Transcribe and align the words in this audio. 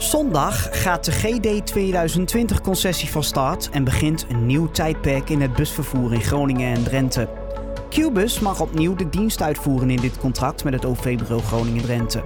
Zondag 0.00 0.82
gaat 0.82 1.04
de 1.04 1.12
GD 1.12 1.66
2020 1.66 2.60
concessie 2.60 3.08
van 3.08 3.22
start 3.22 3.70
en 3.70 3.84
begint 3.84 4.26
een 4.28 4.46
nieuw 4.46 4.70
tijdperk 4.70 5.30
in 5.30 5.40
het 5.40 5.52
busvervoer 5.52 6.12
in 6.12 6.20
Groningen 6.20 6.74
en 6.74 6.82
Drenthe. 6.82 7.28
Qbus 7.88 8.40
mag 8.40 8.60
opnieuw 8.60 8.94
de 8.94 9.08
dienst 9.08 9.42
uitvoeren 9.42 9.90
in 9.90 10.00
dit 10.00 10.18
contract 10.18 10.64
met 10.64 10.72
het 10.72 10.84
OV-bureau 10.84 11.42
Groningen-Drenthe. 11.42 12.24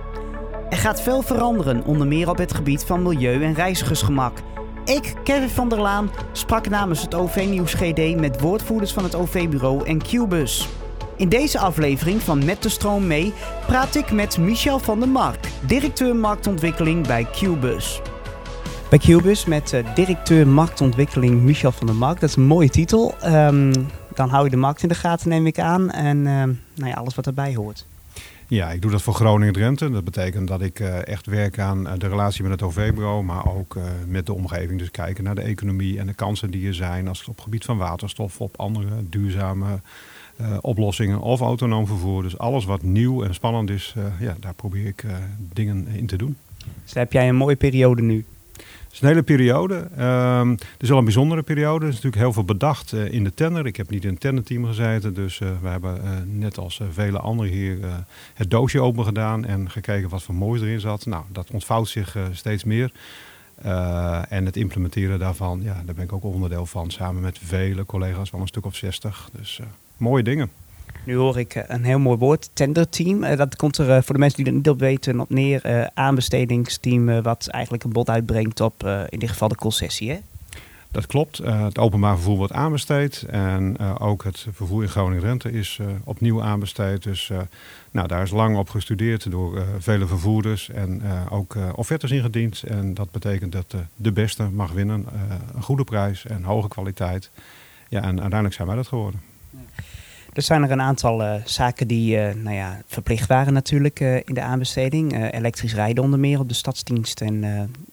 Er 0.69 0.77
gaat 0.77 1.01
veel 1.01 1.23
veranderen, 1.23 1.85
onder 1.85 2.07
meer 2.07 2.29
op 2.29 2.39
het 2.39 2.55
gebied 2.55 2.85
van 2.85 3.03
milieu 3.03 3.45
en 3.45 3.55
reizigersgemak. 3.55 4.39
Ik, 4.85 5.15
Kevin 5.25 5.49
van 5.49 5.69
der 5.69 5.81
Laan, 5.81 6.11
sprak 6.33 6.69
namens 6.69 7.03
het 7.03 7.15
OV-nieuws 7.15 7.75
GD 7.75 8.17
met 8.17 8.41
woordvoerders 8.41 8.93
van 8.93 9.05
het 9.05 9.15
OV-bureau 9.15 9.87
en 9.87 10.03
Qbus. 10.03 10.69
In 11.17 11.29
deze 11.29 11.59
aflevering 11.59 12.23
van 12.23 12.45
Met 12.45 12.63
de 12.63 12.69
Stroom 12.69 13.07
mee 13.07 13.33
praat 13.67 13.95
ik 13.95 14.13
met 14.13 14.39
Michel 14.39 14.79
van 14.79 15.01
der 15.01 15.09
Mark, 15.09 15.49
directeur 15.67 16.17
marktontwikkeling 16.17 17.07
bij 17.07 17.25
Qbus. 17.25 18.01
Bij 18.91 18.99
Qbus 18.99 19.45
met 19.45 19.73
uh, 19.73 19.95
directeur 19.95 20.47
marktontwikkeling 20.47 21.43
Michel 21.43 21.73
van 21.73 21.87
der 21.87 21.97
Mark. 21.97 22.21
Dat 22.21 22.29
is 22.29 22.37
een 22.37 22.47
mooie 22.47 22.69
titel. 22.69 23.15
Um, 23.25 23.73
dan 24.15 24.29
hou 24.29 24.45
je 24.45 24.51
de 24.51 24.57
markt 24.57 24.83
in 24.83 24.89
de 24.89 24.95
gaten, 24.95 25.29
neem 25.29 25.47
ik 25.47 25.59
aan. 25.59 25.91
En 25.91 26.17
uh, 26.17 26.25
nou 26.75 26.91
ja, 26.91 26.93
alles 26.93 27.15
wat 27.15 27.27
erbij 27.27 27.55
hoort. 27.55 27.87
Ja, 28.49 28.71
ik 28.71 28.83
doe 28.83 28.91
dat 28.91 29.03
voor 29.03 29.15
Groningen-Drenthe. 29.15 29.91
Dat 29.91 30.05
betekent 30.05 30.49
dat 30.49 30.63
ik 30.63 30.81
uh, 30.81 31.07
echt 31.07 31.27
werk 31.27 31.59
aan 31.59 31.85
de 31.99 32.09
relatie 32.09 32.43
met 32.43 32.53
het 32.53 32.63
OV-bureau, 32.63 33.23
maar 33.23 33.57
ook 33.57 33.77
met 34.07 34.27
de 34.27 34.33
omgeving. 34.33 34.79
Dus 34.79 34.91
kijken 34.91 35.25
naar 35.25 35.35
de 35.35 35.43
economie 35.43 35.99
en 35.99 36.07
de 36.07 36.15
kansen 36.15 36.51
die 36.51 36.67
er 36.67 36.75
zijn 36.75 37.09
als 37.09 37.19
het 37.19 37.29
op 37.29 37.35
het 37.35 37.45
gebied 37.45 37.65
van 37.65 37.77
waterstof, 37.77 38.41
op 38.41 38.57
andere 38.57 39.09
duurzame 39.09 39.81
oplossingen 40.61 41.21
of 41.21 41.41
autonoom 41.41 41.87
vervoer. 41.87 42.23
Dus 42.23 42.39
alles 42.39 42.65
wat 42.65 42.83
nieuw 42.83 43.23
en 43.23 43.35
spannend 43.35 43.71
is, 43.71 43.95
ja, 44.21 44.37
daar 44.41 44.55
probeer 44.55 44.87
ik 44.87 45.05
dingen 45.53 45.87
in 45.87 46.07
te 46.07 46.17
doen. 46.17 46.37
Dus 46.83 46.95
heb 46.95 47.13
jij 47.13 47.29
een 47.29 47.37
mooie 47.37 47.57
periode 47.57 48.03
nu? 48.03 48.25
Het 48.95 49.03
is 49.03 49.09
een 49.09 49.15
hele 49.15 49.23
periode. 49.23 49.75
Um, 49.75 50.51
het 50.51 50.83
is 50.83 50.89
wel 50.89 50.99
een 50.99 51.05
bijzondere 51.05 51.43
periode. 51.43 51.85
Er 51.85 51.91
is 51.91 51.95
natuurlijk 51.95 52.23
heel 52.23 52.33
veel 52.33 52.45
bedacht 52.45 52.93
uh, 52.93 53.13
in 53.13 53.25
de 53.25 53.35
tender. 53.35 53.67
Ik 53.67 53.77
heb 53.77 53.91
niet 53.91 54.05
in 54.05 54.11
het 54.11 54.21
tenderteam 54.21 54.65
gezeten. 54.65 55.15
Dus 55.15 55.41
uh, 55.41 55.49
we 55.63 55.69
hebben 55.69 55.97
uh, 55.97 56.11
net 56.25 56.59
als 56.59 56.81
vele 56.91 57.19
anderen 57.19 57.53
hier 57.53 57.79
het 58.35 58.51
doosje 58.51 58.81
open 58.81 59.05
gedaan. 59.05 59.45
En 59.45 59.71
gekeken 59.71 60.09
wat 60.09 60.23
voor 60.23 60.35
moois 60.35 60.61
erin 60.61 60.81
zat. 60.81 61.07
Nou, 61.07 61.25
dat 61.33 61.51
ontvouwt 61.51 61.89
zich 61.89 62.17
steeds 62.33 62.65
meer. 62.65 62.93
en 64.29 64.45
het 64.45 64.57
implementeren 64.57 65.19
daarvan, 65.19 65.61
ja, 65.63 65.83
daar 65.85 65.95
ben 65.95 66.05
ik 66.05 66.13
ook 66.13 66.25
onderdeel 66.25 66.67
van. 66.67 66.91
Samen 66.91 67.23
met 67.23 67.39
vele 67.39 67.85
collega's, 67.85 68.31
van 68.31 68.41
een 68.41 68.47
stuk 68.47 68.67
of 68.67 68.77
60. 68.77 69.29
Dus 69.33 69.61
mooie 69.97 70.23
dingen. 70.23 70.51
Nu 71.05 71.17
hoor 71.17 71.39
ik 71.39 71.55
eh, 71.55 71.63
een 71.67 71.85
heel 71.85 71.99
mooi 71.99 72.19
woord, 72.19 72.51
tenderteam. 72.53 73.25
Uh, 73.25 73.37
dat 73.37 73.57
komt 73.57 73.79
er 73.79 73.89
uh, 73.89 74.03
voor 74.03 74.15
de 74.15 74.21
mensen 74.21 74.39
die 74.39 74.47
er 74.47 74.59
niet 74.59 74.69
op 74.69 74.79
weten 74.79 75.21
op 75.21 75.31
neer. 75.31 75.91
Aanbestedingsteam 75.95 77.23
wat 77.23 77.47
eigenlijk 77.47 77.85
een 77.85 77.93
bod 77.93 78.11
uitbrengt 78.11 78.61
op 78.61 79.07
in 79.09 79.19
dit 79.19 79.31
geval 79.31 79.49
de 79.49 79.55
concessie. 79.55 80.11
Hè? 80.11 80.19
Dat 80.91 81.07
klopt. 81.07 81.39
het 81.39 81.79
openbaar 81.79 82.15
vervoer 82.15 82.37
wordt 82.37 82.53
aanbesteed. 82.53 83.23
En 83.29 83.79
ook 83.99 84.25
het 84.25 84.47
vervoer 84.53 84.83
in 84.83 84.89
Groningen-Rente 84.89 85.53
is 85.53 85.79
opnieuw 86.05 86.43
aanbesteed. 86.43 87.03
Dus 87.03 87.31
nou, 87.91 88.09
daar 88.09 88.23
is 88.23 88.31
lang 88.31 88.57
op 88.57 88.69
gestudeerd 88.69 89.31
door 89.31 89.65
vele 89.79 90.07
vervoerders. 90.07 90.71
En 90.71 91.03
ook 91.31 91.57
offertes 91.75 92.11
ingediend. 92.11 92.63
En 92.63 92.95
dat 92.95 93.11
betekent 93.11 93.53
dat 93.53 93.75
de 93.97 94.13
beste 94.13 94.43
mag 94.43 94.73
winnen. 94.73 95.07
een 95.55 95.63
goede 95.63 95.85
prijs 95.85 96.27
en 96.27 96.43
hoge 96.43 96.69
kwaliteit. 96.69 97.31
Ja, 97.89 98.01
en 98.01 98.21
uiteindelijk 98.21 98.55
zijn 98.55 98.69
wij 98.69 98.77
dat 98.77 98.89
geworden. 98.89 99.34
Er 100.33 100.43
zijn 100.43 100.63
er 100.63 100.71
een 100.71 100.81
aantal 100.81 101.23
uh, 101.23 101.35
zaken 101.45 101.89
die 101.89 102.17
uh, 102.17 102.35
nou 102.35 102.57
ja, 102.57 102.83
verplicht 102.87 103.29
waren 103.29 103.53
natuurlijk 103.53 104.01
uh, 104.01 104.17
in 104.17 104.35
de 104.35 104.41
aanbesteding. 104.41 105.33
elektrisch 105.33 105.75
rijden 105.75 106.05
onder 106.05 106.19
meer 106.19 106.39
op 106.39 106.49
de 106.49 106.55
stadsdienst 106.55 107.21
en 107.21 107.41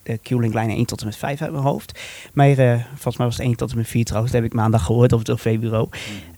de 0.03 0.17
Q-Link 0.17 0.53
lijnen 0.53 0.75
1 0.75 0.85
tot 0.85 0.99
en 0.99 1.05
met 1.05 1.15
5 1.15 1.41
uit 1.41 1.51
mijn 1.51 1.63
hoofd. 1.63 1.99
Maar 2.33 2.55
volgens 2.87 3.17
mij 3.17 3.25
was 3.25 3.37
het 3.37 3.45
1 3.45 3.55
tot 3.55 3.71
en 3.71 3.77
met 3.77 3.87
4 3.87 4.03
trouwens, 4.05 4.33
dat 4.33 4.41
heb 4.41 4.51
ik 4.51 4.57
maandag 4.57 4.85
gehoord 4.85 5.13
op 5.13 5.19
het 5.19 5.29
OV-bureau. 5.29 5.89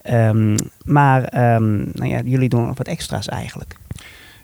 Mm. 0.05 0.13
Um, 0.13 0.55
maar 0.85 1.53
um, 1.55 1.89
nou 1.93 2.09
ja, 2.09 2.21
jullie 2.21 2.49
doen 2.49 2.65
nog 2.65 2.77
wat 2.77 2.87
extra's 2.87 3.27
eigenlijk. 3.27 3.75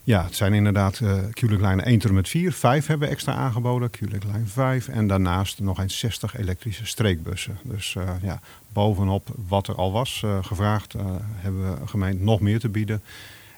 Ja, 0.09 0.23
het 0.23 0.35
zijn 0.35 0.53
inderdaad 0.53 0.99
uh, 0.99 1.13
Q-Link 1.31 1.61
lijnen 1.61 1.85
1 1.85 1.99
tot 1.99 2.09
en 2.09 2.15
met 2.15 2.29
4. 2.29 2.51
5 2.53 2.87
hebben 2.87 3.07
we 3.07 3.13
extra 3.13 3.33
aangeboden, 3.33 3.89
Q-Link 3.89 4.23
lijn 4.23 4.47
5. 4.47 4.87
En 4.87 5.07
daarnaast 5.07 5.59
nog 5.59 5.79
eens 5.79 5.99
60 5.99 6.37
elektrische 6.37 6.85
streekbussen. 6.85 7.57
Dus 7.63 7.95
uh, 7.97 8.09
ja, 8.21 8.39
bovenop 8.73 9.29
wat 9.47 9.67
er 9.67 9.75
al 9.75 9.91
was 9.91 10.21
uh, 10.25 10.37
gevraagd, 10.43 10.93
hebben 11.35 11.79
we 11.79 11.87
gemeend 11.87 12.21
nog 12.21 12.39
meer 12.39 12.59
te 12.59 12.69
bieden. 12.69 13.01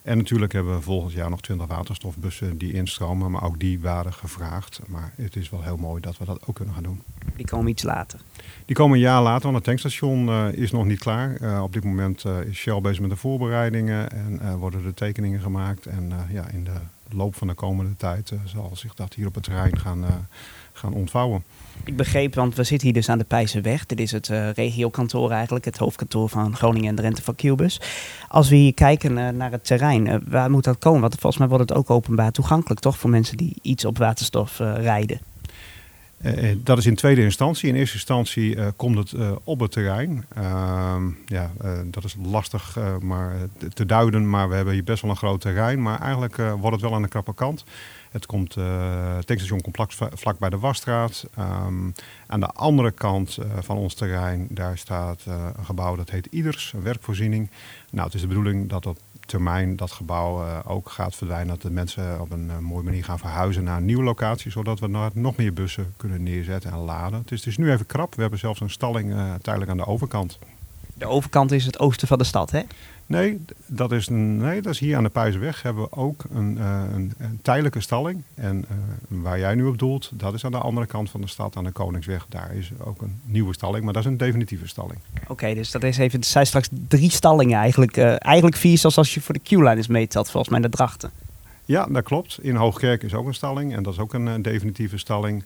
En 0.01 0.17
natuurlijk 0.17 0.53
hebben 0.53 0.75
we 0.75 0.81
volgend 0.81 1.13
jaar 1.13 1.29
nog 1.29 1.41
20 1.41 1.67
waterstofbussen 1.67 2.57
die 2.57 2.73
instromen, 2.73 3.31
maar 3.31 3.43
ook 3.43 3.59
die 3.59 3.79
waren 3.79 4.13
gevraagd. 4.13 4.79
Maar 4.87 5.13
het 5.15 5.35
is 5.35 5.49
wel 5.49 5.63
heel 5.63 5.77
mooi 5.77 6.01
dat 6.01 6.17
we 6.17 6.25
dat 6.25 6.47
ook 6.47 6.55
kunnen 6.55 6.73
gaan 6.73 6.83
doen. 6.83 7.01
Die 7.35 7.45
komen 7.45 7.67
iets 7.67 7.83
later? 7.83 8.19
Die 8.65 8.75
komen 8.75 8.95
een 8.95 9.03
jaar 9.03 9.21
later, 9.21 9.43
want 9.43 9.55
het 9.55 9.63
tankstation 9.63 10.27
uh, 10.27 10.53
is 10.53 10.71
nog 10.71 10.85
niet 10.85 10.99
klaar. 10.99 11.41
Uh, 11.41 11.63
op 11.63 11.73
dit 11.73 11.83
moment 11.83 12.23
uh, 12.25 12.41
is 12.41 12.57
Shell 12.57 12.81
bezig 12.81 13.01
met 13.01 13.09
de 13.09 13.15
voorbereidingen 13.15 14.11
en 14.11 14.57
worden 14.57 14.83
de 14.83 14.93
tekeningen 14.93 15.39
gemaakt. 15.39 15.85
En 15.85 16.11
ja, 16.29 16.47
in 16.47 16.63
de 16.63 16.79
loop 17.09 17.35
van 17.35 17.47
de 17.47 17.53
komende 17.53 17.95
tijd 17.97 18.33
zal 18.45 18.71
zich 18.73 18.93
dat 18.93 19.13
hier 19.13 19.27
op 19.27 19.35
het 19.35 19.43
terrein 19.43 19.77
gaan, 19.77 20.27
gaan 20.81 20.93
ontvouwen. 20.93 21.43
Ik 21.83 21.95
begreep, 21.95 22.35
want 22.35 22.55
we 22.55 22.63
zitten 22.63 22.87
hier 22.87 22.97
dus 22.97 23.09
aan 23.09 23.17
de 23.17 23.23
Pijzenweg. 23.23 23.85
Dit 23.85 23.99
is 23.99 24.11
het 24.11 24.29
uh, 24.29 24.51
regiokantoor 24.51 25.31
eigenlijk, 25.31 25.65
het 25.65 25.77
hoofdkantoor 25.77 26.29
van 26.29 26.55
Groningen 26.55 26.89
en 26.89 26.95
Drenthe 26.95 27.21
van 27.21 27.35
Qbus. 27.35 27.81
Als 28.27 28.49
we 28.49 28.55
hier 28.55 28.73
kijken 28.73 29.17
uh, 29.17 29.29
naar 29.29 29.51
het 29.51 29.65
terrein, 29.65 30.05
uh, 30.05 30.15
waar 30.27 30.51
moet 30.51 30.63
dat 30.63 30.77
komen? 30.77 31.01
Want 31.01 31.13
volgens 31.13 31.37
mij 31.37 31.47
wordt 31.47 31.69
het 31.69 31.77
ook 31.77 31.89
openbaar 31.89 32.31
toegankelijk, 32.31 32.79
toch? 32.79 32.97
Voor 32.97 33.09
mensen 33.09 33.37
die 33.37 33.55
iets 33.61 33.85
op 33.85 33.97
waterstof 33.97 34.57
rijden. 34.57 35.19
dat 36.57 36.77
is 36.77 36.85
in 36.85 36.95
tweede 36.95 37.23
instantie. 37.23 37.69
In 37.69 37.75
eerste 37.75 37.95
instantie 37.95 38.57
komt 38.75 38.97
het 38.97 39.13
op 39.43 39.59
het 39.59 39.71
terrein. 39.71 40.25
Ehm, 40.35 41.03
ja, 41.25 41.51
dat 41.85 42.03
is 42.03 42.15
lastig 42.23 42.77
maar 43.01 43.35
te 43.73 43.85
duiden, 43.85 44.29
maar 44.29 44.49
we 44.49 44.55
hebben 44.55 44.73
hier 44.73 44.83
best 44.83 45.01
wel 45.01 45.11
een 45.11 45.17
groot 45.17 45.41
terrein. 45.41 45.81
Maar 45.81 45.99
eigenlijk 45.99 46.35
wordt 46.35 46.71
het 46.71 46.81
wel 46.81 46.93
aan 46.93 47.01
de 47.01 47.07
krappe 47.07 47.33
kant. 47.33 47.63
Het 48.11 48.25
komt, 48.25 48.55
uh, 48.55 49.15
het 49.15 49.27
tankstation 49.27 49.61
komt 49.61 49.95
vlak, 50.13 50.39
bij 50.39 50.49
de 50.49 50.57
Wasstraat. 50.57 51.27
Um, 51.39 51.93
aan 52.27 52.39
de 52.39 52.51
andere 52.51 52.91
kant 52.91 53.37
uh, 53.37 53.45
van 53.59 53.77
ons 53.77 53.93
terrein, 53.93 54.47
daar 54.49 54.77
staat 54.77 55.25
uh, 55.27 55.47
een 55.57 55.65
gebouw 55.65 55.95
dat 55.95 56.09
heet 56.09 56.25
Iders, 56.25 56.73
een 56.73 56.81
werkvoorziening. 56.81 57.49
Nou, 57.91 58.05
het 58.05 58.15
is 58.15 58.21
de 58.21 58.27
bedoeling 58.27 58.69
dat 58.69 58.85
op 58.85 58.97
termijn 59.25 59.75
dat 59.75 59.91
gebouw 59.91 60.63
ook 60.63 60.89
gaat 60.89 61.15
verdwijnen. 61.15 61.47
Dat 61.47 61.61
de 61.61 61.71
mensen 61.71 62.21
op 62.21 62.31
een 62.31 62.63
mooie 62.63 62.83
manier 62.83 63.03
gaan 63.03 63.19
verhuizen 63.19 63.63
naar 63.63 63.77
een 63.77 63.85
nieuwe 63.85 64.03
locatie. 64.03 64.51
Zodat 64.51 64.79
we 64.79 65.11
nog 65.13 65.35
meer 65.35 65.53
bussen 65.53 65.93
kunnen 65.97 66.23
neerzetten 66.23 66.71
en 66.71 66.77
laden. 66.77 67.19
Het 67.19 67.31
is 67.31 67.41
dus 67.41 67.57
nu 67.57 67.71
even 67.71 67.85
krap. 67.85 68.15
We 68.15 68.21
hebben 68.21 68.39
zelfs 68.39 68.59
een 68.59 68.69
stalling 68.69 69.13
tijdelijk 69.41 69.71
aan 69.71 69.77
de 69.77 69.85
overkant. 69.85 70.39
De 71.01 71.07
overkant 71.07 71.51
is 71.51 71.65
het 71.65 71.79
oosten 71.79 72.07
van 72.07 72.17
de 72.17 72.23
stad, 72.23 72.51
hè? 72.51 72.61
Nee, 73.05 73.45
dat 73.65 73.91
is, 73.91 74.07
nee, 74.09 74.61
dat 74.61 74.73
is 74.73 74.79
hier 74.79 74.97
aan 74.97 75.03
de 75.03 75.09
Puizenweg 75.09 75.61
hebben 75.61 75.83
we 75.83 75.91
ook 75.91 76.23
een, 76.33 76.57
uh, 76.57 76.81
een, 76.93 77.13
een, 77.17 77.39
tijdelijke 77.41 77.79
stalling. 77.79 78.23
En 78.35 78.57
uh, 78.57 79.21
waar 79.21 79.39
jij 79.39 79.55
nu 79.55 79.65
op 79.65 79.79
doelt, 79.79 80.11
dat 80.13 80.33
is 80.33 80.45
aan 80.45 80.51
de 80.51 80.57
andere 80.57 80.85
kant 80.85 81.09
van 81.09 81.21
de 81.21 81.27
stad, 81.27 81.55
aan 81.55 81.63
de 81.63 81.71
Koningsweg. 81.71 82.25
Daar 82.29 82.55
is 82.55 82.71
ook 82.83 83.01
een 83.01 83.19
nieuwe 83.25 83.53
stalling, 83.53 83.83
maar 83.83 83.93
dat 83.93 84.03
is 84.03 84.09
een 84.09 84.17
definitieve 84.17 84.67
stalling. 84.67 84.99
Oké, 85.21 85.31
okay, 85.31 85.53
dus 85.53 85.71
dat 85.71 85.83
is 85.83 85.97
even, 85.97 86.19
er 86.19 86.25
zijn 86.25 86.45
straks 86.45 86.69
drie 86.87 87.11
stallingen 87.11 87.59
eigenlijk. 87.59 87.97
Uh, 87.97 88.15
eigenlijk 88.17 88.55
vier 88.55 88.77
zoals 88.77 88.97
als 88.97 89.13
je 89.13 89.21
voor 89.21 89.33
de 89.33 89.41
Q-lijn 89.43 89.77
is 89.77 89.87
meetelt, 89.87 90.29
volgens 90.29 90.51
mij 90.51 90.61
de 90.61 90.69
Drachten. 90.69 91.11
Ja, 91.71 91.85
dat 91.85 92.03
klopt. 92.03 92.39
In 92.41 92.55
Hoogkerk 92.55 93.03
is 93.03 93.13
ook 93.13 93.27
een 93.27 93.33
stalling 93.33 93.75
en 93.75 93.83
dat 93.83 93.93
is 93.93 93.99
ook 93.99 94.13
een 94.13 94.41
definitieve 94.41 94.97
stalling. 94.97 95.43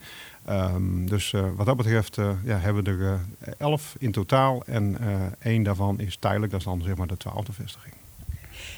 Um, 0.49 1.09
dus 1.09 1.31
uh, 1.31 1.43
wat 1.55 1.65
dat 1.65 1.77
betreft 1.77 2.17
uh, 2.17 2.29
ja, 2.43 2.57
hebben 2.57 2.83
we 2.83 2.89
er 2.89 2.99
uh, 2.99 3.13
elf 3.57 3.95
in 3.99 4.11
totaal 4.11 4.63
en 4.65 4.97
één 5.39 5.63
daarvan 5.63 5.99
is 5.99 6.17
tijdelijk, 6.19 6.51
dat 6.51 6.59
is 6.59 6.65
dan 6.65 6.81
zeg 6.81 6.95
maar 6.95 7.07
de 7.07 7.17
twaalfde 7.17 7.53
vestiging. 7.53 7.93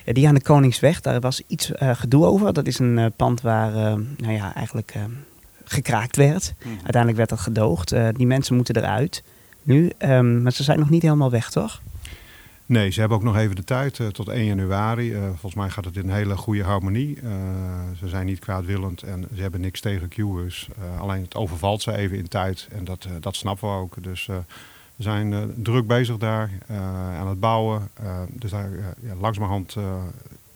Ja, 0.06 0.13
die 0.13 0.28
aan 0.28 0.34
de 0.34 0.41
Koningsweg, 0.41 1.02
daar 1.02 1.19
was 1.19 1.41
iets 1.47 1.72
gedoe 1.75 2.25
over. 2.25 2.53
Dat 2.53 2.67
is 2.67 2.79
een 2.79 3.11
pand 3.16 3.41
waar 3.41 3.72
nou 4.17 4.34
ja, 4.34 4.55
eigenlijk 4.55 4.93
gekraakt 5.64 6.16
werd. 6.16 6.53
Mm. 6.64 6.72
Uiteindelijk 6.72 7.17
werd 7.17 7.29
dat 7.29 7.40
gedoogd. 7.40 7.96
die 8.16 8.28
mensen 8.28 8.55
moeten 8.55 8.76
eruit 8.76 9.23
nu, 9.67 9.91
um, 10.00 10.41
maar 10.41 10.52
ze 10.52 10.64
zijn 10.64 10.79
nog 10.79 10.90
niet 10.90 11.02
helemaal 11.02 11.32
weg, 11.32 11.50
toch? 11.50 11.82
Nee, 12.67 12.90
ze 12.90 12.99
hebben 12.99 13.17
ook 13.17 13.23
nog 13.23 13.37
even 13.37 13.55
de 13.55 13.64
tijd 13.64 13.99
uh, 13.99 14.08
tot 14.08 14.28
1 14.28 14.46
januari. 14.46 15.11
Uh, 15.11 15.22
volgens 15.23 15.55
mij 15.55 15.69
gaat 15.69 15.85
het 15.85 15.96
in 15.96 16.03
een 16.03 16.16
hele 16.16 16.37
goede 16.37 16.64
harmonie. 16.64 17.22
Uh, 17.22 17.31
ze 17.99 18.08
zijn 18.08 18.25
niet 18.25 18.40
kwaadwillend 18.40 19.03
en 19.03 19.28
ze 19.35 19.41
hebben 19.41 19.61
niks 19.61 19.81
tegen 19.81 20.08
Q'ers. 20.08 20.69
alleen 20.99 21.22
het 21.22 21.35
overvalt 21.35 21.81
ze 21.81 21.97
even 21.97 22.17
in 22.17 22.28
tijd 22.28 22.67
en 22.72 22.84
dat, 22.85 23.08
dat 23.19 23.35
snappen 23.35 23.69
we 23.69 23.75
ook. 23.75 24.03
Dus 24.03 24.25
we 24.96 25.03
zijn 25.03 25.53
druk 25.55 25.87
bezig 25.87 26.17
daar 26.17 26.52
aan 27.17 27.28
het 27.28 27.40
bouwen. 27.40 27.90
dus 28.29 28.52
daar, 28.52 28.69
ja, 29.02 29.16
langzamerhand 29.19 29.75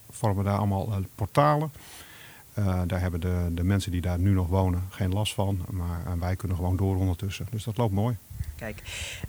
vormen 0.10 0.44
daar 0.44 0.58
allemaal 0.58 0.90
portalen. 1.16 1.72
daar 2.88 3.02
hebben 3.02 3.20
de, 3.20 3.50
de 3.52 3.64
mensen 3.64 3.92
die 3.92 4.02
daar 4.02 4.20
nu 4.20 4.32
nog 4.32 4.48
wonen 4.48 4.84
geen 4.90 5.14
last 5.14 5.34
van. 5.34 5.60
Maar 5.70 6.20
wij 6.20 6.36
kunnen 6.36 6.58
gewoon 6.58 6.78
door 6.78 6.96
ondertussen. 6.96 7.48
Dus 7.52 7.64
dat 7.64 7.78
loopt 7.78 7.94
mooi. 7.94 8.16
Kijk, 8.62 8.82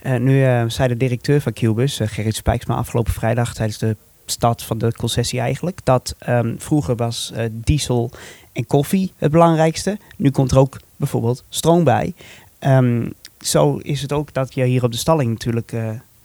uh, 0.03 0.17
nu 0.17 0.41
uh, 0.41 0.65
zei 0.67 0.89
de 0.89 0.97
directeur 0.97 1.41
van 1.41 1.53
Qbus, 1.53 2.01
uh, 2.01 2.09
Gerrit 2.09 2.35
Spijksma, 2.35 2.75
afgelopen 2.75 3.13
vrijdag 3.13 3.55
tijdens 3.55 3.79
de 3.79 3.97
start 4.27 4.63
van 4.63 4.79
de 4.79 4.93
concessie 4.93 5.41
eigenlijk, 5.41 5.79
dat 5.85 6.15
um, 6.29 6.55
vroeger 6.59 6.97
was 6.97 7.33
diesel 7.51 8.11
en 8.53 8.67
koffie 8.67 9.13
het 9.17 9.31
belangrijkste. 9.31 9.99
Nu 10.17 10.31
komt 10.31 10.51
er 10.51 10.59
ook 10.59 10.81
bijvoorbeeld 10.97 11.45
stroom 11.49 11.85
bij. 11.85 12.15
Ehm, 12.59 13.09
zo 13.39 13.77
is 13.77 14.03
het 14.03 14.13
ook 14.13 14.33
dat 14.33 14.55
je 14.55 14.65
hier 14.65 14.85
op 14.85 14.93
de 14.93 14.99
stalling 14.99 15.31
natuurlijk... 15.31 15.75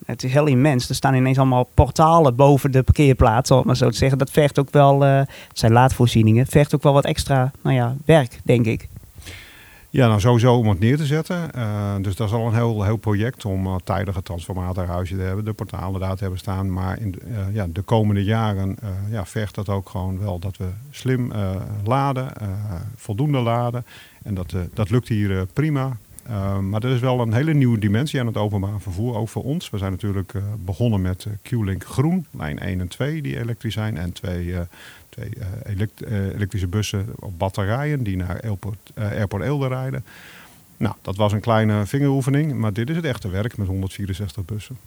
Het 0.06 0.24
is 0.24 0.33
heel 0.33 0.48
immens. 0.48 0.89
Er 0.89 0.95
staan 0.95 1.13
ineens 1.13 1.38
allemaal 1.38 1.69
portalen 1.74 2.36
boven 2.36 2.71
de 2.71 2.83
parkeerplaats, 2.83 3.51
om 3.51 3.62
maar 3.65 3.77
zo 3.77 3.89
te 3.89 3.98
zeggen. 3.98 4.18
Dat 4.18 4.31
vergt 4.31 4.59
ook 4.59 4.71
wel, 4.71 5.01
het 5.01 5.30
zijn 5.54 5.71
laadvoorzieningen, 5.71 6.48
vergt 6.48 6.75
ook 6.75 6.83
wel 6.83 6.94
wat 6.94 7.06
extra 7.06 7.51
nou 7.62 7.75
ja, 7.75 7.95
werk, 8.06 8.39
denk 8.44 8.65
ik. 8.65 8.88
Ja, 9.97 10.07
nou 10.07 10.19
sowieso 10.19 10.55
om 10.55 10.69
het 10.69 10.79
neer 10.79 10.97
te 10.97 11.05
zetten. 11.05 11.49
Uh, 11.55 11.95
dus 12.01 12.15
dat 12.15 12.27
is 12.27 12.33
al 12.33 12.47
een 12.47 12.53
heel, 12.53 12.83
heel 12.83 12.97
project 12.97 13.45
om 13.45 13.67
uh, 13.67 13.75
tijdige 13.83 14.21
transformatorhuizen 14.21 15.17
te 15.17 15.23
hebben, 15.23 15.45
de 15.45 15.53
portalen 15.53 15.99
daar 15.99 16.15
te 16.15 16.21
hebben 16.21 16.39
staan. 16.39 16.73
Maar 16.73 16.99
in 16.99 17.11
de, 17.11 17.19
uh, 17.27 17.55
ja, 17.55 17.67
de 17.69 17.81
komende 17.81 18.23
jaren 18.23 18.77
ja, 19.09 19.25
vergt 19.25 19.55
dat 19.55 19.69
ook 19.69 19.89
gewoon 19.89 20.19
wel 20.19 20.39
dat 20.39 20.57
we 20.57 20.65
slim 20.89 21.31
laden, 21.83 22.31
voldoende 22.95 23.39
laden. 23.39 23.85
En 24.23 24.33
dat, 24.33 24.53
dat 24.73 24.89
lukt 24.89 25.07
hier 25.07 25.45
prima. 25.53 25.97
maar 26.61 26.83
er 26.83 26.94
is 26.94 26.99
wel 26.99 27.19
een 27.19 27.33
hele 27.33 27.53
nieuwe 27.53 27.79
dimensie 27.79 28.19
aan 28.19 28.27
het 28.27 28.38
openbaar 28.38 28.81
vervoer, 28.81 29.15
ook 29.15 29.29
voor 29.29 29.44
ons. 29.44 29.69
We 29.69 29.77
zijn 29.77 29.91
natuurlijk 29.91 30.33
begonnen 30.65 31.01
met 31.01 31.27
Q-Link 31.41 31.85
Groen, 31.85 32.25
lijn 32.31 32.59
1 32.59 32.79
en 32.79 32.88
2 32.88 33.21
die 33.21 33.39
elektrisch 33.39 33.73
zijn. 33.73 33.97
En 33.97 34.13
twee 34.13 34.55
twee 35.18 36.10
uh, 36.10 36.34
elektrische 36.36 36.68
bussen 36.68 37.06
op 37.19 37.40
batterijen 37.40 38.04
die 38.04 38.18
naar 38.18 38.42
Airport, 38.42 38.78
uh, 38.98 39.04
Airport 39.06 39.72
rijden. 39.72 40.06
Nou, 40.78 40.96
dat 41.02 41.16
was 41.16 41.31
een 41.31 41.40
kleine 41.40 41.86
vingeroefening, 41.86 42.54
maar 42.54 42.74
dit 42.74 42.90
is 42.90 42.96
het 42.96 43.06
echte 43.06 43.30
werk 43.30 43.58
met 43.58 43.68
164 43.68 44.46
bussen. 44.46 44.78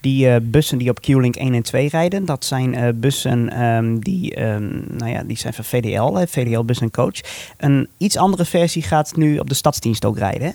Die 0.00 0.40
bussen 0.40 0.78
die 0.78 0.90
op 0.90 1.00
Q-Link 1.00 1.36
1 1.36 1.54
en 1.54 1.62
2 1.62 1.88
rijden, 1.88 2.24
dat 2.24 2.44
zijn 2.44 3.00
bussen 3.00 3.62
um, 3.62 4.00
die, 4.00 4.42
um, 4.42 4.84
nou 4.90 5.10
ja, 5.10 5.22
die 5.22 5.38
zijn 5.38 5.54
van 5.54 5.64
VDL, 5.64 6.24
VDL 6.26 6.62
Bus 6.62 6.80
Coach. 6.90 7.20
Een 7.56 7.88
iets 7.96 8.16
andere 8.16 8.44
versie 8.44 8.82
gaat 8.82 9.16
nu 9.16 9.38
op 9.38 9.48
de 9.48 9.54
stadsdienst 9.54 10.04
ook 10.04 10.18
rijden, 10.18 10.46
hè? 10.46 10.52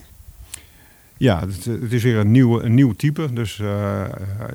Ja, 1.24 1.40
het, 1.40 1.66
het, 1.66 1.94
is 1.94 2.04
weer 2.04 2.18
een, 2.18 2.32
nieuwe, 2.32 2.64
een 2.64 2.74
nieuw 2.74 2.94
type. 2.94 3.34
Dus 3.34 3.58
uh, 3.58 4.04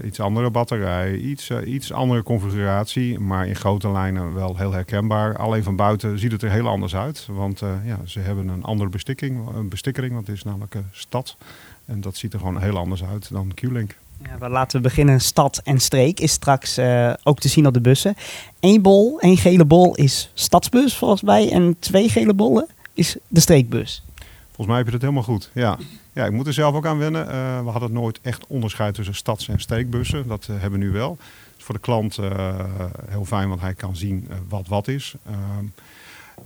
iets 0.04 0.20
andere 0.20 0.50
batterij, 0.50 1.16
iets, 1.16 1.50
uh, 1.50 1.72
iets 1.72 1.92
andere 1.92 2.22
configuratie. 2.22 3.18
Maar 3.18 3.46
in 3.46 3.56
grote 3.56 3.90
lijnen 3.90 4.34
wel 4.34 4.56
heel 4.56 4.72
herkenbaar. 4.72 5.36
Alleen 5.36 5.62
van 5.62 5.76
buiten 5.76 6.18
ziet 6.18 6.32
het 6.32 6.42
er 6.42 6.50
heel 6.50 6.68
anders 6.68 6.94
uit. 6.94 7.26
Want 7.30 7.62
uh, 7.62 7.70
ja, 7.84 7.98
ze 8.04 8.20
hebben 8.20 8.48
een 8.48 8.62
andere 8.62 8.90
bestikking, 8.90 9.48
een 9.54 9.68
bestikkering. 9.68 10.12
Want 10.12 10.26
het 10.26 10.36
is 10.36 10.42
namelijk 10.42 10.76
stad. 10.90 11.36
En 11.84 12.00
dat 12.00 12.16
ziet 12.16 12.32
er 12.32 12.38
gewoon 12.38 12.60
heel 12.60 12.78
anders 12.78 13.04
uit 13.04 13.30
dan 13.30 13.54
Q-Link. 13.54 13.96
Ja, 14.22 14.38
we 14.38 14.48
laten 14.48 14.76
we 14.76 14.82
beginnen. 14.82 15.20
Stad 15.20 15.60
en 15.64 15.80
streek 15.80 16.20
is 16.20 16.32
straks 16.32 16.78
ook 17.22 17.38
te 17.38 17.48
zien 17.48 17.66
op 17.66 17.74
de 17.74 17.80
bussen. 17.80 18.14
Eén 18.60 18.82
bol, 18.82 19.20
één 19.20 19.36
gele 19.36 19.64
bol 19.64 19.94
is 19.94 20.30
stadsbus 20.34 20.96
volgens 20.96 21.22
mij. 21.22 21.52
En 21.52 21.76
twee 21.78 22.08
gele 22.08 22.34
bollen 22.34 22.66
is 22.94 23.16
de 23.28 23.40
streekbus. 23.40 24.02
Volgens 24.46 24.66
mij 24.66 24.76
heb 24.76 24.86
je 24.86 24.92
het 24.92 25.02
helemaal 25.02 25.22
goed, 25.22 25.50
ja. 25.54 25.78
Ja, 26.18 26.24
ik 26.24 26.32
moet 26.32 26.46
er 26.46 26.52
zelf 26.52 26.74
ook 26.74 26.86
aan 26.86 26.98
wennen. 26.98 27.26
Uh, 27.26 27.62
we 27.62 27.70
hadden 27.70 27.92
nooit 27.92 28.18
echt 28.22 28.46
onderscheid 28.46 28.94
tussen 28.94 29.14
stads- 29.14 29.48
en 29.48 29.60
streekbussen. 29.60 30.28
Dat 30.28 30.48
uh, 30.50 30.60
hebben 30.60 30.78
we 30.78 30.84
nu 30.84 30.92
wel. 30.92 31.18
is 31.56 31.64
voor 31.64 31.74
de 31.74 31.80
klant 31.80 32.18
uh, 32.18 32.64
heel 33.08 33.24
fijn, 33.24 33.48
want 33.48 33.60
hij 33.60 33.74
kan 33.74 33.96
zien 33.96 34.28
wat 34.48 34.68
wat 34.68 34.88
is. 34.88 35.14
Ehm, 35.26 35.64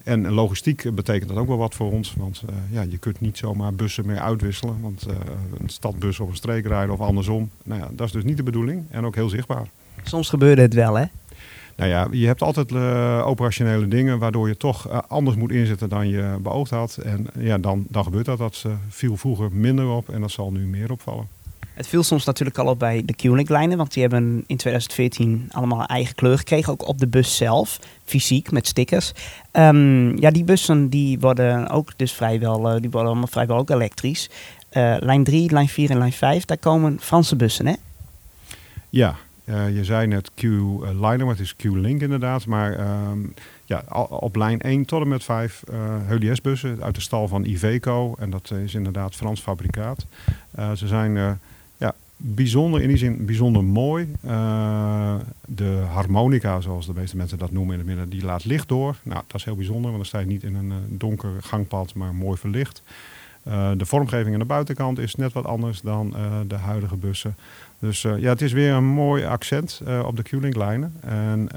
en 0.04 0.32
logistiek 0.32 0.94
betekent 0.94 1.28
dat 1.28 1.38
ook 1.38 1.46
wel 1.46 1.56
wat 1.56 1.74
voor 1.74 1.92
ons. 1.92 2.14
Want 2.16 2.42
ja, 2.70 2.82
je 2.82 2.98
kunt 2.98 3.20
niet 3.20 3.38
zomaar 3.38 3.74
bussen 3.74 4.06
meer 4.06 4.20
uitwisselen. 4.20 4.80
Want 4.80 5.06
een 5.58 5.68
stadbus 5.68 6.20
of 6.20 6.28
een 6.28 6.36
streek 6.36 6.66
rijden 6.66 6.94
of 6.94 7.00
andersom. 7.00 7.50
Nou 7.62 7.80
ja, 7.80 7.88
dat 7.92 8.06
is 8.06 8.12
dus 8.12 8.24
niet 8.24 8.36
de 8.36 8.42
bedoeling. 8.42 8.84
En 8.90 9.06
ook 9.06 9.14
heel 9.14 9.28
zichtbaar. 9.28 9.66
Soms 10.02 10.28
gebeurde 10.28 10.62
het 10.62 10.74
wel, 10.74 10.94
hè? 10.94 11.04
Nou 11.76 11.90
ja, 11.90 12.08
je 12.10 12.26
hebt 12.26 12.42
altijd 12.42 12.70
uh, 12.70 13.22
operationele 13.26 13.88
dingen 13.88 14.18
waardoor 14.18 14.48
je 14.48 14.56
toch 14.56 14.88
uh, 14.88 14.98
anders 15.08 15.36
moet 15.36 15.50
inzetten 15.50 15.88
dan 15.88 16.08
je 16.08 16.36
beoogd 16.42 16.70
had. 16.70 16.96
En 16.96 17.26
ja, 17.38 17.58
dan, 17.58 17.84
dan 17.88 18.04
gebeurt 18.04 18.24
dat. 18.24 18.38
Dat 18.38 18.64
viel 18.88 19.16
vroeger 19.16 19.52
minder 19.52 19.88
op 19.88 20.08
en 20.08 20.20
dat 20.20 20.30
zal 20.30 20.52
nu 20.52 20.66
meer 20.66 20.90
opvallen. 20.90 21.26
Het 21.74 21.86
viel 21.86 22.02
soms 22.02 22.24
natuurlijk 22.24 22.58
al 22.58 22.66
op 22.66 22.78
bij 22.78 23.02
de 23.04 23.14
Q-Link-lijnen, 23.14 23.76
want 23.76 23.92
die 23.92 24.02
hebben 24.02 24.44
in 24.46 24.56
2014 24.56 25.48
allemaal 25.50 25.80
een 25.80 25.86
eigen 25.86 26.14
kleur 26.14 26.38
gekregen, 26.38 26.72
ook 26.72 26.88
op 26.88 26.98
de 26.98 27.06
bus 27.08 27.36
zelf, 27.36 27.78
fysiek 28.04 28.50
met 28.50 28.66
stickers. 28.66 29.12
Um, 29.52 30.18
ja, 30.18 30.30
die 30.30 30.44
bussen 30.44 30.88
die 30.88 31.18
worden 31.18 31.68
ook 31.68 31.98
dus 31.98 32.12
vrijwel, 32.12 32.62
die 32.62 32.90
worden 32.90 33.10
allemaal 33.10 33.26
vrijwel 33.26 33.56
ook 33.56 33.70
elektrisch. 33.70 34.30
lijn 34.98 35.24
3, 35.24 35.50
lijn 35.50 35.68
4 35.68 35.90
en 35.90 35.98
lijn 35.98 36.12
5, 36.12 36.44
daar 36.44 36.58
komen 36.58 37.00
Franse 37.00 37.36
bussen, 37.36 37.66
hè? 37.66 37.74
Ja, 38.88 39.16
uh, 39.52 39.76
je 39.76 39.84
zei 39.84 40.06
net 40.06 40.30
Q-Liner, 40.34 41.18
maar 41.18 41.36
het 41.36 41.40
is 41.40 41.56
Q-Link 41.56 42.00
inderdaad. 42.00 42.46
Maar 42.46 42.80
um, 43.10 43.34
ja, 43.64 43.84
op 44.08 44.36
lijn 44.36 44.60
1 44.60 44.84
tot 44.84 45.02
en 45.02 45.08
met 45.08 45.24
5 45.24 45.62
uh, 45.70 45.76
HLS-bussen 46.08 46.82
uit 46.82 46.94
de 46.94 47.00
stal 47.00 47.28
van 47.28 47.44
Iveco. 47.44 48.14
En 48.18 48.30
dat 48.30 48.50
is 48.64 48.74
inderdaad 48.74 49.14
Frans 49.14 49.40
fabrikaat. 49.40 50.06
Ze 50.74 50.86
zijn 50.86 51.38
ja, 51.76 51.94
bijzonder, 52.16 52.82
in 52.82 52.88
die 52.88 52.96
zin 52.96 53.24
bijzonder 53.24 53.64
mooi. 53.64 54.08
de 55.46 55.84
harmonica, 55.92 56.60
zoals 56.60 56.86
de 56.86 56.94
meeste 56.94 57.16
mensen 57.16 57.38
dat 57.38 57.50
noemen 57.50 57.72
in 57.72 57.78
het 57.78 57.88
midden, 57.88 58.08
die 58.08 58.24
laat 58.24 58.44
licht 58.44 58.68
door. 58.68 58.96
Nou, 59.02 59.22
dat 59.26 59.36
is 59.36 59.44
heel 59.44 59.56
bijzonder, 59.56 59.90
want 59.90 59.96
dan 59.96 60.06
sta 60.06 60.18
je 60.18 60.26
niet 60.26 60.42
in 60.42 60.54
een 60.54 60.72
donker 60.88 61.30
gangpad, 61.40 61.94
maar 61.94 62.14
mooi 62.14 62.38
verlicht. 62.38 62.82
Uh, 63.48 63.70
de 63.76 63.86
vormgeving 63.86 64.32
aan 64.32 64.40
de 64.40 64.46
buitenkant 64.46 64.98
is 64.98 65.14
net 65.14 65.32
wat 65.32 65.44
anders 65.44 65.80
dan 65.80 66.14
uh, 66.16 66.22
de 66.46 66.54
huidige 66.54 66.96
bussen. 66.96 67.36
Dus 67.78 68.04
uh, 68.04 68.18
ja, 68.18 68.28
het 68.28 68.42
is 68.42 68.52
weer 68.52 68.72
een 68.72 68.84
mooi 68.84 69.24
accent 69.24 69.82
op 70.04 70.16
de 70.16 70.22
Q-Link 70.22 70.56
lijnen. 70.56 70.94
En 71.00 71.48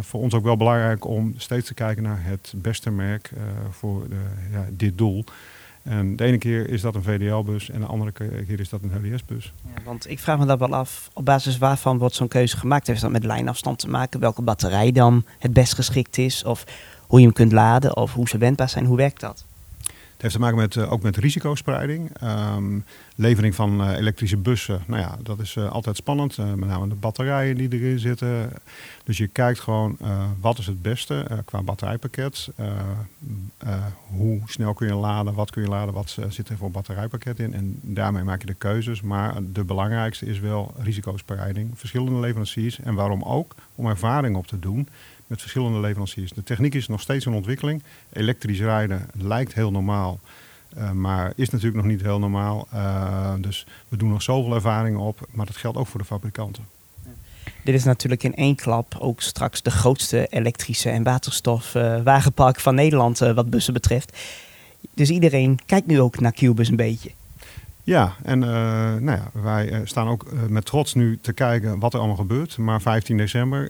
voor 0.00 0.20
ons 0.20 0.34
ook 0.34 0.44
wel 0.44 0.56
belangrijk 0.56 1.04
om 1.04 1.34
steeds 1.36 1.66
te 1.66 1.74
kijken 1.74 2.02
naar 2.02 2.18
het 2.22 2.52
beste 2.56 2.90
merk 2.90 3.30
voor 3.70 4.08
de, 4.08 4.16
ja, 4.52 4.64
dit 4.70 4.98
doel. 4.98 5.24
En 5.82 6.16
de 6.16 6.24
ene 6.24 6.38
keer 6.38 6.68
is 6.68 6.80
dat 6.80 6.94
een 6.94 7.02
VDL-bus 7.02 7.70
en 7.70 7.80
de 7.80 7.86
andere 7.86 8.12
keer 8.46 8.60
is 8.60 8.68
dat 8.68 8.80
een 8.82 8.90
HDS-bus. 8.90 9.52
Ja, 9.74 9.82
want 9.84 10.10
ik 10.10 10.18
vraag 10.18 10.38
me 10.38 10.46
dat 10.46 10.58
wel 10.58 10.74
af, 10.74 11.10
op 11.12 11.24
basis 11.24 11.58
waarvan 11.58 11.98
wordt 11.98 12.14
zo'n 12.14 12.28
keuze 12.28 12.56
gemaakt? 12.56 12.86
Heeft 12.86 13.00
dat 13.00 13.10
met 13.10 13.24
lijnafstand 13.24 13.78
te 13.78 13.88
maken? 13.88 14.20
Welke 14.20 14.42
batterij 14.42 14.92
dan 14.92 15.24
het 15.38 15.52
best 15.52 15.74
geschikt 15.74 16.18
is? 16.18 16.44
Of 16.44 16.64
hoe 17.06 17.18
je 17.18 17.24
hem 17.24 17.34
kunt 17.34 17.52
laden? 17.52 17.96
Of 17.96 18.12
hoe 18.12 18.28
ze 18.28 18.38
wendbaar 18.38 18.68
zijn? 18.68 18.84
Hoe 18.84 18.96
werkt 18.96 19.20
dat? 19.20 19.44
Heeft 20.24 20.36
te 20.36 20.42
maken 20.42 20.58
met, 20.58 20.74
uh, 20.74 20.92
ook 20.92 21.02
met 21.02 21.16
risicospreiding. 21.16 22.10
Um, 22.22 22.84
levering 23.14 23.54
van 23.54 23.80
uh, 23.80 23.96
elektrische 23.96 24.36
bussen, 24.36 24.82
nou 24.86 25.00
ja, 25.00 25.16
dat 25.22 25.40
is 25.40 25.54
uh, 25.54 25.70
altijd 25.70 25.96
spannend. 25.96 26.36
met 26.36 26.68
name 26.68 26.88
de 26.88 26.94
batterijen 26.94 27.56
die 27.56 27.72
erin 27.72 27.98
zitten. 27.98 28.52
Dus 29.04 29.18
je 29.18 29.26
kijkt 29.26 29.60
gewoon 29.60 29.96
wat 30.40 30.58
is 30.58 30.66
het 30.66 30.82
beste 30.82 31.26
qua 31.44 31.62
batterijpakket. 31.62 32.48
hoe 34.06 34.40
snel 34.46 34.74
kun 34.74 34.86
je 34.86 34.94
laden, 34.94 35.34
wat 35.34 35.50
kun 35.50 35.62
je 35.62 35.68
laden, 35.68 35.94
wat 35.94 36.18
zit 36.28 36.48
er 36.48 36.56
voor 36.56 36.70
batterijpakket 36.70 37.38
in. 37.38 37.54
En 37.54 37.78
daarmee 37.82 38.22
maak 38.22 38.40
je 38.40 38.46
de 38.46 38.54
keuzes. 38.54 39.02
Maar 39.02 39.34
de 39.52 39.64
belangrijkste 39.64 40.26
is 40.26 40.40
wel 40.40 40.74
risicospreiding. 40.78 41.70
Verschillende 41.74 42.20
leveranciers. 42.20 42.80
En 42.80 42.94
waarom 42.94 43.22
ook? 43.22 43.54
Om 43.74 43.86
ervaring 43.86 44.36
op 44.36 44.46
te 44.46 44.58
doen 44.58 44.88
met 45.26 45.40
verschillende 45.40 45.80
leveranciers. 45.80 46.32
De 46.32 46.42
techniek 46.42 46.74
is 46.74 46.88
nog 46.88 47.00
steeds 47.00 47.26
in 47.26 47.32
ontwikkeling. 47.32 47.82
Elektrisch 48.12 48.60
rijden 48.60 49.08
lijkt 49.12 49.54
heel 49.54 49.70
normaal, 49.70 50.20
uh, 50.76 50.90
maar 50.90 51.32
is 51.36 51.50
natuurlijk 51.50 51.76
nog 51.76 51.92
niet 51.92 52.02
heel 52.02 52.18
normaal. 52.18 52.68
Uh, 52.74 53.34
dus 53.38 53.66
we 53.88 53.96
doen 53.96 54.08
nog 54.08 54.22
zoveel 54.22 54.54
ervaringen 54.54 55.00
op, 55.00 55.28
maar 55.30 55.46
dat 55.46 55.56
geldt 55.56 55.78
ook 55.78 55.86
voor 55.86 56.00
de 56.00 56.06
fabrikanten. 56.06 56.64
Dit 57.64 57.74
is 57.74 57.84
natuurlijk 57.84 58.22
in 58.22 58.34
één 58.34 58.54
klap 58.54 58.96
ook 58.98 59.22
straks 59.22 59.62
de 59.62 59.70
grootste 59.70 60.26
elektrische 60.30 60.90
en 60.90 61.02
waterstof 61.02 61.74
uh, 61.74 62.02
wagenpark 62.02 62.60
van 62.60 62.74
Nederland 62.74 63.18
wat 63.18 63.50
bussen 63.50 63.72
betreft. 63.72 64.18
Dus 64.94 65.10
iedereen 65.10 65.58
kijkt 65.66 65.86
nu 65.86 66.00
ook 66.00 66.20
naar 66.20 66.32
Cubus 66.32 66.68
een 66.68 66.76
beetje. 66.76 67.10
Ja, 67.84 68.16
en 68.22 68.40
uh, 68.40 68.48
nou 68.94 69.18
ja, 69.18 69.30
wij 69.32 69.72
uh, 69.72 69.80
staan 69.84 70.08
ook 70.08 70.26
uh, 70.32 70.42
met 70.48 70.64
trots 70.64 70.94
nu 70.94 71.18
te 71.20 71.32
kijken 71.32 71.78
wat 71.78 71.92
er 71.92 71.98
allemaal 71.98 72.16
gebeurt. 72.16 72.58
Maar 72.58 72.80
15 72.80 73.16
december 73.16 73.68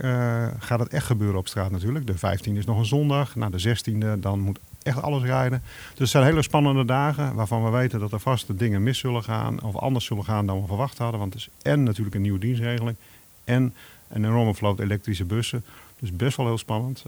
gaat 0.59 0.78
het 0.78 0.88
echt 0.88 1.06
gebeuren 1.06 1.38
op 1.38 1.49
straat 1.49 1.71
natuurlijk. 1.71 2.06
De 2.06 2.18
15 2.18 2.56
is 2.56 2.64
nog 2.64 2.78
een 2.78 2.85
zondag. 2.85 3.35
Na 3.35 3.49
de 3.50 3.76
16e 3.76 4.18
dan 4.21 4.40
moet 4.40 4.59
echt 4.83 5.02
alles 5.02 5.23
rijden. 5.23 5.62
Dus 5.88 5.99
het 5.99 6.09
zijn 6.09 6.25
hele 6.25 6.42
spannende 6.42 6.85
dagen 6.85 7.35
waarvan 7.35 7.64
we 7.64 7.71
weten 7.71 8.00
dat 8.00 8.12
er 8.12 8.21
vast 8.21 8.59
dingen 8.59 8.83
mis 8.83 8.99
zullen 8.99 9.23
gaan. 9.23 9.62
Of 9.62 9.76
anders 9.76 10.04
zullen 10.04 10.25
gaan 10.25 10.47
dan 10.47 10.61
we 10.61 10.66
verwacht 10.66 10.99
hadden. 10.99 11.21
Want 11.21 11.33
het 11.33 11.42
is 11.42 11.49
en 11.62 11.83
natuurlijk 11.83 12.16
een 12.16 12.23
nieuwe 12.23 12.38
dienstregeling. 12.38 12.97
En 13.44 13.75
een 14.09 14.25
enorme 14.25 14.54
vloot 14.54 14.80
elektrische 14.80 15.25
bussen. 15.25 15.64
Dus 15.99 16.12
best 16.12 16.37
wel 16.37 16.47
heel 16.47 16.59
spannend. 16.59 17.04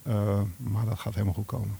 maar 0.56 0.84
dat 0.88 0.98
gaat 0.98 1.14
helemaal 1.14 1.34
goed 1.34 1.46
komen. 1.46 1.76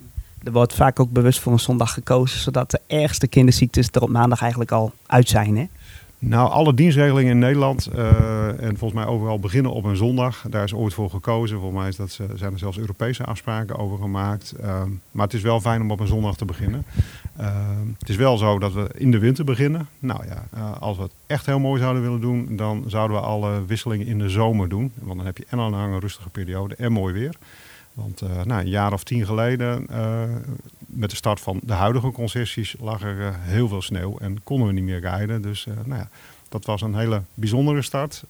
Er 0.47 0.53
wordt 0.53 0.75
vaak 0.75 1.01
ook 1.01 1.11
bewust 1.11 1.41
voor 1.41 1.53
een 1.53 1.59
zondag 1.59 1.93
gekozen, 1.93 2.41
zodat 2.41 2.71
de 2.71 2.81
ergste 2.87 3.27
kinderziektes 3.27 3.89
er 3.91 4.03
op 4.03 4.09
maandag 4.09 4.41
eigenlijk 4.41 4.73
al 4.73 4.93
uit 5.07 5.29
zijn. 5.29 5.57
Hè? 5.57 5.67
Nou, 6.19 6.51
alle 6.51 6.75
dienstregelingen 6.75 7.31
in 7.31 7.39
Nederland 7.39 7.89
uh, 7.95 8.63
en 8.63 8.77
volgens 8.77 8.93
mij 8.93 9.07
overal 9.07 9.39
beginnen 9.39 9.73
op 9.73 9.85
een 9.85 9.97
zondag. 9.97 10.45
Daar 10.51 10.65
is 10.65 10.75
ooit 10.75 10.95
voor 10.95 11.11
gekozen. 11.11 11.59
Volgens 11.59 11.81
mij 11.81 11.89
is 11.89 11.97
dat, 11.97 12.11
zijn 12.35 12.53
er 12.53 12.59
zelfs 12.59 12.79
Europese 12.79 13.25
afspraken 13.25 13.79
over 13.79 13.99
gemaakt. 13.99 14.55
Uh, 14.61 14.83
maar 15.11 15.25
het 15.25 15.35
is 15.35 15.43
wel 15.43 15.61
fijn 15.61 15.81
om 15.81 15.91
op 15.91 16.01
een 16.01 16.07
zondag 16.07 16.37
te 16.37 16.45
beginnen. 16.45 16.85
Uh, 17.41 17.47
het 17.99 18.09
is 18.09 18.17
wel 18.17 18.39
zo 18.39 18.59
dat 18.59 18.73
we 18.73 18.89
in 18.95 19.11
de 19.11 19.19
winter 19.19 19.45
beginnen. 19.45 19.89
Nou 19.99 20.21
ja, 20.27 20.61
als 20.81 20.97
we 20.97 21.03
het 21.03 21.13
echt 21.27 21.47
heel 21.47 21.59
mooi 21.59 21.81
zouden 21.81 22.03
willen 22.03 22.21
doen, 22.21 22.57
dan 22.57 22.85
zouden 22.87 23.17
we 23.17 23.23
alle 23.23 23.65
wisselingen 23.67 24.07
in 24.07 24.19
de 24.19 24.29
zomer 24.29 24.69
doen. 24.69 24.93
Want 24.95 25.17
dan 25.17 25.27
heb 25.27 25.39
je 25.39 25.47
en 25.49 25.59
een 25.59 26.01
rustige 26.01 26.29
periode 26.29 26.75
en 26.75 26.93
mooi 26.93 27.15
weer. 27.15 27.35
Want 27.97 28.23
uh, 28.23 28.43
nou, 28.45 28.61
een 28.61 28.69
jaar 28.69 28.93
of 28.93 29.05
tien 29.05 29.27
geleden, 29.27 29.87
uh, 29.91 30.23
met 30.79 31.11
de 31.11 31.17
start 31.17 31.41
van 31.41 31.61
de 31.63 31.73
huidige 31.73 32.11
concessies 32.11 32.75
lag 32.81 33.03
er 33.03 33.35
heel 33.39 33.69
veel 33.69 33.83
sneeuw 33.83 34.19
en 34.19 34.43
konden 34.43 34.67
we 34.67 34.73
niet 34.73 34.85
meer 34.85 35.01
rijden. 35.01 35.43
Dus 35.43 35.67
nou 35.85 36.01
ja, 36.01 36.09
dat 36.49 36.65
was 36.65 36.83
een 36.83 36.95
hele 36.95 37.23
bijzondere 37.35 37.83
start. 37.83 38.25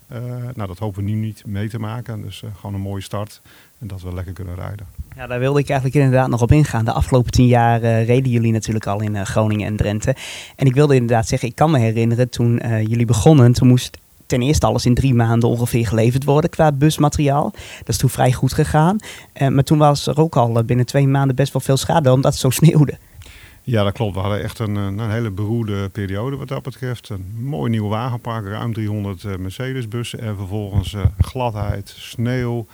nou, 0.55 0.67
dat 0.67 0.79
hopen 0.79 1.05
we 1.05 1.11
nu 1.11 1.17
niet 1.17 1.47
mee 1.47 1.69
te 1.69 1.79
maken. 1.79 2.23
Dus 2.23 2.43
gewoon 2.55 2.75
een 2.75 2.81
mooie 2.81 3.03
start 3.03 3.41
en 3.79 3.87
dat 3.87 4.03
we 4.03 4.15
lekker 4.15 4.33
kunnen 4.33 4.55
rijden. 4.55 4.87
Ja, 5.17 5.27
daar 5.27 5.39
wilde 5.39 5.61
ik 5.61 5.69
eigenlijk 5.69 6.05
inderdaad 6.05 6.29
nog 6.29 6.43
op 6.43 6.53
ingaan. 6.53 6.85
De 6.85 6.93
afgelopen 6.93 7.31
tien 7.31 7.47
jaar 7.47 7.81
reden 7.81 8.31
jullie 8.31 8.53
natuurlijk 8.53 8.87
al 8.87 9.01
in 9.01 9.27
Groningen 9.27 9.67
en 9.67 9.77
Drenthe. 9.77 10.17
En 10.57 10.67
ik 10.67 10.75
wilde 10.75 10.95
inderdaad 10.95 11.29
zeggen, 11.29 11.49
ik 11.49 11.55
kan 11.55 11.71
me 11.71 11.79
herinneren 11.79 12.31
toen 12.31 12.57
jullie 12.67 13.07
begonnen, 13.07 13.53
toen 13.53 13.69
moest 13.69 13.99
ten 14.27 14.43
eerste 14.43 14.67
alles 14.67 14.87
in 14.87 14.95
drie 14.95 15.15
maanden 15.15 15.49
ongeveer 15.49 15.87
geleverd 15.87 16.25
worden 16.25 16.51
qua 16.51 16.73
busmateriaal. 16.73 17.51
Dat 17.79 17.89
is 17.89 17.97
toen 17.97 18.11
vrij 18.11 18.33
goed 18.33 18.53
gegaan. 18.53 18.97
Uh, 19.43 19.49
maar 19.49 19.65
toen 19.65 19.79
was 19.79 20.07
er 20.07 20.21
ook 20.21 20.37
al 20.37 20.65
binnen 20.65 20.87
twee 20.87 21.09
maanden 21.09 21.37
best 21.37 21.53
wel 21.53 21.63
veel 21.63 21.77
schade 21.77 22.13
omdat 22.13 22.33
het 22.33 22.41
zo 22.41 22.51
sneeuwde. 22.51 22.99
Ja, 23.63 23.83
dat 23.85 23.93
klopt. 23.93 24.15
We 24.15 24.21
hadden 24.21 24.43
echt 24.43 24.59
een, 24.59 24.75
een 24.75 25.11
hele 25.11 25.31
beroerde 25.31 25.89
periode 25.89 26.37
wat 26.37 26.49
dat 26.49 26.63
betreft. 26.63 27.09
Een 27.09 27.35
mooi 27.41 27.71
nieuw 27.71 27.89
wagenpark, 27.89 28.47
ruim 28.47 28.73
300 28.73 29.23
uh, 29.23 29.37
Mercedes-bussen 29.37 30.21
en 30.21 30.37
vervolgens 30.37 30.97
gladheid, 31.19 31.95
sneeuw. 31.97 32.67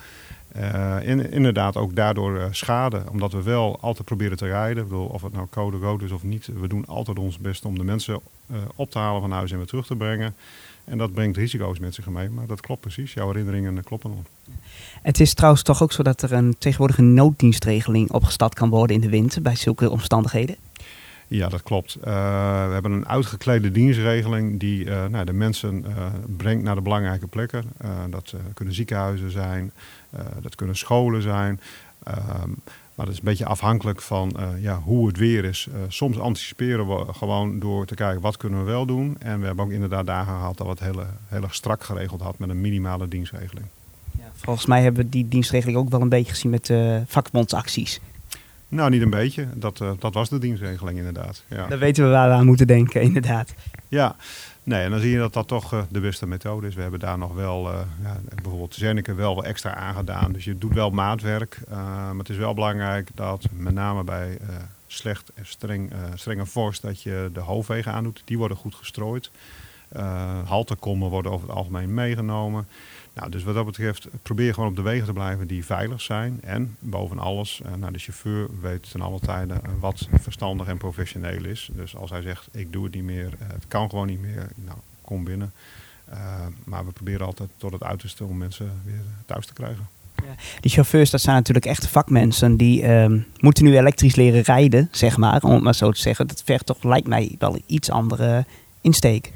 In, 1.01 1.31
inderdaad 1.31 1.77
ook 1.77 1.95
daardoor 1.95 2.47
schade, 2.51 3.03
omdat 3.11 3.31
we 3.31 3.43
wel 3.43 3.77
altijd 3.81 4.05
proberen 4.05 4.37
te 4.37 4.45
rijden. 4.45 4.83
Ik 4.83 4.89
bedoel, 4.89 5.05
of 5.05 5.21
het 5.21 5.33
nou 5.33 5.47
code 5.49 5.77
rood 5.77 6.01
is 6.01 6.11
of 6.11 6.23
niet, 6.23 6.49
we 6.59 6.67
doen 6.67 6.85
altijd 6.85 7.19
ons 7.19 7.39
best 7.39 7.65
om 7.65 7.77
de 7.77 7.83
mensen 7.83 8.19
op 8.75 8.91
te 8.91 8.99
halen 8.99 9.21
van 9.21 9.31
huis 9.31 9.51
en 9.51 9.57
weer 9.57 9.65
terug 9.65 9.85
te 9.85 9.95
brengen. 9.95 10.35
En 10.85 10.97
dat 10.97 11.13
brengt 11.13 11.37
risico's 11.37 11.79
met 11.79 11.93
zich 11.93 12.07
mee. 12.07 12.29
Maar 12.29 12.47
dat 12.47 12.61
klopt 12.61 12.81
precies. 12.81 13.13
Jouw 13.13 13.27
herinneringen 13.27 13.83
kloppen 13.83 14.09
nog. 14.09 14.19
Het 15.01 15.19
is 15.19 15.33
trouwens 15.33 15.63
toch 15.63 15.83
ook 15.83 15.91
zo 15.91 16.03
dat 16.03 16.21
er 16.21 16.33
een 16.33 16.55
tegenwoordig 16.57 16.97
een 16.97 17.13
nooddienstregeling 17.13 18.11
opgestart 18.11 18.53
kan 18.53 18.69
worden 18.69 18.95
in 18.95 19.01
de 19.01 19.09
winter 19.09 19.41
bij 19.41 19.55
zulke 19.55 19.89
omstandigheden? 19.89 20.55
Ja, 21.27 21.49
dat 21.49 21.63
klopt. 21.63 21.97
Uh, 21.97 22.03
we 22.67 22.73
hebben 22.73 22.91
een 22.91 23.07
uitgeklede 23.07 23.71
dienstregeling 23.71 24.59
die 24.59 24.85
uh, 24.85 25.05
nou, 25.05 25.25
de 25.25 25.33
mensen 25.33 25.85
uh, 25.87 26.05
brengt 26.37 26.63
naar 26.63 26.75
de 26.75 26.81
belangrijke 26.81 27.27
plekken. 27.27 27.63
dat 28.09 28.33
kunnen 28.53 28.73
ziekenhuizen 28.73 29.31
zijn, 29.31 29.71
dat 30.41 30.55
kunnen 30.55 30.75
scholen 30.75 31.21
zijn. 31.21 31.59
Ehm, 32.03 32.49
maar 32.95 33.05
dat 33.05 33.13
is 33.13 33.19
een 33.19 33.25
beetje 33.25 33.45
afhankelijk 33.45 34.01
van 34.01 34.35
uh, 34.39 34.63
ja, 34.63 34.79
hoe 34.79 35.07
het 35.07 35.17
weer 35.17 35.45
is. 35.45 35.67
Uh, 35.69 35.75
soms 35.87 36.19
anticiperen 36.19 36.87
we 36.87 37.13
gewoon 37.13 37.59
door 37.59 37.85
te 37.85 37.95
kijken 37.95 38.21
wat 38.21 38.37
kunnen 38.37 38.59
we 38.59 38.65
wel 38.65 38.85
doen. 38.85 39.15
En 39.19 39.39
we 39.39 39.45
hebben 39.45 39.65
ook 39.65 39.71
inderdaad 39.71 40.05
dagen 40.05 40.33
gehad 40.33 40.57
dat 40.57 40.65
we 40.65 40.71
het 40.71 40.95
heel, 40.95 41.05
heel 41.27 41.43
erg 41.43 41.55
strak 41.55 41.83
geregeld 41.83 42.21
had 42.21 42.37
met 42.37 42.49
een 42.49 42.61
minimale 42.61 43.07
dienstregeling. 43.07 43.65
Ja, 44.17 44.23
volgens 44.35 44.65
mij 44.65 44.81
hebben 44.81 45.03
we 45.03 45.09
die 45.09 45.27
dienstregeling 45.27 45.77
ook 45.77 45.89
wel 45.89 46.01
een 46.01 46.09
beetje 46.09 46.31
gezien 46.31 46.51
met 46.51 46.69
uh, 46.69 46.97
vakbondsacties. 47.05 47.99
Nou, 48.67 48.89
niet 48.89 49.01
een 49.01 49.09
beetje. 49.09 49.47
Dat, 49.55 49.83
dat 49.99 50.13
was 50.13 50.29
de 50.29 50.39
dienstregeling 50.39 50.97
inderdaad. 50.97 51.43
Ja. 51.47 51.67
Dan 51.67 51.79
weten 51.79 52.03
we 52.03 52.09
waar 52.09 52.29
we 52.29 52.35
aan 52.35 52.45
moeten 52.45 52.67
denken, 52.67 53.01
inderdaad. 53.11 53.53
Ja, 53.87 54.15
Nee, 54.63 54.83
en 54.83 54.91
dan 54.91 54.99
zie 54.99 55.11
je 55.11 55.17
dat 55.17 55.33
dat 55.33 55.47
toch 55.47 55.73
uh, 55.73 55.81
de 55.89 55.99
beste 55.99 56.27
methode 56.27 56.67
is. 56.67 56.75
We 56.75 56.81
hebben 56.81 56.99
daar 56.99 57.17
nog 57.17 57.33
wel, 57.33 57.71
uh, 57.71 57.79
ja, 58.03 58.17
bijvoorbeeld 58.35 58.75
Zernike 58.75 59.13
wel 59.13 59.43
extra 59.43 59.75
aangedaan. 59.75 60.31
Dus 60.31 60.43
je 60.43 60.57
doet 60.57 60.73
wel 60.73 60.89
maatwerk. 60.89 61.59
Uh, 61.69 61.75
maar 61.75 62.17
het 62.17 62.29
is 62.29 62.37
wel 62.37 62.53
belangrijk 62.53 63.09
dat 63.13 63.45
met 63.51 63.73
name 63.73 64.03
bij 64.03 64.37
slecht 64.87 65.31
en 65.33 65.45
streng, 65.45 65.91
strenge 66.15 66.45
vorst... 66.45 66.81
dat 66.81 67.01
je 67.01 67.29
de 67.33 67.39
hoofdwegen 67.39 67.91
aandoet. 67.91 68.21
Die 68.25 68.37
worden 68.37 68.57
goed 68.57 68.75
gestrooid. 68.75 69.31
haltekommen 70.45 71.09
worden 71.09 71.31
over 71.31 71.47
het 71.47 71.57
algemeen 71.57 71.93
meegenomen. 71.93 72.67
Nou, 73.13 73.29
dus 73.29 73.43
wat 73.43 73.55
dat 73.55 73.65
betreft, 73.65 74.07
probeer 74.21 74.53
gewoon 74.53 74.69
op 74.69 74.75
de 74.75 74.81
wegen 74.81 75.05
te 75.05 75.13
blijven 75.13 75.47
die 75.47 75.65
veilig 75.65 76.01
zijn. 76.01 76.39
En 76.41 76.75
boven 76.79 77.19
alles, 77.19 77.61
uh, 77.65 77.73
nou, 77.73 77.93
de 77.93 77.99
chauffeur 77.99 78.47
weet 78.61 78.91
ten 78.91 79.01
alle 79.01 79.19
tijden 79.19 79.61
uh, 79.65 79.71
wat 79.79 80.07
verstandig 80.21 80.67
en 80.67 80.77
professioneel 80.77 81.45
is. 81.45 81.69
Dus 81.73 81.95
als 81.95 82.09
hij 82.09 82.21
zegt, 82.21 82.47
ik 82.51 82.71
doe 82.71 82.83
het 82.83 82.93
niet 82.93 83.03
meer, 83.03 83.25
uh, 83.25 83.47
het 83.47 83.67
kan 83.67 83.89
gewoon 83.89 84.07
niet 84.07 84.21
meer, 84.21 84.47
nou, 84.55 84.77
kom 85.01 85.23
binnen. 85.23 85.53
maar 86.63 86.85
we 86.85 86.91
proberen 86.91 87.25
altijd 87.25 87.49
tot 87.57 87.71
het 87.71 87.83
uiterste 87.83 88.23
om 88.23 88.37
mensen 88.37 88.81
weer 88.85 89.01
thuis 89.25 89.45
te 89.45 89.53
krijgen. 89.53 89.87
Ja, 90.15 90.35
die 90.59 90.71
chauffeurs, 90.71 91.09
dat 91.09 91.21
zijn 91.21 91.35
natuurlijk 91.35 91.65
echte 91.65 91.89
vakmensen. 91.89 92.57
Die 92.57 92.83
ehm, 92.83 93.19
moeten 93.37 93.63
nu 93.63 93.77
elektrisch 93.77 94.15
leren 94.15 94.41
rijden, 94.41 94.87
zeg 94.91 95.17
maar, 95.17 95.43
om 95.43 95.51
het 95.51 95.63
maar 95.63 95.75
zo 95.75 95.91
te 95.91 95.99
zeggen. 95.99 96.27
Dat 96.27 96.43
vergt 96.45 96.65
toch, 96.65 96.83
lijkt 96.83 97.07
mij, 97.07 97.35
wel 97.39 97.61
iets 97.65 97.89
andere 97.89 98.45
insteek. 98.81 99.31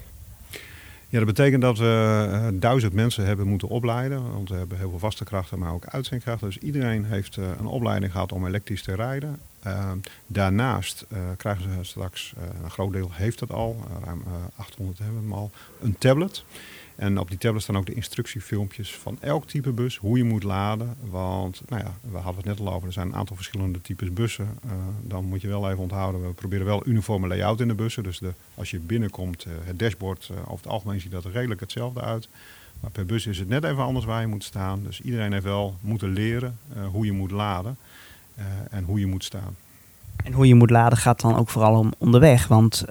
Ja, 1.10 1.18
dat 1.18 1.28
betekent 1.28 1.62
dat 1.62 1.78
we 1.78 2.28
uh, 2.30 2.48
duizend 2.54 2.94
mensen 2.94 3.26
hebben 3.26 3.48
moeten 3.48 3.68
opleiden. 3.68 4.32
Want 4.32 4.50
we 4.50 4.56
hebben 4.56 4.78
heel 4.78 4.90
veel 4.90 5.00
vaste 5.00 5.24
krachten, 5.24 5.60
maar 5.60 5.74
ook 5.74 5.86
uitzendkrachten. 5.86 6.48
Dus 6.48 6.58
iedereen 6.58 7.06
heeft 7.06 7.38
uh, 7.38 7.46
een 7.60 7.66
opleiding 7.66 8.12
gehad 8.12 8.32
om 8.32 8.46
elektrisch 8.46 8.84
te 8.84 8.96
rijden. 8.96 9.40
Uh, 9.68 9.92
daarnaast 10.28 11.06
krijgen 11.38 11.64
ze 11.64 11.84
straks, 11.84 12.34
een 12.64 12.72
groot 12.72 12.94
deel 12.94 13.10
heeft 13.12 13.40
dat 13.40 13.52
al, 13.52 13.76
ruim 14.06 14.24
800 14.56 15.00
hebben 15.00 15.22
hem 15.22 15.34
al, 15.34 15.52
een 15.82 15.96
tablet. 15.98 16.44
En 16.98 17.20
op 17.20 17.30
die 17.30 17.38
tablet 17.38 17.62
staan 17.62 17.77
ook 17.77 17.86
de 17.86 17.94
instructiefilmpjes 17.94 18.96
van 18.96 19.18
elk 19.20 19.48
type 19.48 19.72
bus, 19.72 19.98
hoe 19.98 20.18
je 20.18 20.24
moet 20.24 20.44
laden. 20.44 20.96
Want, 21.10 21.62
nou 21.68 21.84
ja, 21.84 21.94
we 22.12 22.18
hadden 22.18 22.36
het 22.36 22.46
net 22.46 22.68
al 22.68 22.74
over, 22.74 22.88
er 22.88 22.94
zijn 22.94 23.08
een 23.08 23.16
aantal 23.16 23.36
verschillende 23.36 23.82
types 23.82 24.13
bussen. 24.13 24.60
Uh, 24.66 24.72
dan 25.01 25.25
moet 25.25 25.42
je 25.42 25.48
wel 25.48 25.70
even 25.70 25.82
onthouden, 25.82 26.27
we 26.27 26.34
proberen 26.34 26.66
wel 26.66 26.88
uniforme 26.88 27.27
layout 27.27 27.60
in 27.60 27.68
de 27.68 27.74
bussen. 27.74 28.04
Dus 28.04 28.20
de, 28.20 28.34
als 28.56 28.72
je 28.72 28.80
binnenkomt, 28.80 29.46
uh, 29.46 29.54
het 29.63 29.80
dashboard, 29.80 30.30
uh, 30.32 30.38
over 30.42 30.63
het 30.63 30.68
algemeen 30.68 31.00
ziet 31.00 31.12
dat 31.12 31.25
er 31.25 31.32
redelijk 31.32 31.60
hetzelfde 31.60 32.01
uit. 32.01 32.30
Maar 32.80 32.92
per 32.92 33.06
bus 33.06 33.25
is 33.25 33.39
het 33.39 33.50
net 33.50 33.63
even 33.63 33.84
anders 33.84 34.06
waar 34.06 34.22
je 34.22 34.27
moet 34.27 34.44
staan. 34.44 34.84
Dus 34.84 35.01
iedereen 35.01 35.32
heeft 35.32 35.44
wel 35.44 35.75
moeten 35.82 36.10
leren 36.10 36.60
hoe 36.92 37.06
je 37.06 37.12
moet 37.12 37.32
laden 37.32 37.77
en 38.70 38.84
hoe 38.84 39.00
je 39.00 39.06
moet 39.06 39.24
staan. 39.24 39.56
En 40.24 40.34
hoe 40.34 40.48
je 40.48 40.56
moet 40.56 40.70
laden 40.70 40.98
gaat 40.98 41.22
dan 41.22 41.36
ook 41.36 41.50
vooral 41.50 41.80
om 41.80 41.94
onderweg. 41.98 42.48
Want 42.48 42.86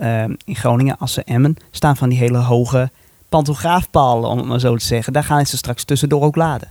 in 0.44 0.56
Groningen, 0.56 0.98
Assen, 0.98 1.24
Emmen 1.24 1.56
staan 1.70 1.96
van 1.96 2.08
die 2.08 2.18
hele 2.18 2.38
hoge 2.38 2.90
pantograafpalen, 3.28 4.30
om 4.30 4.38
het 4.38 4.46
maar 4.46 4.60
zo 4.60 4.76
te 4.76 4.84
zeggen. 4.84 5.12
Daar 5.12 5.24
gaan 5.24 5.46
ze 5.46 5.56
straks 5.56 5.84
tussendoor 5.84 6.22
ook 6.22 6.36
laden. 6.36 6.70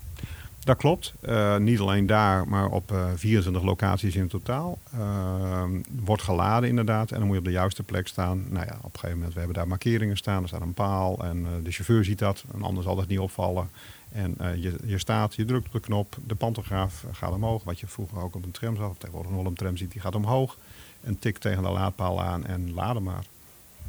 Dat 0.66 0.78
klopt. 0.78 1.14
Uh, 1.22 1.58
niet 1.58 1.80
alleen 1.80 2.06
daar, 2.06 2.48
maar 2.48 2.70
op 2.70 2.92
uh, 2.92 3.12
eh, 3.12 3.18
24 3.18 3.64
locaties 3.64 4.16
in 4.16 4.28
totaal. 4.28 4.78
Uh, 4.96 5.64
wordt 6.04 6.22
geladen 6.22 6.70
inderdaad. 6.70 7.12
En 7.12 7.18
dan 7.18 7.26
moet 7.26 7.36
je 7.36 7.40
op 7.40 7.46
de 7.46 7.52
juiste 7.52 7.84
plek 7.84 8.08
staan. 8.08 8.44
Nou 8.50 8.66
ja, 8.66 8.76
op 8.78 8.94
een 8.94 9.00
gegeven 9.00 9.16
moment, 9.16 9.34
we 9.34 9.40
hebben 9.40 9.58
daar 9.58 9.68
markeringen 9.68 10.18
staan. 10.18 10.42
Er 10.42 10.48
staat 10.48 10.62
een 10.62 10.74
paal 10.74 11.24
en 11.24 11.48
de 11.64 11.72
chauffeur 11.72 12.04
ziet 12.04 12.20
dat. 12.20 12.44
Een 12.54 12.64
ander 12.64 12.84
zal 12.84 12.96
dat 12.96 13.08
niet 13.08 13.20
opvallen. 13.20 13.70
En 14.12 14.38
je, 14.62 14.76
je 14.86 14.98
staat, 14.98 15.36
je 15.36 15.46
drukt 15.46 15.66
op 15.66 15.74
de 15.74 15.80
knop. 15.80 16.18
De 16.28 16.36
pantograaf 16.36 17.06
gaat 17.12 17.34
omhoog. 17.34 17.64
Wat 17.64 17.80
je 17.80 17.88
vroeger 17.88 18.24
ook 18.24 18.36
op 18.36 18.44
een 18.44 18.52
tram 18.52 18.76
zag. 18.76 18.90
Of 18.90 18.98
tegenwoordig 18.98 19.32
een 19.32 19.54
tram 19.54 19.78
ziet, 19.78 19.92
die 19.92 20.02
gaat 20.02 20.16
omhoog. 20.16 20.58
En 21.02 21.20
tikt 21.20 21.42
tegen 21.42 21.64
de 21.64 21.70
laadpaal 21.70 22.22
aan 22.22 22.46
en 22.46 22.74
laden 22.74 23.04
maar 23.04 23.26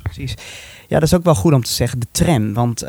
precies. 0.06 0.34
Ja, 0.88 0.98
dat 0.98 1.02
is 1.08 1.14
ook 1.14 1.24
wel 1.24 1.34
goed 1.34 1.52
om 1.52 1.62
te 1.62 1.72
zeggen, 1.72 2.00
de 2.00 2.06
tram. 2.10 2.54
Want 2.54 2.84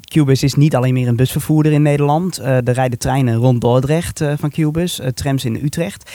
Qbus 0.00 0.42
is 0.42 0.54
niet 0.54 0.76
alleen 0.76 0.94
meer 0.94 1.08
een 1.08 1.16
busvervoerder 1.16 1.72
in 1.72 1.82
Nederland. 1.82 2.40
Uh, 2.40 2.46
er 2.46 2.72
rijden 2.72 2.98
treinen 2.98 3.34
rond 3.34 3.60
Dordrecht 3.60 4.20
uh, 4.20 4.32
van 4.38 4.50
Qbus, 4.50 5.00
uh, 5.00 5.06
trams 5.06 5.44
in 5.44 5.60
Utrecht. 5.62 6.10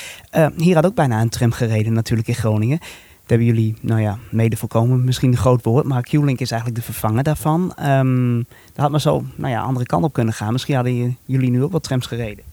hier 0.58 0.76
had 0.76 0.86
ook 0.86 0.96
bijna 0.96 1.22
een 1.22 1.30
tram 1.30 1.52
gereden 1.52 1.94
natuurlijk 1.94 2.28
in 2.28 2.36
Groningen. 2.36 2.78
Dat 2.80 3.32
hebben 3.32 3.48
jullie, 3.48 3.76
nou 3.82 4.02
ja, 4.02 4.18
mede 4.32 4.58
voorkomen, 4.58 5.04
misschien 5.04 5.32
een 5.32 5.38
groot 5.38 5.64
woord. 5.64 5.86
Maar 5.86 6.02
Q-Link 6.02 6.40
is 6.40 6.52
eigenlijk 6.52 6.86
de 6.86 6.92
vervanger 6.92 7.24
daarvan. 7.24 7.76
Um, 7.86 8.46
daar 8.74 8.84
had 8.84 8.92
maar 8.92 9.02
zo, 9.02 9.24
nou 9.36 9.52
ja, 9.52 9.62
andere 9.62 9.86
kant 9.86 10.04
op 10.04 10.14
kunnen 10.14 10.34
gaan. 10.34 10.52
Misschien 10.52 10.76
hadden 10.76 11.18
jullie 11.26 11.50
nu 11.50 11.64
ook 11.64 11.72
wat 11.72 11.84
trams 11.84 12.06
gereden. 12.06 12.53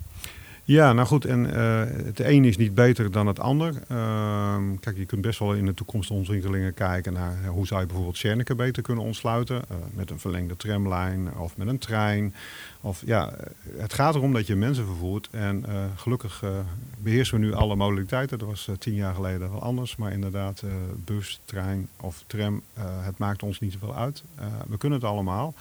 Ja, 0.70 0.92
nou 0.92 1.06
goed, 1.06 1.24
en 1.24 1.44
uh, 1.44 1.80
het 2.04 2.20
een 2.20 2.44
is 2.44 2.56
niet 2.56 2.74
beter 2.74 3.10
dan 3.10 3.26
het 3.26 3.40
ander. 3.40 3.74
Uh, 3.92 4.56
kijk, 4.80 4.96
je 4.96 5.06
kunt 5.06 5.20
best 5.20 5.38
wel 5.38 5.54
in 5.54 5.66
de 5.66 5.74
toekomstontwikkelingen 5.74 6.74
kijken 6.74 7.12
naar 7.12 7.46
hoe 7.46 7.66
zou 7.66 7.80
je 7.80 7.86
bijvoorbeeld 7.86 8.16
Serneke 8.16 8.54
beter 8.54 8.82
kunnen 8.82 9.04
ontsluiten. 9.04 9.56
Uh, 9.56 9.76
met 9.94 10.10
een 10.10 10.18
verlengde 10.18 10.56
tramlijn 10.56 11.34
of 11.36 11.56
met 11.56 11.66
een 11.66 11.78
trein. 11.78 12.34
Of, 12.80 13.02
ja, 13.06 13.32
het 13.76 13.92
gaat 13.92 14.14
erom 14.14 14.32
dat 14.32 14.46
je 14.46 14.56
mensen 14.56 14.86
vervoert. 14.86 15.28
En 15.30 15.64
eh, 15.66 15.84
gelukkig 15.96 16.44
beheersen 16.98 17.40
we 17.40 17.46
nu 17.46 17.52
alle 17.52 17.76
modaliteiten. 17.76 18.38
Dat 18.38 18.48
was 18.48 18.68
tien 18.78 18.94
jaar 18.94 19.14
geleden 19.14 19.50
wel 19.50 19.62
anders. 19.62 19.96
Maar 19.96 20.12
inderdaad, 20.12 20.62
bus, 21.04 21.40
trein 21.44 21.88
of 21.96 22.24
tram, 22.26 22.62
het 22.80 23.18
maakt 23.18 23.42
ons 23.42 23.60
niet 23.60 23.72
zoveel 23.72 23.96
uit. 23.96 24.22
we 24.68 24.78
kunnen 24.78 24.98
het 24.98 25.08
allemaal. 25.08 25.54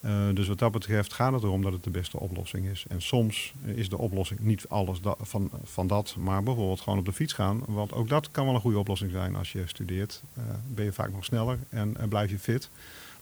Uh, 0.00 0.34
dus 0.34 0.48
wat 0.48 0.58
dat 0.58 0.72
betreft 0.72 1.12
gaat 1.12 1.32
het 1.32 1.42
erom 1.42 1.62
dat 1.62 1.72
het 1.72 1.84
de 1.84 1.90
beste 1.90 2.20
oplossing 2.20 2.66
is. 2.66 2.84
En 2.88 3.02
soms 3.02 3.52
is 3.64 3.88
de 3.88 3.98
oplossing 3.98 4.40
niet 4.40 4.68
alles 4.68 4.98
van, 5.20 5.50
van 5.64 5.86
dat, 5.86 6.16
maar 6.18 6.42
bijvoorbeeld 6.42 6.80
gewoon 6.80 6.98
op 6.98 7.04
de 7.04 7.12
fiets 7.12 7.32
gaan. 7.32 7.60
Want 7.66 7.92
ook 7.92 8.08
dat 8.08 8.30
kan 8.30 8.44
wel 8.44 8.54
een 8.54 8.60
goede 8.60 8.78
oplossing 8.78 9.10
zijn 9.10 9.36
als 9.36 9.52
je 9.52 9.62
studeert. 9.66 10.22
Uh, 10.38 10.44
ben 10.66 10.84
je 10.84 10.92
vaak 10.92 11.12
nog 11.12 11.24
sneller 11.24 11.58
en, 11.68 11.96
blijf 12.08 12.30
je 12.30 12.38
fit. 12.38 12.68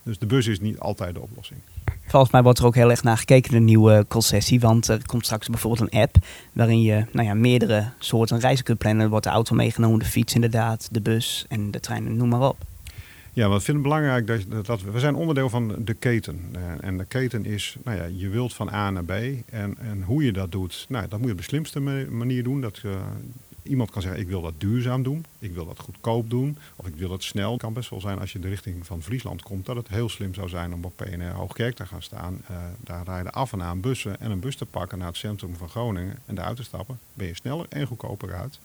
Dus 0.02 0.18
de 0.18 0.26
bus 0.26 0.46
is 0.46 0.60
niet 0.60 0.78
altijd 0.78 1.14
de 1.14 1.20
oplossing. 1.20 1.60
Volgens 2.06 2.32
mij 2.32 2.42
wordt 2.42 2.58
er 2.58 2.66
ook 2.66 2.74
heel 2.74 2.90
erg 2.90 3.02
naar 3.02 3.18
gekeken, 3.18 3.50
de 3.50 3.58
nieuwe 3.58 4.04
concessie. 4.08 4.60
Want 4.60 4.88
er 4.88 5.06
komt 5.06 5.24
straks 5.24 5.48
bijvoorbeeld 5.48 5.92
een 5.92 6.00
app 6.00 6.16
waarin 6.52 6.82
je 6.82 7.06
nou 7.12 7.26
ja, 7.26 7.34
meerdere 7.34 7.90
soorten 7.98 8.38
reizen 8.38 8.64
kunt 8.64 8.78
plannen. 8.78 9.04
Er 9.04 9.10
wordt 9.10 9.24
de 9.24 9.30
auto 9.30 9.54
meegenomen, 9.54 9.98
de 9.98 10.04
fiets 10.04 10.34
inderdaad, 10.34 10.88
de 10.90 11.00
bus 11.00 11.44
en 11.48 11.70
de 11.70 11.80
trein, 11.80 12.16
noem 12.16 12.28
maar 12.28 12.48
op. 12.48 12.56
Ja, 13.36 13.50
we 13.50 13.60
vinden 13.60 13.74
het 13.74 13.92
belangrijk 13.92 14.26
dat, 14.26 14.66
dat 14.66 14.82
we 14.82 15.00
zijn 15.00 15.14
onderdeel 15.14 15.48
van 15.48 15.74
de 15.78 15.94
keten. 15.94 16.40
Uh, 16.56 16.62
en 16.80 16.98
de 16.98 17.04
keten 17.04 17.44
is, 17.44 17.76
nou 17.84 17.96
ja, 17.96 18.04
je 18.04 18.28
wilt 18.28 18.54
van 18.54 18.68
A 18.68 18.90
naar 18.90 19.04
B. 19.04 19.10
En, 19.10 19.78
en 19.78 20.02
hoe 20.02 20.24
je 20.24 20.32
dat 20.32 20.52
doet, 20.52 20.86
nou, 20.88 21.08
dat 21.08 21.18
moet 21.18 21.26
je 21.26 21.32
op 21.32 21.38
de 21.38 21.44
slimste 21.44 21.80
manier 22.10 22.42
doen. 22.42 22.60
Dat, 22.60 22.82
uh, 22.84 22.92
iemand 23.62 23.90
kan 23.90 24.02
zeggen, 24.02 24.20
ik 24.20 24.28
wil 24.28 24.42
dat 24.42 24.54
duurzaam 24.58 25.02
doen, 25.02 25.24
ik 25.38 25.52
wil 25.52 25.66
dat 25.66 25.78
goedkoop 25.78 26.30
doen, 26.30 26.58
of 26.76 26.86
ik 26.86 26.94
wil 26.94 27.10
het 27.10 27.22
snel. 27.22 27.52
Het 27.52 27.60
kan 27.60 27.72
best 27.72 27.90
wel 27.90 28.00
zijn 28.00 28.18
als 28.18 28.32
je 28.32 28.38
de 28.38 28.48
richting 28.48 28.86
van 28.86 29.02
Friesland 29.02 29.42
komt, 29.42 29.66
dat 29.66 29.76
het 29.76 29.88
heel 29.88 30.08
slim 30.08 30.34
zou 30.34 30.48
zijn 30.48 30.74
om 30.74 30.84
op 30.84 30.96
PNR 30.96 31.32
Hoogkerk 31.32 31.74
te 31.74 31.86
gaan 31.86 32.02
staan. 32.02 32.40
Uh, 32.50 32.56
daar 32.80 33.04
rijden 33.04 33.32
af 33.32 33.52
en 33.52 33.62
aan 33.62 33.80
bussen 33.80 34.20
en 34.20 34.30
een 34.30 34.40
bus 34.40 34.56
te 34.56 34.66
pakken 34.66 34.98
naar 34.98 35.08
het 35.08 35.16
centrum 35.16 35.56
van 35.56 35.68
Groningen 35.68 36.18
en 36.26 36.34
daaruit 36.34 36.56
te 36.56 36.62
stappen. 36.62 36.98
Ben 37.14 37.26
je 37.26 37.34
sneller 37.34 37.66
en 37.68 37.86
goedkoper 37.86 38.34
uit. 38.34 38.58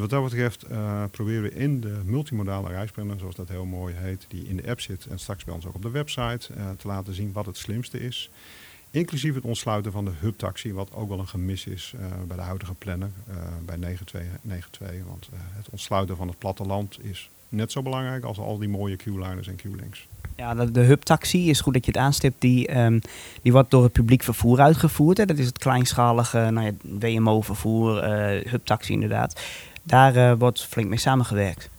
Wat 0.00 0.10
dat 0.10 0.22
betreft 0.22 0.70
uh, 0.70 1.02
proberen 1.10 1.42
we 1.42 1.54
in 1.54 1.80
de 1.80 2.00
multimodale 2.04 2.68
reisplanner, 2.68 3.18
zoals 3.18 3.34
dat 3.34 3.48
heel 3.48 3.64
mooi 3.64 3.94
heet, 3.94 4.24
die 4.28 4.48
in 4.48 4.56
de 4.56 4.68
app 4.68 4.80
zit 4.80 5.06
en 5.06 5.18
straks 5.18 5.44
bij 5.44 5.54
ons 5.54 5.66
ook 5.66 5.74
op 5.74 5.82
de 5.82 5.90
website, 5.90 6.48
uh, 6.56 6.70
te 6.78 6.86
laten 6.86 7.14
zien 7.14 7.32
wat 7.32 7.46
het 7.46 7.56
slimste 7.56 8.00
is. 8.00 8.30
Inclusief 8.90 9.34
het 9.34 9.44
ontsluiten 9.44 9.92
van 9.92 10.04
de 10.04 10.10
hubtaxi, 10.20 10.72
wat 10.72 10.88
ook 10.92 11.08
wel 11.08 11.18
een 11.18 11.28
gemis 11.28 11.66
is 11.66 11.94
uh, 11.96 12.06
bij 12.26 12.36
de 12.36 12.42
huidige 12.42 12.74
planner, 12.74 13.10
bij 13.64 13.76
9292. 13.76 15.06
Want 15.06 15.28
het 15.32 15.66
ontsluiten 15.70 16.16
van 16.16 16.28
het 16.28 16.38
platteland 16.38 17.04
is 17.04 17.30
net 17.48 17.72
zo 17.72 17.82
belangrijk 17.82 18.24
als 18.24 18.38
al 18.38 18.58
die 18.58 18.68
mooie 18.68 18.96
Q-liners 18.96 19.46
en 19.46 19.56
Q-links. 19.56 20.06
Ja, 20.36 20.54
de, 20.54 20.80
hubtaxi 20.80 21.50
is 21.50 21.60
goed 21.60 21.72
dat 21.72 21.84
je 21.84 21.90
het 21.90 22.00
aanstipt. 22.00 22.40
Die, 22.40 22.78
um, 22.78 23.00
die 23.42 23.52
wordt 23.52 23.70
door 23.70 23.82
het 23.82 23.92
publiek 23.92 24.22
vervoer 24.22 24.60
uitgevoerd. 24.60 25.16
Dat 25.16 25.38
is 25.38 25.46
het 25.46 25.58
kleinschalige 25.58 26.38
nou 26.38 26.66
ja, 26.66 26.72
WMO-vervoer, 26.98 28.04
hubtaxi 28.48 28.92
inderdaad. 28.92 29.40
Daar 29.86 30.16
uh, 30.16 30.32
wordt 30.38 30.64
flink 30.64 30.88
mee 30.88 30.98
samengewerkt. 30.98 31.70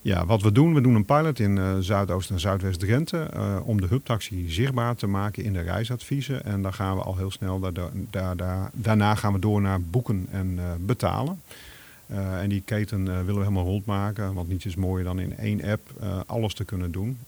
Ja, 0.00 0.26
wat 0.26 0.42
we 0.42 0.52
doen, 0.52 0.74
we 0.74 0.80
doen 0.80 0.94
een 0.94 1.04
pilot 1.04 1.38
in 1.38 1.56
uh, 1.56 1.76
Zuidoost- 1.78 2.30
en 2.30 2.40
Zuidwest-Drenthe 2.40 3.30
uh, 3.36 3.56
om 3.64 3.80
de 3.80 3.86
hubtaxi 3.86 4.50
zichtbaar 4.50 4.96
te 4.96 5.06
maken 5.06 5.44
in 5.44 5.52
de 5.52 5.60
reisadviezen. 5.60 6.44
En 6.44 6.62
dan 6.62 6.74
gaan 6.74 6.96
we 6.96 7.02
al 7.02 7.16
heel 7.16 7.30
snel, 7.30 7.60
daar, 7.60 7.72
daar, 8.10 8.36
daar, 8.36 8.70
daarna 8.72 9.14
gaan 9.14 9.32
we 9.32 9.38
door 9.38 9.60
naar 9.60 9.80
boeken 9.80 10.26
en 10.30 10.58
betalen. 10.80 11.40
en 12.40 12.48
die 12.48 12.62
keten 12.64 13.04
willen 13.04 13.26
we 13.26 13.32
helemaal 13.32 13.64
rondmaken, 13.64 14.34
want 14.34 14.48
niets 14.48 14.66
is 14.66 14.76
mooier 14.76 15.04
dan 15.04 15.18
in 15.18 15.38
één 15.38 15.64
app 15.64 15.90
alles 16.26 16.54
te 16.54 16.64
kunnen 16.64 16.92
doen. 16.92 17.18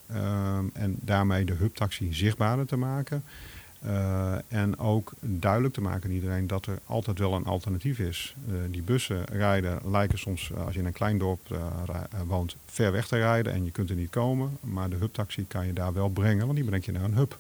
en 0.73 0.97
daarmee 1.01 1.45
de 1.45 1.55
hubtaxi 1.55 2.15
zichtbaarder 2.15 2.67
te 2.67 2.77
maken. 2.77 3.25
Uh, 3.87 4.35
en 4.49 4.79
ook 4.79 5.13
duidelijk 5.21 5.75
te 5.75 5.81
maken 5.81 6.09
aan 6.09 6.15
iedereen 6.15 6.47
dat 6.47 6.67
er 6.67 6.79
altijd 6.87 7.19
wel 7.19 7.35
een 7.35 7.45
alternatief 7.45 7.99
is. 7.99 8.35
Uh, 8.49 8.55
die 8.71 8.83
bussen 8.83 9.25
rijden 9.25 9.79
lijken 9.91 10.19
soms, 10.19 10.51
uh, 10.55 10.65
als 10.65 10.75
je 10.75 10.81
in 10.81 10.87
een 10.87 10.93
klein 10.93 11.19
dorp 11.19 11.41
woont, 12.27 12.57
ver 12.67 12.93
weg 12.93 13.07
te 13.07 13.17
rijden 13.17 13.53
en 13.53 13.65
je 13.65 13.71
kunt 13.71 13.91
er 13.91 13.97
niet 13.97 14.11
komen. 14.11 14.59
Maar 14.61 14.91
de 14.91 14.97
hubtaxi 14.97 15.47
kan 15.47 15.67
je 15.67 15.73
daar 15.73 15.93
wel 15.93 16.09
brengen, 16.09 16.45
want 16.45 16.57
die 16.57 16.65
brengt 16.65 16.85
je 16.85 16.93
naar 16.93 17.05
een 17.05 17.15
hub. 17.15 17.39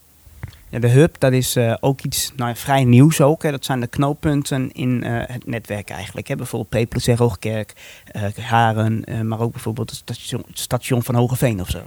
Ja, 0.68 0.78
de 0.78 0.88
hub, 0.88 1.16
dat 1.18 1.32
is 1.32 1.56
ook 1.80 2.00
iets 2.00 2.32
nou, 2.36 2.56
vrij 2.56 2.84
nieuws 2.84 3.20
ook. 3.20 3.42
Hè. 3.42 3.50
Dat 3.50 3.64
zijn 3.64 3.80
de 3.80 3.86
knooppunten 3.86 4.72
in 4.72 5.02
het 5.04 5.46
netwerk 5.46 5.90
eigenlijk. 5.90 6.26
Hè. 6.28 6.36
Bijvoorbeeld 6.36 6.84
P 6.84 6.88
plus 6.88 7.06
Hoogkerk, 7.06 7.72
Haren, 8.40 9.04
maar 9.28 9.40
ook 9.40 9.52
bijvoorbeeld 9.52 9.90
het 9.90 9.98
station, 9.98 10.42
het 10.46 10.58
station 10.58 11.02
van 11.02 11.14
Hogeveen 11.14 11.60
of 11.60 11.68
zo. 11.68 11.86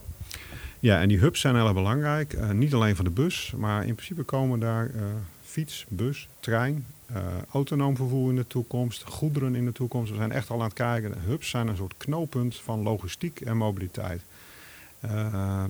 Ja, 0.79 1.01
en 1.01 1.07
die 1.07 1.17
hubs 1.17 1.39
zijn 1.39 1.55
heel 1.55 1.73
belangrijk. 1.73 2.33
Uh, 2.33 2.49
niet 2.49 2.73
alleen 2.73 2.95
voor 2.95 3.05
de 3.05 3.11
bus, 3.11 3.53
maar 3.57 3.85
in 3.85 3.95
principe 3.95 4.23
komen 4.23 4.59
daar 4.59 4.85
uh, 4.85 5.01
fiets, 5.43 5.85
bus, 5.89 6.27
trein, 6.39 6.85
uh, 7.11 7.17
autonoom 7.51 7.95
vervoer 7.95 8.29
in 8.29 8.35
de 8.35 8.47
toekomst, 8.47 9.03
goederen 9.03 9.55
in 9.55 9.65
de 9.65 9.71
toekomst. 9.71 10.11
We 10.11 10.17
zijn 10.17 10.31
echt 10.31 10.49
al 10.49 10.57
aan 10.57 10.63
het 10.63 10.73
kijken. 10.73 11.13
Hubs 11.25 11.49
zijn 11.49 11.67
een 11.67 11.75
soort 11.75 11.97
knooppunt 11.97 12.55
van 12.55 12.83
logistiek 12.83 13.41
en 13.41 13.57
mobiliteit. 13.57 14.21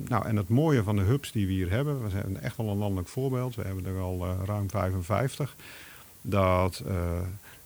nou, 0.08 0.26
en 0.26 0.36
het 0.36 0.50
mooie 0.50 0.84
van 0.84 0.96
de 0.96 1.02
hubs 1.02 1.32
die 1.32 1.48
we 1.48 1.52
hier 1.52 1.70
hebben, 1.70 2.04
we 2.04 2.10
zijn 2.10 2.42
echt 2.42 2.58
wel 2.58 2.70
een 2.70 2.78
landelijk 2.78 3.08
voorbeeld. 3.08 3.56
We 3.56 3.62
hebben 3.62 3.86
er 3.86 4.00
al 4.00 4.28
ruim 4.46 4.70
55. 4.70 5.56
Dat 6.22 6.84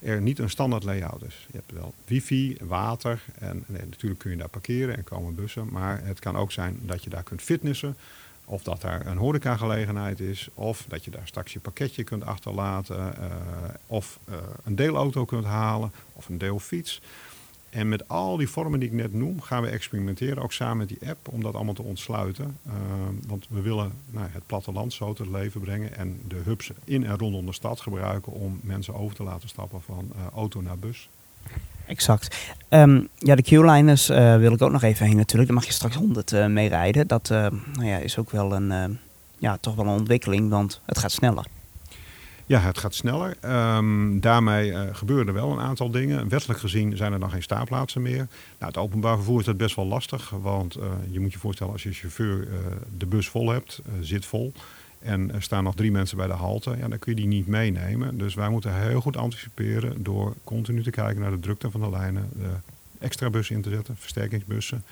er 0.01 0.21
niet 0.21 0.39
een 0.39 0.49
standaard 0.49 0.83
layout 0.83 1.23
is. 1.23 1.47
Je 1.51 1.57
hebt 1.57 1.71
wel 1.71 1.93
wifi, 2.05 2.57
water 2.61 3.23
en 3.39 3.65
natuurlijk 3.67 4.19
kun 4.19 4.31
je 4.31 4.37
daar 4.37 4.49
parkeren 4.49 4.97
en 4.97 5.03
komen 5.03 5.35
bussen. 5.35 5.67
Maar 5.71 6.03
het 6.03 6.19
kan 6.19 6.35
ook 6.35 6.51
zijn 6.51 6.79
dat 6.81 7.03
je 7.03 7.09
daar 7.09 7.23
kunt 7.23 7.41
fitnessen. 7.41 7.97
Of 8.45 8.63
dat 8.63 8.81
daar 8.81 9.05
een 9.05 9.17
horecagelegenheid 9.17 10.19
is. 10.19 10.49
Of 10.53 10.85
dat 10.87 11.05
je 11.05 11.11
daar 11.11 11.27
straks 11.27 11.53
je 11.53 11.59
pakketje 11.59 12.03
kunt 12.03 12.25
achterlaten. 12.25 13.13
Uh, 13.19 13.25
of 13.85 14.19
uh, 14.29 14.35
een 14.63 14.75
deelauto 14.75 15.25
kunt 15.25 15.45
halen. 15.45 15.91
Of 16.13 16.29
een 16.29 16.37
deelfiets. 16.37 17.01
En 17.71 17.89
met 17.89 18.07
al 18.07 18.37
die 18.37 18.49
vormen 18.49 18.79
die 18.79 18.89
ik 18.89 18.95
net 18.95 19.13
noem, 19.13 19.41
gaan 19.41 19.61
we 19.61 19.69
experimenteren, 19.69 20.43
ook 20.43 20.53
samen 20.53 20.77
met 20.77 20.87
die 20.87 21.09
app, 21.09 21.27
om 21.27 21.43
dat 21.43 21.55
allemaal 21.55 21.73
te 21.73 21.81
ontsluiten. 21.81 22.57
Uh, 22.67 22.73
want 23.27 23.45
we 23.49 23.61
willen 23.61 23.91
nou, 24.09 24.27
het 24.31 24.45
platteland 24.45 24.93
zo 24.93 25.13
te 25.13 25.31
leven 25.31 25.61
brengen 25.61 25.95
en 25.97 26.21
de 26.27 26.41
hubs 26.43 26.71
in 26.83 27.05
en 27.05 27.17
rondom 27.17 27.45
de 27.45 27.53
stad 27.53 27.81
gebruiken 27.81 28.31
om 28.31 28.59
mensen 28.63 28.95
over 28.95 29.15
te 29.15 29.23
laten 29.23 29.49
stappen 29.49 29.81
van 29.81 30.11
uh, 30.15 30.21
auto 30.33 30.61
naar 30.61 30.77
bus. 30.77 31.09
Exact. 31.85 32.55
Um, 32.69 33.07
ja, 33.17 33.35
de 33.35 33.41
Q-liners 33.41 34.09
uh, 34.09 34.37
wil 34.37 34.53
ik 34.53 34.61
ook 34.61 34.71
nog 34.71 34.83
even 34.83 35.05
heen 35.05 35.17
natuurlijk. 35.17 35.49
Daar 35.49 35.57
mag 35.57 35.67
je 35.67 35.73
straks 35.73 35.95
100 35.95 36.31
mee 36.47 36.67
rijden. 36.67 37.07
Dat 37.07 37.29
nou 37.29 37.85
ja, 37.85 37.97
is 37.97 38.17
ook 38.17 38.29
wel 38.29 38.53
een, 38.53 38.99
ja, 39.37 39.57
toch 39.57 39.75
wel 39.75 39.85
een 39.85 39.99
ontwikkeling, 39.99 40.49
want 40.49 40.81
het 40.85 40.97
gaat 40.97 41.11
sneller. 41.11 41.45
Ja, 42.51 42.59
het 42.59 42.77
gaat 42.77 42.95
sneller. 42.95 43.37
Um, 43.75 44.19
daarmee 44.19 44.71
uh, 44.71 44.81
gebeuren 44.91 45.27
er 45.27 45.33
wel 45.33 45.51
een 45.51 45.59
aantal 45.59 45.91
dingen. 45.91 46.29
Wettelijk 46.29 46.59
gezien 46.59 46.97
zijn 46.97 47.13
er 47.13 47.19
dan 47.19 47.29
geen 47.31 47.43
staatplaatsen 47.43 48.01
meer. 48.01 48.27
Nou, 48.59 48.71
het 48.71 48.77
openbaar 48.77 49.15
vervoer 49.15 49.39
is 49.39 49.45
dat 49.45 49.57
best 49.57 49.75
wel 49.75 49.85
lastig. 49.85 50.29
Want 50.29 50.77
uh, 50.77 50.83
je 51.09 51.19
moet 51.19 51.33
je 51.33 51.39
voorstellen 51.39 51.73
als 51.73 51.83
je 51.83 51.91
chauffeur 51.91 52.47
uh, 52.47 52.55
de 52.97 53.05
bus 53.05 53.29
vol 53.29 53.49
hebt, 53.49 53.81
zit 54.01 54.25
vol. 54.25 54.53
En 54.99 55.33
er 55.33 55.41
staan 55.41 55.63
nog 55.63 55.75
drie 55.75 55.91
mensen 55.91 56.17
bij 56.17 56.27
de 56.27 56.33
halte. 56.33 56.75
Ja, 56.77 56.87
dan 56.87 56.99
kun 56.99 57.15
je 57.15 57.21
die 57.21 57.27
niet 57.27 57.47
meenemen. 57.47 58.17
Dus 58.17 58.33
wij 58.33 58.49
moeten 58.49 58.75
heel 58.75 59.01
goed 59.01 59.17
anticiperen 59.17 60.03
door 60.03 60.35
continu 60.43 60.83
te 60.83 60.91
kijken 60.91 61.21
naar 61.21 61.31
de 61.31 61.39
drukte 61.39 61.71
van 61.71 61.81
de 61.81 61.89
lijnen. 61.89 62.29
De 62.33 62.49
extra 62.99 63.29
bussen 63.29 63.55
in 63.55 63.61
te 63.61 63.69
zetten, 63.69 63.95
versterkingsbussen. 63.97 64.83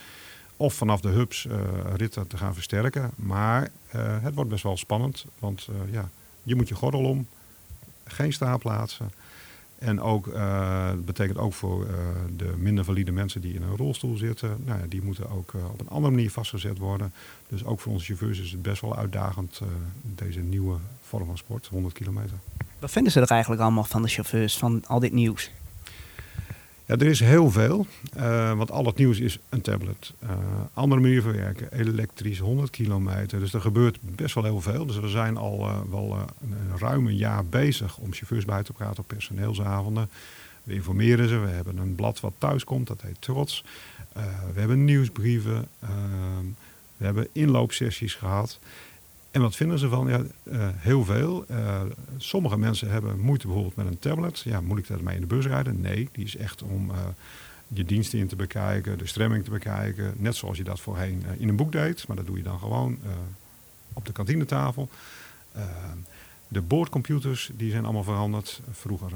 Of 0.57 0.73
vanaf 0.73 1.01
de 1.01 1.09
hubs 1.09 1.47
ritten 1.95 2.27
te 2.27 2.37
gaan 2.37 2.53
versterken. 2.53 3.11
Maar 3.15 3.69
het 4.21 4.33
wordt 4.33 4.49
best 4.49 4.63
wel 4.63 4.77
spannend. 4.77 5.25
Want 5.39 5.67
ja, 5.91 6.09
je 6.43 6.55
moet 6.55 6.67
je 6.67 6.75
gordel 6.75 7.03
om 7.03 7.27
geen 8.09 8.33
staanplaatsen. 8.33 9.11
En 9.79 10.01
ook, 10.01 10.27
uh, 10.27 10.91
betekent 11.05 11.37
ook 11.37 11.53
voor 11.53 11.85
uh, 11.85 11.91
de 12.37 12.53
minder 12.57 12.83
valide 12.85 13.11
mensen 13.11 13.41
die 13.41 13.53
in 13.53 13.61
een 13.61 13.75
rolstoel 13.75 14.17
zitten, 14.17 14.63
nou 14.65 14.79
ja, 14.79 14.85
die 14.87 15.01
moeten 15.01 15.29
ook 15.29 15.53
uh, 15.53 15.69
op 15.71 15.79
een 15.79 15.89
andere 15.89 16.13
manier 16.13 16.31
vastgezet 16.31 16.77
worden. 16.77 17.13
Dus 17.47 17.65
ook 17.65 17.79
voor 17.79 17.91
onze 17.91 18.05
chauffeurs 18.05 18.39
is 18.39 18.51
het 18.51 18.61
best 18.61 18.81
wel 18.81 18.95
uitdagend, 18.95 19.61
deze 20.01 20.39
nieuwe 20.39 20.77
vorm 21.01 21.25
van 21.25 21.37
sport, 21.37 21.67
100 21.67 21.93
kilometer. 21.93 22.37
Wat 22.79 22.91
vinden 22.91 23.11
ze 23.11 23.19
er 23.19 23.31
eigenlijk 23.31 23.61
allemaal 23.61 23.83
van 23.83 24.01
de 24.01 24.07
chauffeurs, 24.07 24.57
van 24.57 24.83
al 24.87 24.99
dit 24.99 25.11
nieuws? 25.11 25.51
Er 26.89 27.01
is 27.05 27.19
heel 27.19 27.51
veel, 27.51 27.85
uh, 28.17 28.53
want 28.53 28.71
al 28.71 28.85
het 28.85 28.97
nieuws 28.97 29.19
is 29.19 29.39
een 29.49 29.61
tablet. 29.61 30.13
Uh, 30.23 30.29
andere 30.73 31.01
manier 31.01 31.21
van 31.21 31.31
werken, 31.31 31.71
elektrisch, 31.71 32.39
100 32.39 32.69
kilometer. 32.69 33.39
Dus 33.39 33.53
er 33.53 33.61
gebeurt 33.61 33.97
best 34.01 34.35
wel 34.35 34.43
heel 34.43 34.61
veel. 34.61 34.85
Dus 34.85 34.99
we 34.99 35.07
zijn 35.07 35.37
al 35.37 35.59
uh, 35.59 35.77
wel 35.89 36.17
een 36.41 36.77
ruim 36.77 37.09
jaar 37.09 37.45
bezig 37.45 37.97
om 37.97 38.13
chauffeurs 38.13 38.45
bij 38.45 38.63
te 38.63 38.73
praten 38.73 38.99
op 38.99 39.07
personeelsavonden. 39.07 40.09
We 40.63 40.73
informeren 40.73 41.29
ze, 41.29 41.37
we 41.37 41.47
hebben 41.47 41.77
een 41.77 41.95
blad 41.95 42.19
wat 42.19 42.33
thuis 42.37 42.63
komt, 42.63 42.87
dat 42.87 43.01
heet 43.01 43.21
Trots. 43.21 43.63
we 44.53 44.59
hebben 44.59 44.85
nieuwsbrieven, 44.85 45.67
we 46.97 47.05
hebben 47.05 47.27
inloopsessies 47.31 48.15
gehad. 48.15 48.59
En 49.31 49.41
wat 49.41 49.55
vinden 49.55 49.79
ze 49.79 49.89
van? 49.89 50.07
Ja, 50.07 50.21
uh, 50.43 50.67
heel 50.73 51.05
veel. 51.05 51.45
Uh, 51.51 51.81
sommige 52.17 52.57
mensen 52.57 52.91
hebben 52.91 53.19
moeite 53.19 53.45
bijvoorbeeld 53.45 53.75
met 53.75 53.87
een 53.87 53.99
tablet. 53.99 54.39
Ja, 54.39 54.61
moet 54.61 54.77
ik 54.77 54.87
daarmee 54.87 55.15
in 55.15 55.21
de 55.21 55.27
bus 55.27 55.45
rijden? 55.45 55.81
Nee, 55.81 56.09
die 56.11 56.25
is 56.25 56.35
echt 56.35 56.63
om 56.63 56.89
uh, 56.89 56.97
je 57.67 57.85
diensten 57.85 58.19
in 58.19 58.27
te 58.27 58.35
bekijken, 58.35 58.97
de 58.97 59.07
stremming 59.07 59.43
te 59.43 59.49
bekijken. 59.49 60.13
Net 60.17 60.35
zoals 60.35 60.57
je 60.57 60.63
dat 60.63 60.79
voorheen 60.79 61.23
in 61.37 61.49
een 61.49 61.55
boek 61.55 61.71
deed. 61.71 62.07
Maar 62.07 62.15
dat 62.15 62.25
doe 62.25 62.37
je 62.37 62.43
dan 62.43 62.59
gewoon 62.59 62.97
op 63.93 64.05
de 64.05 64.11
kantinetafel. 64.11 64.89
de 66.47 66.61
boordcomputers 66.61 67.51
die 67.53 67.71
zijn 67.71 67.83
allemaal 67.83 68.03
veranderd. 68.03 68.61
Vroeger, 68.71 69.11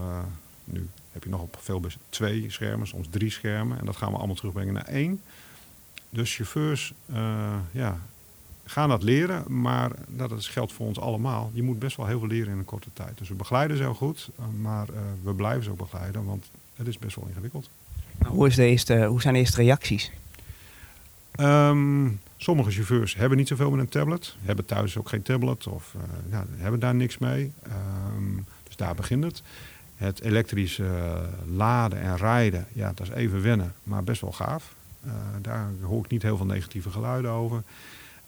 nu 0.63 0.87
heb 1.11 1.23
je 1.23 1.29
nog 1.29 1.41
op 1.41 1.57
veel 1.59 1.81
twee 2.09 2.49
schermen, 2.49 2.87
soms 2.87 3.07
drie 3.09 3.29
schermen. 3.29 3.79
En 3.79 3.85
dat 3.85 3.97
gaan 3.97 4.11
we 4.11 4.17
allemaal 4.17 4.35
terugbrengen 4.35 4.73
naar 4.73 4.87
één. 4.87 5.21
Dus 6.09 6.35
chauffeurs, 6.35 6.93
ja, 7.71 7.99
gaan 8.65 8.89
dat 8.89 9.03
leren, 9.03 9.61
maar 9.61 9.91
dat 10.07 10.45
geldt 10.45 10.73
voor 10.73 10.85
ons 10.85 10.99
allemaal. 10.99 11.51
Je 11.53 11.63
moet 11.63 11.79
best 11.79 11.97
wel 11.97 12.05
heel 12.05 12.19
veel 12.19 12.27
leren 12.27 12.51
in 12.51 12.57
een 12.57 12.65
korte 12.65 12.89
tijd. 12.93 13.17
Dus 13.17 13.29
we 13.29 13.35
begeleiden 13.35 13.77
ze 13.77 13.83
heel 13.83 13.93
goed, 13.93 14.29
eh, 14.37 14.45
maar 14.61 14.89
uh, 14.89 14.95
we 15.23 15.33
blijven 15.33 15.63
ze 15.63 15.69
ook 15.69 15.77
begeleiden, 15.77 16.25
want 16.25 16.49
het 16.75 16.87
is 16.87 16.99
best 16.99 17.15
wel 17.15 17.27
ingewikkeld. 17.27 17.69
Hoe, 18.25 18.47
is 18.47 18.55
de 18.55 18.65
eerste, 18.65 19.05
hoe 19.05 19.21
zijn 19.21 19.33
de 19.33 19.39
eerste 19.39 19.61
reacties? 19.61 20.11
Um, 21.39 22.19
sommige 22.37 22.71
chauffeurs 22.71 23.15
hebben 23.15 23.37
niet 23.37 23.47
zoveel 23.47 23.71
met 23.71 23.79
een 23.79 23.89
tablet, 23.89 24.35
hebben 24.41 24.65
thuis 24.65 24.97
ook 24.97 25.09
geen 25.09 25.21
tablet 25.21 25.67
of 25.67 25.93
uh, 25.95 26.01
ja, 26.31 26.45
hebben 26.55 26.79
daar 26.79 26.95
niks 26.95 27.17
mee. 27.17 27.51
Um, 28.15 28.45
dus 28.63 28.75
daar 28.75 28.95
begint 28.95 29.23
het. 29.23 29.43
Het 29.95 30.21
elektrische 30.21 30.83
uh, 30.83 31.17
laden 31.55 32.01
en 32.01 32.17
rijden, 32.17 32.67
ja, 32.73 32.91
dat 32.95 33.07
is 33.07 33.13
even 33.13 33.41
wennen, 33.41 33.73
maar 33.83 34.03
best 34.03 34.21
wel 34.21 34.31
gaaf. 34.31 34.73
Daar 35.41 35.69
hoor 35.81 36.03
ik 36.03 36.11
niet 36.11 36.21
heel 36.21 36.37
veel 36.37 36.45
negatieve 36.45 36.89
geluiden 36.89 37.31
over. 37.31 37.63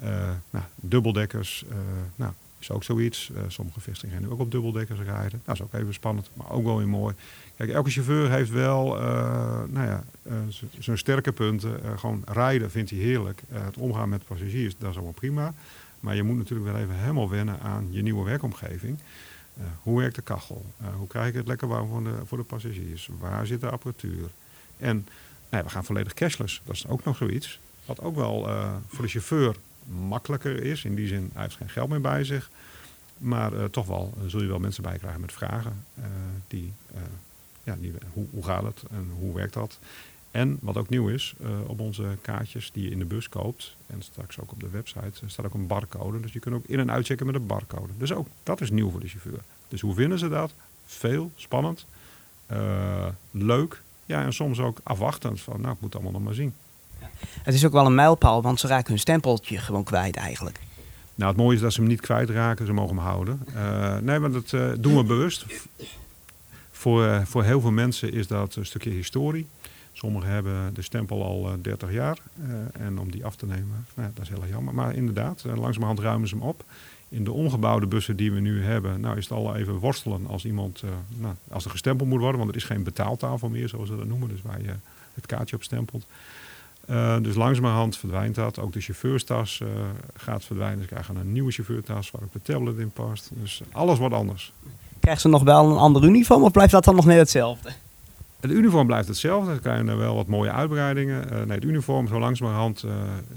Uh, 0.03 0.29
nou, 0.49 0.65
dubbeldekkers, 0.75 1.65
uh, 1.69 1.75
nou, 2.15 2.31
is 2.59 2.71
ook 2.71 2.83
zoiets. 2.83 3.31
sommige 3.47 3.79
vestigingen 3.79 4.19
gaan 4.19 4.23
nu 4.23 4.33
ook 4.33 4.39
op 4.39 4.51
dubbeldekkers 4.51 4.99
rijden. 4.99 5.41
Dat 5.45 5.55
is 5.55 5.61
ook 5.61 5.73
even 5.73 5.93
spannend, 5.93 6.29
maar 6.33 6.51
ook 6.51 6.63
wel 6.63 6.77
weer 6.77 6.87
mooi. 6.87 7.15
Kijk, 7.57 7.69
elke 7.69 7.89
chauffeur 7.89 8.31
heeft 8.31 8.49
wel 8.49 8.85
nou 9.67 9.87
ja, 9.87 10.03
zijn 10.79 10.97
sterke 10.97 11.31
punten. 11.31 11.79
gewoon 11.99 12.23
rijden 12.25 12.71
vindt 12.71 12.89
hij 12.89 12.99
heerlijk. 12.99 13.41
het 13.49 13.77
omgaan 13.77 14.09
met 14.09 14.25
passagiers, 14.25 14.75
dat 14.77 14.89
is 14.89 14.95
allemaal 14.95 15.13
prima. 15.13 15.53
Maar 15.99 16.15
je 16.15 16.23
moet 16.23 16.37
natuurlijk 16.37 16.71
wel 16.71 16.81
even 16.81 16.95
helemaal 16.95 17.29
wennen 17.29 17.59
aan 17.59 17.87
je 17.91 18.01
nieuwe 18.01 18.25
werkomgeving. 18.25 18.99
hoe 19.81 19.99
werkt 19.99 20.15
de 20.15 20.21
kachel? 20.21 20.65
hoe 20.97 21.07
krijg 21.07 21.27
ik 21.27 21.33
het 21.33 21.47
lekker 21.47 21.67
warm 21.67 21.87
voor 21.87 22.03
de, 22.03 22.15
voor 22.25 22.37
de 22.37 22.43
passagiers? 22.43 23.09
Waar 23.19 23.45
zit 23.47 23.61
de 23.61 23.69
apparatuur? 23.69 24.29
En 24.77 25.07
nee, 25.49 25.63
we 25.63 25.69
gaan 25.69 25.85
volledig 25.85 26.13
cashless. 26.13 26.61
Dat 26.65 26.75
is 26.75 26.87
ook 26.87 27.03
nog 27.03 27.17
zoiets. 27.17 27.59
Wat 27.85 28.01
ook 28.01 28.15
wel 28.15 28.49
voor 28.87 29.03
de 29.03 29.11
chauffeur 29.11 29.55
makkelijker 29.85 30.63
is. 30.63 30.83
In 30.85 30.95
die 30.95 31.07
zin, 31.07 31.29
hij 31.33 31.41
heeft 31.41 31.55
geen 31.55 31.69
geld 31.69 31.89
meer 31.89 32.01
bij 32.01 32.23
zich. 32.23 32.49
Maar 33.17 33.53
uh, 33.53 33.63
toch 33.63 33.85
wel 33.85 34.13
uh, 34.17 34.29
zul 34.29 34.41
je 34.41 34.47
wel 34.47 34.59
mensen 34.59 34.83
bij 34.83 34.97
krijgen 34.97 35.21
met 35.21 35.31
vragen. 35.31 35.85
die, 36.47 36.73
ja, 37.63 37.77
hoe, 38.13 38.25
hoe 38.31 38.43
gaat 38.43 38.63
het 38.63 38.83
en 38.91 39.11
hoe 39.19 39.35
werkt 39.35 39.53
dat? 39.53 39.79
En 40.31 40.57
wat 40.61 40.77
ook 40.77 40.89
nieuw 40.89 41.09
is, 41.09 41.35
op 41.67 41.79
onze 41.79 42.17
kaartjes 42.21 42.71
die 42.71 42.83
je 42.83 42.89
in 42.89 42.99
de 42.99 43.05
bus 43.05 43.29
koopt, 43.29 43.75
en 43.87 44.01
straks 44.01 44.39
ook 44.39 44.51
op 44.51 44.59
de 44.59 44.69
website, 44.69 45.11
staat 45.25 45.45
ook 45.45 45.53
een 45.53 45.67
barcode. 45.67 46.19
Dus 46.19 46.33
je 46.33 46.39
kunt 46.39 46.55
ook 46.55 46.65
in- 46.65 46.79
en 46.79 46.91
uitchecken 46.91 47.25
met 47.25 47.35
een 47.35 47.47
barcode. 47.47 47.93
Dus 47.97 48.11
ook 48.11 48.27
dat 48.43 48.61
is 48.61 48.69
nieuw 48.69 48.89
voor 48.89 48.99
de 48.99 49.07
chauffeur. 49.07 49.39
Dus 49.67 49.81
hoe 49.81 49.93
vinden 49.95 50.19
ze 50.19 50.29
dat? 50.29 50.53
Veel, 50.85 51.31
spannend, 51.35 51.85
leuk 53.31 53.81
ja, 54.05 54.23
en 54.23 54.33
soms 54.33 54.59
ook 54.59 54.79
afwachtend 54.83 55.41
van, 55.41 55.61
nou, 55.61 55.73
ik 55.73 55.81
moet 55.81 55.93
het 55.93 56.01
allemaal 56.01 56.19
nog 56.19 56.23
maar 56.23 56.33
zien. 56.33 56.53
Het 57.43 57.53
is 57.53 57.65
ook 57.65 57.71
wel 57.71 57.85
een 57.85 57.95
mijlpaal, 57.95 58.41
want 58.41 58.59
ze 58.59 58.67
raken 58.67 58.89
hun 58.89 58.99
stempeltje 58.99 59.57
gewoon 59.57 59.83
kwijt 59.83 60.15
eigenlijk. 60.15 60.59
Nou, 61.15 61.31
het 61.31 61.41
mooie 61.41 61.55
is 61.55 61.61
dat 61.61 61.73
ze 61.73 61.79
hem 61.79 61.89
niet 61.89 62.01
kwijtraken, 62.01 62.65
ze 62.65 62.73
mogen 62.73 62.95
hem 62.95 63.05
houden. 63.05 63.41
Uh, 63.55 63.97
nee, 63.97 64.19
maar 64.19 64.31
dat 64.31 64.51
uh, 64.51 64.71
doen 64.77 64.95
we 64.95 65.03
bewust. 65.03 65.45
Voor, 66.71 67.05
uh, 67.05 67.21
voor 67.25 67.43
heel 67.43 67.61
veel 67.61 67.71
mensen 67.71 68.13
is 68.13 68.27
dat 68.27 68.55
een 68.55 68.65
stukje 68.65 68.89
historie. 68.89 69.47
Sommigen 69.93 70.29
hebben 70.29 70.73
de 70.73 70.81
stempel 70.81 71.23
al 71.23 71.55
30 71.61 71.91
jaar. 71.91 72.17
en 72.71 72.99
om 72.99 73.11
die 73.11 73.25
af 73.25 73.35
te 73.35 73.45
nemen, 73.45 73.85
nou, 73.93 74.11
dat 74.13 74.23
is 74.23 74.29
heel 74.29 74.47
jammer. 74.49 74.73
Maar 74.73 74.95
inderdaad, 74.95 75.43
langzamerhand 75.43 75.99
ruimen 75.99 76.27
ze 76.27 76.35
hem 76.35 76.43
op. 76.43 76.63
In 77.09 77.23
de 77.23 77.31
ongebouwde 77.31 77.85
bussen 77.85 78.15
die 78.15 78.31
we 78.31 78.39
nu 78.39 78.63
hebben, 78.63 78.99
nou 78.99 79.17
is 79.17 79.23
het 79.23 79.37
al 79.37 79.55
even 79.55 79.73
worstelen 79.73 80.27
als 80.27 80.45
iemand, 80.45 80.83
nou, 81.17 81.35
als 81.51 81.65
er 81.65 81.71
gestempeld 81.71 82.09
moet 82.09 82.19
worden. 82.19 82.37
Want 82.37 82.49
er 82.49 82.57
is 82.57 82.63
geen 82.63 82.83
betaaltafel 82.83 83.49
meer, 83.49 83.69
zoals 83.69 83.89
ze 83.89 83.95
dat 83.95 84.07
noemen. 84.07 84.29
Dus 84.29 84.41
waar 84.41 84.61
je 84.61 84.73
het 85.13 85.25
kaartje 85.25 85.55
op 85.55 85.63
stempelt. 85.63 86.05
Uh, 86.89 87.17
dus 87.21 87.35
langzamerhand 87.35 87.97
verdwijnt 87.97 88.35
dat. 88.35 88.59
Ook 88.59 88.73
de 88.73 88.81
chauffeurstas 88.81 89.59
uh, 89.59 89.69
gaat 90.13 90.43
verdwijnen. 90.43 90.81
Ze 90.81 90.87
krijgen 90.87 91.15
een 91.15 91.31
nieuwe 91.31 91.51
chauffeurtas 91.51 92.11
waar 92.11 92.21
ook 92.23 92.33
de 92.33 92.41
tablet 92.41 92.77
in 92.77 92.91
past. 92.91 93.29
Dus 93.33 93.61
alles 93.71 93.97
wordt 93.97 94.15
anders. 94.15 94.53
Krijgen 94.99 95.21
ze 95.21 95.27
nog 95.27 95.43
wel 95.43 95.71
een 95.71 95.77
ander 95.77 96.03
uniform 96.03 96.43
of 96.43 96.51
blijft 96.51 96.71
dat 96.71 96.83
dan 96.83 96.95
nog 96.95 97.05
net 97.05 97.17
hetzelfde? 97.17 97.69
Het 98.39 98.51
uniform 98.51 98.87
blijft 98.87 99.07
hetzelfde. 99.07 99.49
Dan 99.49 99.59
krijgen 99.59 99.87
er 99.87 99.97
wel 99.97 100.15
wat 100.15 100.27
mooie 100.27 100.51
uitbreidingen. 100.51 101.25
Uh, 101.25 101.31
nee, 101.31 101.55
het 101.55 101.63
uniform, 101.63 102.07
zo 102.07 102.19
langzamerhand 102.19 102.85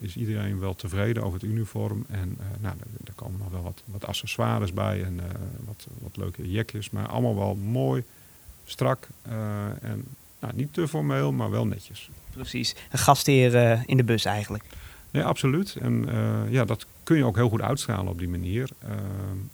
is 0.01 0.17
iedereen 0.17 0.59
wel 0.59 0.75
tevreden 0.75 1.23
over 1.23 1.41
het 1.41 1.49
uniform. 1.51 2.05
En 2.09 2.39
nou, 2.61 2.75
er, 3.05 3.13
komen 3.15 3.39
nog 3.39 3.51
wel 3.51 3.63
wat, 3.63 3.83
wat 3.85 4.07
accessoires 4.07 4.73
bij 4.73 5.05
en 5.05 5.21
wat, 5.67 5.87
wat 5.99 6.17
leuke 6.17 6.51
jekjes. 6.51 6.91
Maar 6.91 7.07
allemaal 7.07 7.37
wel 7.37 7.55
mooi, 7.55 8.05
strak 8.65 9.09
en 9.81 10.05
nou, 10.41 10.55
niet 10.55 10.73
te 10.73 10.89
formeel, 10.89 11.33
maar 11.33 11.51
wel 11.51 11.67
netjes 11.67 12.11
precies. 12.39 12.75
Een 12.91 12.99
gastheer 12.99 13.55
uh, 13.55 13.81
in 13.87 13.97
de 13.97 14.05
bus 14.05 14.25
eigenlijk. 14.25 14.65
Nee, 15.11 15.23
absoluut. 15.23 15.77
En 15.81 16.09
uh, 16.09 16.53
ja, 16.53 16.65
dat 16.65 16.87
kun 17.03 17.17
je 17.17 17.25
ook 17.25 17.37
heel 17.37 17.49
goed 17.49 17.61
uitstralen 17.61 18.13
op 18.13 18.19
die 18.19 18.29
manier. 18.29 18.69
Uh, 18.85 18.91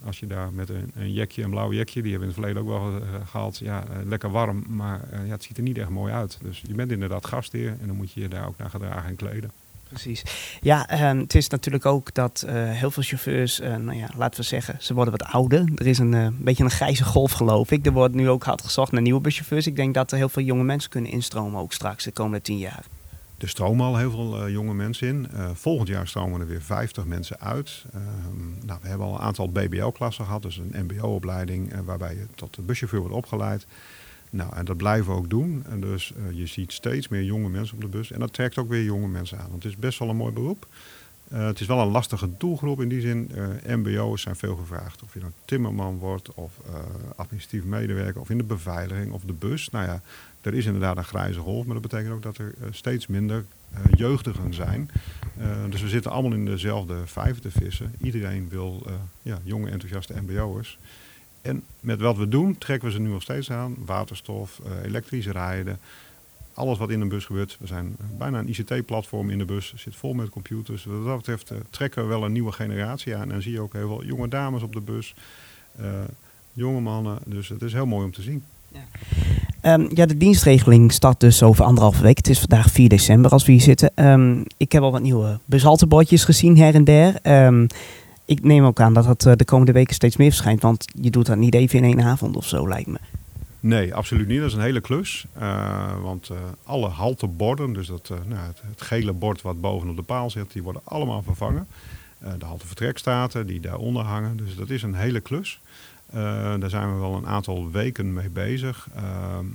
als 0.05 0.19
je 0.19 0.27
daar 0.27 0.53
met 0.53 0.69
een, 0.69 0.91
een 0.95 1.13
jekje, 1.13 1.43
een 1.43 1.49
blauw 1.49 1.73
jekje, 1.73 2.01
die 2.01 2.11
hebben 2.11 2.29
we 2.29 2.35
in 2.35 2.41
het 2.41 2.53
verleden 2.55 2.61
ook 2.61 2.91
wel 2.91 3.01
gehaald. 3.25 3.57
Ja, 3.57 3.83
lekker 4.05 4.31
warm, 4.31 4.63
maar 4.67 5.01
ja, 5.25 5.31
het 5.31 5.43
ziet 5.43 5.57
er 5.57 5.63
niet 5.63 5.77
echt 5.77 5.89
mooi 5.89 6.13
uit. 6.13 6.37
Dus 6.41 6.61
je 6.67 6.73
bent 6.73 6.91
inderdaad 6.91 7.25
gastheer 7.25 7.77
en 7.81 7.87
dan 7.87 7.95
moet 7.95 8.11
je 8.11 8.21
je 8.21 8.27
daar 8.27 8.47
ook 8.47 8.57
naar 8.57 8.69
gedragen 8.69 9.09
en 9.09 9.15
kleden. 9.15 9.51
Precies. 10.01 10.23
Ja, 10.61 11.09
um, 11.09 11.19
het 11.19 11.35
is 11.35 11.47
natuurlijk 11.49 11.85
ook 11.85 12.13
dat 12.13 12.43
uh, 12.47 12.53
heel 12.53 12.91
veel 12.91 13.03
chauffeurs, 13.03 13.59
uh, 13.59 13.75
nou 13.75 13.97
ja, 13.97 14.09
laten 14.17 14.39
we 14.39 14.45
zeggen, 14.45 14.75
ze 14.79 14.93
worden 14.93 15.17
wat 15.17 15.27
ouder. 15.27 15.71
Er 15.75 15.87
is 15.87 15.97
een 15.97 16.11
uh, 16.13 16.27
beetje 16.31 16.63
een 16.63 16.69
grijze 16.69 17.03
golf, 17.03 17.31
geloof 17.31 17.71
ik. 17.71 17.85
Er 17.85 17.91
wordt 17.91 18.15
nu 18.15 18.29
ook 18.29 18.43
hard 18.43 18.61
gezocht 18.61 18.91
naar 18.91 19.01
nieuwe 19.01 19.21
buschauffeurs. 19.21 19.67
Ik 19.67 19.75
denk 19.75 19.93
dat 19.93 20.11
er 20.11 20.17
heel 20.17 20.29
veel 20.29 20.43
jonge 20.43 20.63
mensen 20.63 20.89
kunnen 20.89 21.11
instromen, 21.11 21.61
ook 21.61 21.73
straks 21.73 22.03
de 22.03 22.11
komende 22.11 22.41
tien 22.41 22.57
jaar. 22.57 22.85
Er 23.37 23.49
stromen 23.49 23.85
al 23.85 23.97
heel 23.97 24.11
veel 24.11 24.49
jonge 24.49 24.73
mensen 24.73 25.07
in. 25.07 25.27
volgend 25.53 25.87
jaar 25.87 26.07
stromen 26.07 26.41
er 26.41 26.47
weer 26.47 26.61
50 26.61 27.05
mensen 27.05 27.39
uit. 27.39 27.85
Ehm, 27.93 28.65
nou, 28.65 28.79
we 28.81 28.87
hebben 28.87 29.07
al 29.07 29.13
een 29.13 29.19
aantal 29.19 29.49
BBL-klassen 29.49 30.25
gehad, 30.25 30.41
dus 30.41 30.57
een 30.57 30.85
MBO-opleiding 30.85 31.73
waarbij 31.85 32.15
je 32.15 32.25
tot 32.35 32.65
buschauffeur 32.65 32.99
wordt 32.99 33.15
opgeleid. 33.15 33.65
Nou, 34.35 34.55
en 34.55 34.65
dat 34.65 34.77
blijven 34.77 35.11
we 35.11 35.17
ook 35.17 35.29
doen. 35.29 35.63
En 35.69 35.79
dus 35.79 36.13
uh, 36.17 36.37
je 36.37 36.45
ziet 36.45 36.71
steeds 36.71 37.07
meer 37.07 37.23
jonge 37.23 37.49
mensen 37.49 37.75
op 37.75 37.81
de 37.81 37.87
bus. 37.87 38.11
En 38.11 38.19
dat 38.19 38.33
trekt 38.33 38.57
ook 38.57 38.69
weer 38.69 38.83
jonge 38.83 39.07
mensen 39.07 39.37
aan. 39.37 39.49
Want 39.49 39.63
het 39.63 39.71
is 39.71 39.77
best 39.77 39.99
wel 39.99 40.09
een 40.09 40.15
mooi 40.15 40.33
beroep. 40.33 40.67
Uh, 41.33 41.45
het 41.45 41.59
is 41.59 41.67
wel 41.67 41.79
een 41.79 41.87
lastige 41.87 42.29
doelgroep 42.37 42.81
in 42.81 42.89
die 42.89 43.01
zin. 43.01 43.31
Uh, 43.35 43.75
MBO's 43.75 44.21
zijn 44.21 44.35
veel 44.35 44.55
gevraagd. 44.55 45.03
Of 45.03 45.13
je 45.13 45.19
nou 45.19 45.31
timmerman 45.45 45.97
wordt, 45.97 46.33
of 46.33 46.59
administratief 47.15 47.63
medewerker, 47.63 48.21
of 48.21 48.29
in 48.29 48.37
de 48.37 48.43
beveiliging, 48.43 49.11
of 49.11 49.21
de 49.21 49.33
bus. 49.33 49.69
Nou 49.69 49.85
ja, 49.85 50.01
er 50.41 50.53
is 50.53 50.65
inderdaad 50.65 50.97
een 50.97 51.03
grijze 51.03 51.39
golf. 51.39 51.65
Maar 51.65 51.73
dat 51.73 51.89
betekent 51.89 52.13
ook 52.13 52.23
dat 52.23 52.37
er 52.37 52.53
steeds 52.71 53.07
minder 53.07 53.45
jeugdigen 53.95 54.53
zijn. 54.53 54.89
dus 55.69 55.81
we 55.81 55.87
zitten 55.87 56.11
allemaal 56.11 56.33
in 56.33 56.45
dezelfde 56.45 56.95
vijver 57.05 57.41
te 57.41 57.51
vissen. 57.51 57.93
Iedereen 58.01 58.49
wil 58.49 58.87
ja, 59.21 59.39
jonge, 59.43 59.69
enthousiaste 59.69 60.21
MBO'ers. 60.21 60.77
En 61.45 61.63
met 61.79 61.99
wat 61.99 62.17
we 62.17 62.27
doen, 62.27 62.57
trekken 62.57 62.87
we 62.87 62.93
ze 62.93 62.99
nu 62.99 63.09
nog 63.09 63.21
steeds 63.21 63.51
aan. 63.51 63.75
Waterstof, 63.85 64.59
uh, 64.65 64.83
elektrisch 64.83 65.27
rijden. 65.27 65.79
Alles 66.53 66.77
wat 66.77 66.89
in 66.89 67.01
een 67.01 67.09
bus 67.09 67.25
gebeurt. 67.25 67.57
We 67.59 67.67
zijn 67.67 67.95
bijna 68.17 68.39
een 68.39 68.49
ICT-platform 68.49 69.29
in 69.29 69.37
de 69.37 69.45
bus. 69.45 69.73
Zit 69.75 69.95
vol 69.95 70.13
met 70.13 70.29
computers. 70.29 70.85
Wat 70.85 71.05
dat 71.05 71.17
betreft 71.17 71.51
uh, 71.51 71.57
trekken 71.69 72.01
we 72.01 72.07
wel 72.07 72.23
een 72.23 72.31
nieuwe 72.31 72.51
generatie 72.51 73.15
aan. 73.15 73.31
En 73.31 73.41
zie 73.41 73.51
je 73.51 73.59
ook 73.59 73.73
heel 73.73 73.87
veel 73.87 74.05
jonge 74.05 74.27
dames 74.27 74.63
op 74.63 74.73
de 74.73 74.81
bus. 74.81 75.15
Uh, 75.79 75.85
jonge 76.53 76.79
mannen. 76.79 77.17
Dus 77.25 77.47
het 77.47 77.61
is 77.61 77.73
heel 77.73 77.85
mooi 77.85 78.05
om 78.05 78.11
te 78.11 78.21
zien. 78.21 78.43
Ja. 78.71 79.73
Um, 79.73 79.89
ja, 79.93 80.05
de 80.05 80.17
dienstregeling 80.17 80.91
start 80.91 81.19
dus 81.19 81.43
over 81.43 81.65
anderhalve 81.65 82.01
week. 82.01 82.17
Het 82.17 82.29
is 82.29 82.39
vandaag 82.39 82.71
4 82.71 82.89
december 82.89 83.31
als 83.31 83.45
we 83.45 83.51
hier 83.51 83.61
zitten. 83.61 83.91
Um, 83.95 84.43
ik 84.57 84.71
heb 84.71 84.83
al 84.83 84.91
wat 84.91 85.01
nieuwe 85.01 85.39
bushaltebordjes 85.45 86.23
gezien 86.23 86.57
her 86.57 86.75
en 86.75 86.83
der. 86.83 87.45
Um, 87.45 87.67
ik 88.25 88.43
neem 88.43 88.65
ook 88.65 88.79
aan 88.79 88.93
dat 88.93 89.05
dat 89.05 89.25
eh, 89.25 89.33
de 89.35 89.45
komende 89.45 89.71
weken 89.71 89.95
steeds 89.95 90.17
meer 90.17 90.29
verschijnt. 90.29 90.61
Want 90.61 90.85
je 91.01 91.09
doet 91.09 91.25
dat 91.25 91.37
niet 91.37 91.53
even 91.53 91.77
in 91.77 91.83
één 91.83 92.01
avond 92.01 92.35
of 92.35 92.47
zo, 92.47 92.67
lijkt 92.67 92.87
me. 92.87 92.97
Nee, 93.59 93.93
absoluut 93.93 94.27
niet. 94.27 94.39
Dat 94.39 94.47
is 94.47 94.53
een 94.53 94.61
hele 94.61 94.81
klus. 94.81 95.25
Uh, 95.39 96.01
want 96.01 96.29
uh, 96.29 96.37
alle 96.63 96.87
halteborden, 96.87 97.73
dus 97.73 97.87
dat, 97.87 98.09
nou, 98.09 98.47
het, 98.47 98.61
het, 98.67 98.81
gele 98.81 99.13
bord 99.13 99.41
wat 99.41 99.61
bovenop 99.61 99.95
de 99.95 100.01
paal 100.01 100.29
zit, 100.29 100.51
die 100.51 100.63
worden 100.63 100.81
allemaal 100.83 101.23
vervangen. 101.23 101.67
de 102.37 102.45
haltevertrekstaten 102.45 103.47
die 103.47 103.59
daaronder 103.59 104.03
hangen. 104.03 104.37
Dus 104.37 104.55
dat 104.55 104.69
is 104.69 104.83
een 104.83 104.95
hele 104.95 105.19
klus. 105.19 105.59
daar 106.59 106.69
zijn 106.69 106.93
we 106.93 106.99
wel 106.99 107.15
een 107.15 107.27
aantal 107.27 107.71
weken 107.71 108.13
mee 108.13 108.29
bezig. 108.29 108.87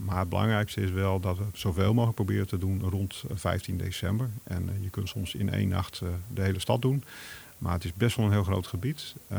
maar 0.04 0.18
het 0.18 0.28
belangrijkste 0.28 0.80
is 0.80 0.90
wel 0.90 1.20
dat 1.20 1.38
we 1.38 1.44
zoveel 1.52 1.94
mogelijk 1.94 2.16
proberen 2.16 2.46
te 2.46 2.59
doen 2.59 2.83
rond 2.90 3.24
15 3.35 3.76
december. 3.76 4.28
En 4.42 4.70
je 4.80 4.90
kunt 4.90 5.09
soms 5.09 5.35
in 5.35 5.52
één 5.52 5.68
nacht 5.68 6.02
de 6.35 6.42
hele 6.42 6.61
stad 6.61 6.83
doen. 6.83 7.04
Maar 7.61 7.73
het 7.73 7.85
is 7.85 7.94
best 7.94 8.16
wel 8.16 8.27
een 8.27 8.33
heel 8.33 8.42
groot 8.42 8.66
gebied. 8.66 9.14
Uh, 9.33 9.38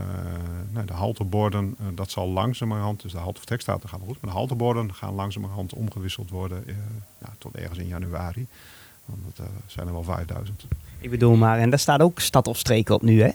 nou, 0.71 0.85
de 0.85 0.93
halteborden, 0.93 1.75
uh, 1.81 1.87
dat 1.95 2.11
zal 2.11 2.29
langzamerhand, 2.29 3.01
dus 3.01 3.11
de 3.11 3.17
haltevertrekstaten 3.17 3.89
gaan 3.89 3.99
goed, 3.99 4.21
maar 4.21 4.31
de 4.31 4.37
halteborden 4.37 4.93
gaan 4.93 5.13
langzamerhand 5.13 5.73
omgewisseld 5.73 6.29
worden 6.29 6.63
uh, 6.65 6.75
ja, 7.21 7.33
tot 7.37 7.55
ergens 7.55 7.79
in 7.79 7.87
januari. 7.87 8.47
Want 9.05 9.19
dat 9.35 9.45
zijn 9.65 9.87
er 9.87 9.93
wel 9.93 10.03
5000. 10.03 10.65
Ik 10.99 11.09
bedoel 11.09 11.35
maar, 11.35 11.59
en 11.59 11.69
daar 11.69 11.79
staat 11.79 12.01
ook 12.01 12.19
stad 12.19 12.47
of 12.47 12.57
streek 12.57 12.89
op 12.89 13.01
nu, 13.01 13.21
hè? 13.21 13.29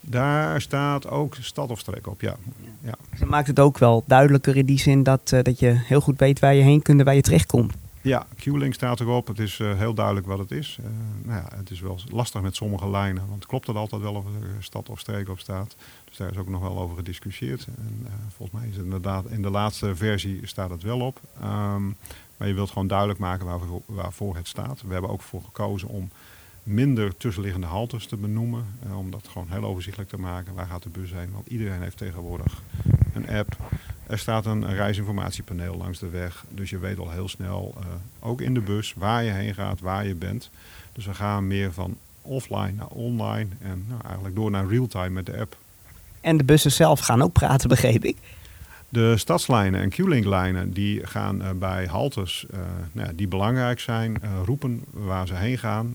Daar 0.00 0.60
staat 0.60 1.06
ook 1.06 1.34
stad 1.40 1.70
of 1.70 1.78
streek 1.78 2.06
op, 2.06 2.20
ja. 2.20 2.36
ja. 2.80 2.94
Dus 3.10 3.18
dat 3.18 3.28
maakt 3.28 3.46
het 3.46 3.60
ook 3.60 3.78
wel 3.78 4.04
duidelijker 4.06 4.56
in 4.56 4.66
die 4.66 4.78
zin 4.78 5.02
dat, 5.02 5.28
dat 5.28 5.58
je 5.58 5.70
heel 5.70 6.00
goed 6.00 6.18
weet 6.18 6.38
waar 6.38 6.54
je 6.54 6.62
heen 6.62 6.82
kunt 6.82 6.98
en 6.98 7.04
waar 7.04 7.14
je 7.14 7.22
terechtkomt. 7.22 7.72
Ja, 8.04 8.26
Q-Link 8.36 8.74
staat 8.74 9.00
erop. 9.00 9.26
Het 9.26 9.38
is 9.38 9.58
uh, 9.58 9.76
heel 9.76 9.94
duidelijk 9.94 10.26
wat 10.26 10.38
het 10.38 10.50
is. 10.50 10.78
Uh, 10.80 10.86
nou 11.22 11.42
ja, 11.42 11.56
het 11.56 11.70
is 11.70 11.80
wel 11.80 11.98
lastig 12.10 12.42
met 12.42 12.56
sommige 12.56 12.88
lijnen, 12.88 13.28
want 13.28 13.46
klopt 13.46 13.66
het 13.66 13.76
altijd 13.76 14.02
wel 14.02 14.14
of 14.14 14.24
er 14.24 14.62
stad 14.62 14.88
of 14.88 15.00
streek 15.00 15.28
op 15.28 15.38
staat. 15.38 15.76
Dus 16.04 16.16
daar 16.16 16.30
is 16.30 16.36
ook 16.36 16.48
nog 16.48 16.60
wel 16.60 16.78
over 16.78 16.96
gediscussieerd. 16.96 17.66
En, 17.66 18.00
uh, 18.02 18.10
volgens 18.36 18.60
mij 18.60 18.68
is 18.68 18.76
het 18.76 18.84
inderdaad 18.84 19.26
in 19.26 19.42
de 19.42 19.50
laatste 19.50 19.96
versie 19.96 20.46
staat 20.46 20.70
het 20.70 20.82
wel 20.82 21.00
op. 21.00 21.20
Um, 21.42 21.96
maar 22.36 22.48
je 22.48 22.54
wilt 22.54 22.70
gewoon 22.70 22.88
duidelijk 22.88 23.18
maken 23.18 23.46
waarvoor, 23.46 23.82
waarvoor, 23.86 24.36
het 24.36 24.48
staat. 24.48 24.82
We 24.82 24.92
hebben 24.92 25.10
ook 25.10 25.22
voor 25.22 25.42
gekozen 25.42 25.88
om 25.88 26.10
minder 26.62 27.16
tussenliggende 27.16 27.66
haltes 27.66 28.06
te 28.06 28.16
benoemen. 28.16 28.64
om 28.96 29.10
dat 29.10 29.28
gewoon 29.28 29.50
heel 29.50 29.64
overzichtelijk 29.64 30.10
te 30.10 30.20
maken. 30.20 30.54
Waar 30.54 30.66
gaat 30.66 30.82
de 30.82 30.88
bus 30.88 31.12
heen? 31.12 31.32
Want 31.32 31.46
iedereen 31.46 31.82
heeft 31.82 31.96
tegenwoordig 31.96 32.62
een 33.12 33.28
app. 33.28 33.56
Er 34.06 34.18
staat 34.18 34.46
een 34.46 34.74
reisinformatiepaneel 34.74 35.76
langs 35.76 35.98
de 35.98 36.08
weg. 36.08 36.44
Dus 36.48 36.70
je 36.70 36.78
weet 36.78 36.98
al 36.98 37.10
heel 37.10 37.28
snel, 37.28 37.74
uh, 37.78 37.84
ook 38.20 38.40
in 38.40 38.54
de 38.54 38.60
bus, 38.60 38.94
waar 38.96 39.24
je 39.24 39.30
heen 39.30 39.54
gaat, 39.54 39.80
waar 39.80 40.06
je 40.06 40.14
bent. 40.14 40.50
Dus 40.92 41.06
we 41.06 41.14
gaan 41.14 41.46
meer 41.46 41.72
van 41.72 41.96
offline 42.22 42.72
naar 42.72 42.86
online 42.86 43.48
en 43.60 43.84
nou, 43.88 44.00
eigenlijk 44.04 44.34
door 44.34 44.50
naar 44.50 44.66
real-time 44.66 45.08
met 45.10 45.26
de 45.26 45.38
app. 45.38 45.56
En 46.20 46.36
de 46.36 46.44
bussen 46.44 46.72
zelf 46.72 47.00
gaan 47.00 47.22
ook 47.22 47.32
praten, 47.32 47.68
begreep 47.68 48.04
ik. 48.04 48.16
De 48.88 49.16
stadslijnen 49.16 49.80
en 49.80 49.90
Q-link-lijnen 49.90 50.72
die 50.72 51.06
gaan 51.06 51.42
uh, 51.42 51.50
bij 51.50 51.86
haltes 51.86 52.46
uh, 52.50 52.58
nou 52.92 53.08
ja, 53.08 53.12
die 53.14 53.28
belangrijk 53.28 53.80
zijn, 53.80 54.16
uh, 54.24 54.30
roepen 54.44 54.84
waar 54.90 55.26
ze 55.26 55.34
heen 55.34 55.58
gaan 55.58 55.94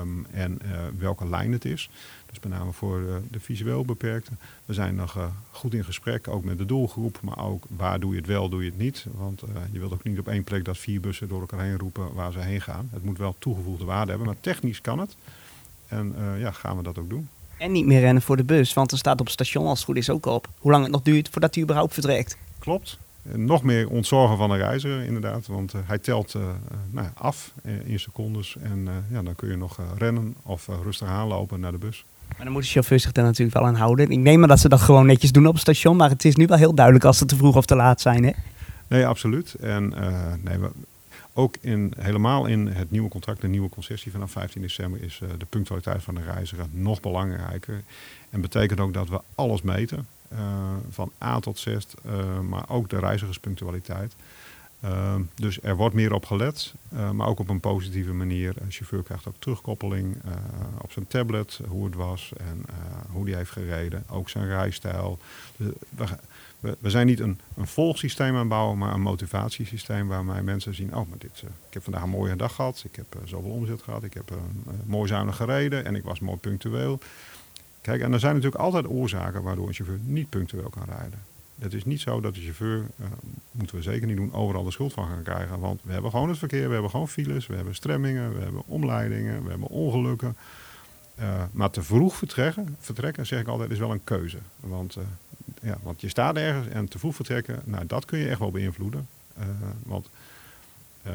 um, 0.00 0.26
en 0.30 0.60
welke 0.98 1.28
lijn 1.28 1.52
het 1.52 1.64
is. 1.64 1.90
Dus 2.36 2.50
met 2.50 2.58
name 2.58 2.72
voor 2.72 3.02
de 3.30 3.40
visueel 3.40 3.84
beperkten. 3.84 4.38
We 4.64 4.74
zijn 4.74 4.94
nog 4.94 5.30
goed 5.50 5.74
in 5.74 5.84
gesprek, 5.84 6.28
ook 6.28 6.44
met 6.44 6.58
de 6.58 6.64
doelgroep, 6.66 7.18
maar 7.22 7.38
ook 7.38 7.64
waar 7.68 8.00
doe 8.00 8.10
je 8.10 8.16
het 8.16 8.26
wel, 8.26 8.48
doe 8.48 8.64
je 8.64 8.70
het 8.70 8.78
niet. 8.78 9.06
Want 9.14 9.42
je 9.72 9.78
wilt 9.78 9.92
ook 9.92 10.04
niet 10.04 10.18
op 10.18 10.28
één 10.28 10.44
plek 10.44 10.64
dat 10.64 10.78
vier 10.78 11.00
bussen 11.00 11.28
door 11.28 11.40
elkaar 11.40 11.60
heen 11.60 11.78
roepen 11.78 12.14
waar 12.14 12.32
ze 12.32 12.38
heen 12.38 12.60
gaan. 12.60 12.88
Het 12.92 13.04
moet 13.04 13.18
wel 13.18 13.36
toegevoegde 13.38 13.84
waarde 13.84 14.08
hebben, 14.08 14.26
maar 14.26 14.40
technisch 14.40 14.80
kan 14.80 14.98
het. 14.98 15.16
En 15.88 16.14
ja, 16.38 16.50
gaan 16.50 16.76
we 16.76 16.82
dat 16.82 16.98
ook 16.98 17.08
doen. 17.10 17.28
En 17.58 17.72
niet 17.72 17.86
meer 17.86 18.00
rennen 18.00 18.22
voor 18.22 18.36
de 18.36 18.44
bus, 18.44 18.74
want 18.74 18.92
er 18.92 18.98
staat 18.98 19.20
op 19.20 19.26
het 19.26 19.34
station 19.34 19.66
als 19.66 19.78
het 19.78 19.86
goed 19.86 19.96
is 19.96 20.10
ook 20.10 20.26
op 20.26 20.48
hoe 20.58 20.70
lang 20.70 20.82
het 20.82 20.92
nog 20.92 21.02
duurt 21.02 21.28
voordat 21.28 21.54
hij 21.54 21.64
überhaupt 21.64 21.92
vertrekt. 21.92 22.36
Klopt. 22.58 22.98
Nog 23.22 23.62
meer 23.62 23.88
ontzorgen 23.88 24.36
van 24.36 24.50
de 24.50 24.56
reiziger 24.56 25.02
inderdaad, 25.02 25.46
want 25.46 25.74
uh, 25.74 25.80
hij 25.84 25.98
telt 25.98 26.34
uh, 26.34 26.48
nou, 26.90 27.08
af 27.14 27.52
in 27.84 28.00
secondes 28.00 28.56
en 28.56 28.88
ja, 29.10 29.22
dan 29.22 29.34
kun 29.34 29.48
je 29.48 29.56
nog 29.56 29.80
rennen 29.98 30.34
of 30.42 30.66
rustig 30.82 31.08
aanlopen 31.08 31.60
naar 31.60 31.72
de 31.72 31.78
bus. 31.78 32.04
Maar 32.28 32.44
dan 32.44 32.52
moet 32.52 32.62
de 32.62 32.68
chauffeur 32.68 33.00
zich 33.00 33.12
daar 33.12 33.24
natuurlijk 33.24 33.58
wel 33.58 33.66
aan 33.66 33.74
houden. 33.74 34.10
Ik 34.10 34.18
neem 34.18 34.38
maar 34.38 34.48
dat 34.48 34.60
ze 34.60 34.68
dat 34.68 34.80
gewoon 34.80 35.06
netjes 35.06 35.32
doen 35.32 35.46
op 35.46 35.52
het 35.52 35.62
station, 35.62 35.96
maar 35.96 36.10
het 36.10 36.24
is 36.24 36.36
nu 36.36 36.46
wel 36.46 36.58
heel 36.58 36.74
duidelijk 36.74 37.04
als 37.04 37.18
ze 37.18 37.26
te 37.26 37.36
vroeg 37.36 37.56
of 37.56 37.66
te 37.66 37.76
laat 37.76 38.00
zijn. 38.00 38.24
Hè? 38.24 38.32
Nee, 38.88 39.06
absoluut. 39.06 39.54
En 39.54 39.94
nee, 40.42 40.58
ook 41.38 41.56
in, 41.60 41.92
helemaal 41.98 42.46
in 42.46 42.66
het 42.66 42.90
nieuwe 42.90 43.08
contract, 43.08 43.40
de 43.40 43.48
nieuwe 43.48 43.68
concessie 43.68 44.12
vanaf 44.12 44.30
15 44.30 44.62
december, 44.62 45.02
is 45.02 45.20
uh, 45.22 45.28
de 45.38 45.44
punctualiteit 45.44 46.02
van 46.02 46.14
de 46.14 46.22
reiziger 46.22 46.66
nog 46.70 47.00
belangrijker. 47.00 47.82
En 48.30 48.40
betekent 48.40 48.80
ook 48.80 48.94
dat 48.94 49.08
we 49.08 49.20
alles 49.34 49.62
meten, 49.62 50.06
uh, 50.32 50.38
van 50.90 51.12
A 51.24 51.40
tot 51.40 51.58
Z, 51.58 51.76
maar 52.48 52.64
ook 52.68 52.90
de 52.90 52.98
reizigerspunctualiteit. 52.98 54.14
Dus 55.34 55.62
er 55.62 55.76
wordt 55.76 55.94
meer 55.94 56.12
op 56.12 56.24
gelet, 56.24 56.74
maar 57.12 57.26
ook 57.26 57.38
op 57.38 57.48
een 57.48 57.60
positieve 57.60 58.12
manier. 58.12 58.54
Een 58.60 58.70
chauffeur 58.70 59.02
krijgt 59.02 59.28
ook 59.28 59.34
terugkoppeling 59.38 60.16
op 60.80 60.92
zijn 60.92 61.06
tablet, 61.06 61.60
hoe 61.68 61.84
het 61.84 61.94
was 61.94 62.32
en 62.36 62.64
hoe 63.10 63.28
hij 63.28 63.36
heeft 63.36 63.50
gereden. 63.50 64.04
Ook 64.08 64.28
zijn 64.28 64.46
rijstijl. 64.46 65.18
We, 66.60 66.76
we, 66.80 66.90
zijn 66.90 67.06
niet 67.06 67.20
een, 67.20 67.40
een 67.56 67.66
volgsysteem 67.66 68.32
aan 68.32 68.38
het 68.38 68.48
bouwen, 68.48 68.78
maar 68.78 68.94
een 68.94 69.00
motivatiesysteem 69.00 70.08
waarmee 70.08 70.42
mensen 70.42 70.74
zien: 70.74 70.96
oh, 70.96 71.08
maar 71.08 71.18
dit, 71.18 71.42
ik 71.68 71.74
heb 71.74 71.82
vandaag 71.82 72.02
een 72.02 72.08
mooie 72.08 72.36
dag 72.36 72.54
gehad, 72.54 72.82
ik 72.84 72.96
heb 72.96 73.06
zoveel 73.24 73.50
omzet 73.50 73.82
gehad, 73.82 74.02
ik 74.02 74.14
heb 74.14 74.32
mooi 74.84 75.08
zuinig 75.08 75.36
gereden 75.36 75.84
en 75.84 75.94
ik 75.94 76.04
was 76.04 76.20
mooi 76.20 76.38
punctueel. 76.38 77.00
Kijk, 77.80 78.00
en 78.00 78.12
er 78.12 78.20
zijn 78.20 78.34
natuurlijk 78.34 78.62
altijd 78.62 78.88
oorzaken 78.88 79.42
waardoor 79.42 79.68
een 79.68 79.74
chauffeur 79.74 79.98
niet 80.02 80.28
punctueel 80.28 80.68
kan 80.68 80.84
rijden. 80.84 81.35
Het 81.58 81.74
is 81.74 81.84
niet 81.84 82.00
zo 82.00 82.20
dat 82.20 82.34
de 82.34 82.40
chauffeur, 82.40 82.86
moeten 83.50 83.76
we 83.76 83.82
zeker 83.82 84.06
niet 84.06 84.16
doen, 84.16 84.32
overal 84.32 84.64
de 84.64 84.70
schuld 84.70 84.92
van 84.92 85.08
gaan 85.08 85.22
krijgen. 85.22 85.58
Want 85.58 85.80
we 85.82 85.92
hebben 85.92 86.10
gewoon 86.10 86.28
het 86.28 86.38
verkeer, 86.38 86.66
we 86.66 86.72
hebben 86.72 86.90
gewoon 86.90 87.08
files, 87.08 87.46
we 87.46 87.54
hebben 87.54 87.74
stremmingen, 87.74 88.34
we 88.34 88.42
hebben 88.42 88.62
omleidingen, 88.66 89.42
we 89.42 89.50
hebben 89.50 89.68
ongelukken. 89.68 90.36
maar 91.52 91.70
te 91.70 91.82
vroeg 91.82 92.16
vertrekken, 92.16 92.76
vertrekken, 92.80 93.26
zeg 93.26 93.40
ik 93.40 93.48
altijd, 93.48 93.70
is 93.70 93.78
wel 93.78 93.90
een 93.90 94.04
keuze. 94.04 94.38
Want 94.60 94.96
ja, 95.62 95.78
want 95.82 96.00
je 96.00 96.08
staat 96.08 96.36
ergens 96.36 96.68
en 96.68 96.88
te 96.88 96.98
vroeg 96.98 97.14
vertrekken, 97.14 97.62
nou, 97.64 97.86
dat 97.86 98.04
kun 98.04 98.18
je 98.18 98.28
echt 98.28 98.38
wel 98.38 98.50
beïnvloeden. 98.50 99.08
Want 99.82 100.10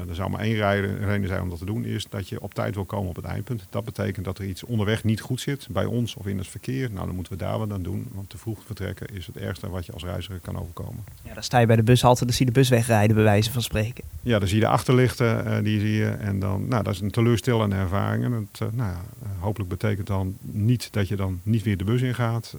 er 0.10 0.16
zou 0.16 0.30
maar 0.30 0.40
één 0.40 0.56
reden 1.00 1.28
zijn 1.28 1.42
om 1.42 1.50
dat 1.50 1.60
te 1.60 1.66
doen, 1.66 1.86
is 1.86 2.06
dat 2.10 2.30
je 2.30 2.42
op 2.42 2.54
tijd 2.54 2.76
wil 2.76 2.86
komen 2.86 3.10
op 3.10 3.16
het 3.16 3.26
eindpunt. 3.26 3.68
Dat 3.70 3.84
betekent 3.84 4.26
dat 4.26 4.38
er 4.38 4.46
iets 4.46 4.64
onderweg 4.64 5.04
niet 5.04 5.22
goed 5.22 5.42
zit, 5.42 5.68
bij 5.70 5.86
ons 5.86 6.16
of 6.16 6.26
in 6.28 6.38
het 6.38 6.48
verkeer. 6.48 6.92
Nou, 6.92 7.06
dan 7.06 7.16
moeten 7.16 7.34
we 7.34 7.40
daar 7.40 7.58
wat 7.58 7.72
aan 7.72 7.84
doen, 7.84 8.08
want 8.12 8.30
te 8.30 8.38
vroeg 8.38 8.64
vertrekken 8.66 9.08
is 9.08 9.26
het 9.26 9.38
ergste 9.38 9.70
wat 9.70 9.86
je 9.86 9.92
als 9.92 10.04
reiziger 10.04 10.40
kan 10.40 10.60
overkomen. 10.60 11.04
Ja, 11.24 11.34
dan 11.34 11.44
sta 11.44 11.60
je 11.60 11.66
bij 11.66 11.76
de 11.76 11.84
bushalte, 11.84 12.26
dan 12.26 12.34
zie 12.34 12.46
je 12.46 12.52
de 12.52 12.60
bus 12.60 12.70
wegrijden, 12.70 13.16
bij 13.16 13.26
wijze 13.26 13.52
van 13.52 13.62
spreken. 13.62 14.04
Ja, 14.22 14.40
dan 14.40 14.48
zie 14.48 14.58
je 14.58 14.64
de 14.64 14.70
achterlichten, 14.70 15.48
uh, 15.48 15.64
die 15.64 15.80
zie 15.80 15.94
je. 15.94 16.10
En 16.10 16.40
dan, 16.40 16.68
nou, 16.68 16.84
dat 16.84 16.94
is 16.94 17.00
een 17.00 17.12
teleurstellende 17.12 17.76
ervaring. 17.76 18.24
En 18.24 18.32
het, 18.32 18.74
nou 18.74 18.92
ja, 18.92 19.02
hopelijk 19.40 19.70
betekent 19.70 20.08
dan 20.08 20.38
niet 20.42 20.88
dat 20.92 21.08
je 21.08 21.16
dan 21.16 21.40
niet 21.44 21.64
weer 21.64 21.78
de 21.78 21.84
bus 21.84 22.02
ingaat, 22.02 22.56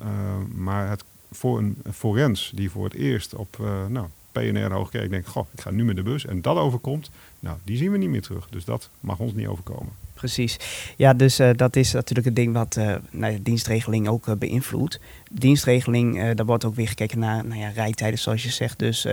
maar 0.54 0.88
het 0.88 1.04
voor 1.30 1.58
een 1.58 1.76
forens 1.92 2.52
die 2.54 2.70
voor 2.70 2.84
het 2.84 2.94
eerst 2.94 3.34
op 3.34 3.56
uh, 3.60 3.86
nou, 3.86 4.06
PNR 4.32 4.72
Hoogkerk 4.72 5.10
denkt, 5.10 5.28
goh, 5.28 5.46
ik 5.52 5.60
ga 5.60 5.70
nu 5.70 5.84
met 5.84 5.96
de 5.96 6.02
bus 6.02 6.26
en 6.26 6.42
dat 6.42 6.56
overkomt, 6.56 7.10
nou, 7.40 7.56
die 7.64 7.76
zien 7.76 7.92
we 7.92 7.98
niet 7.98 8.08
meer 8.08 8.22
terug. 8.22 8.48
Dus 8.50 8.64
dat 8.64 8.90
mag 9.00 9.18
ons 9.18 9.32
niet 9.32 9.46
overkomen. 9.46 9.92
Precies. 10.14 10.56
Ja, 10.96 11.14
dus 11.14 11.40
uh, 11.40 11.50
dat 11.56 11.76
is 11.76 11.92
natuurlijk 11.92 12.26
het 12.26 12.36
ding 12.36 12.52
wat 12.52 12.76
uh, 12.76 12.94
nou 13.10 13.32
ja, 13.32 13.38
dienstregeling 13.42 14.08
ook 14.08 14.26
uh, 14.26 14.34
beïnvloedt. 14.34 15.00
Dienstregeling, 15.30 16.34
daar 16.34 16.46
wordt 16.46 16.64
ook 16.64 16.74
weer 16.74 16.88
gekeken 16.88 17.18
naar 17.18 17.44
nou 17.46 17.60
ja, 17.60 17.68
rijtijden, 17.68 18.18
zoals 18.18 18.42
je 18.42 18.50
zegt. 18.50 18.78
Dus 18.78 19.06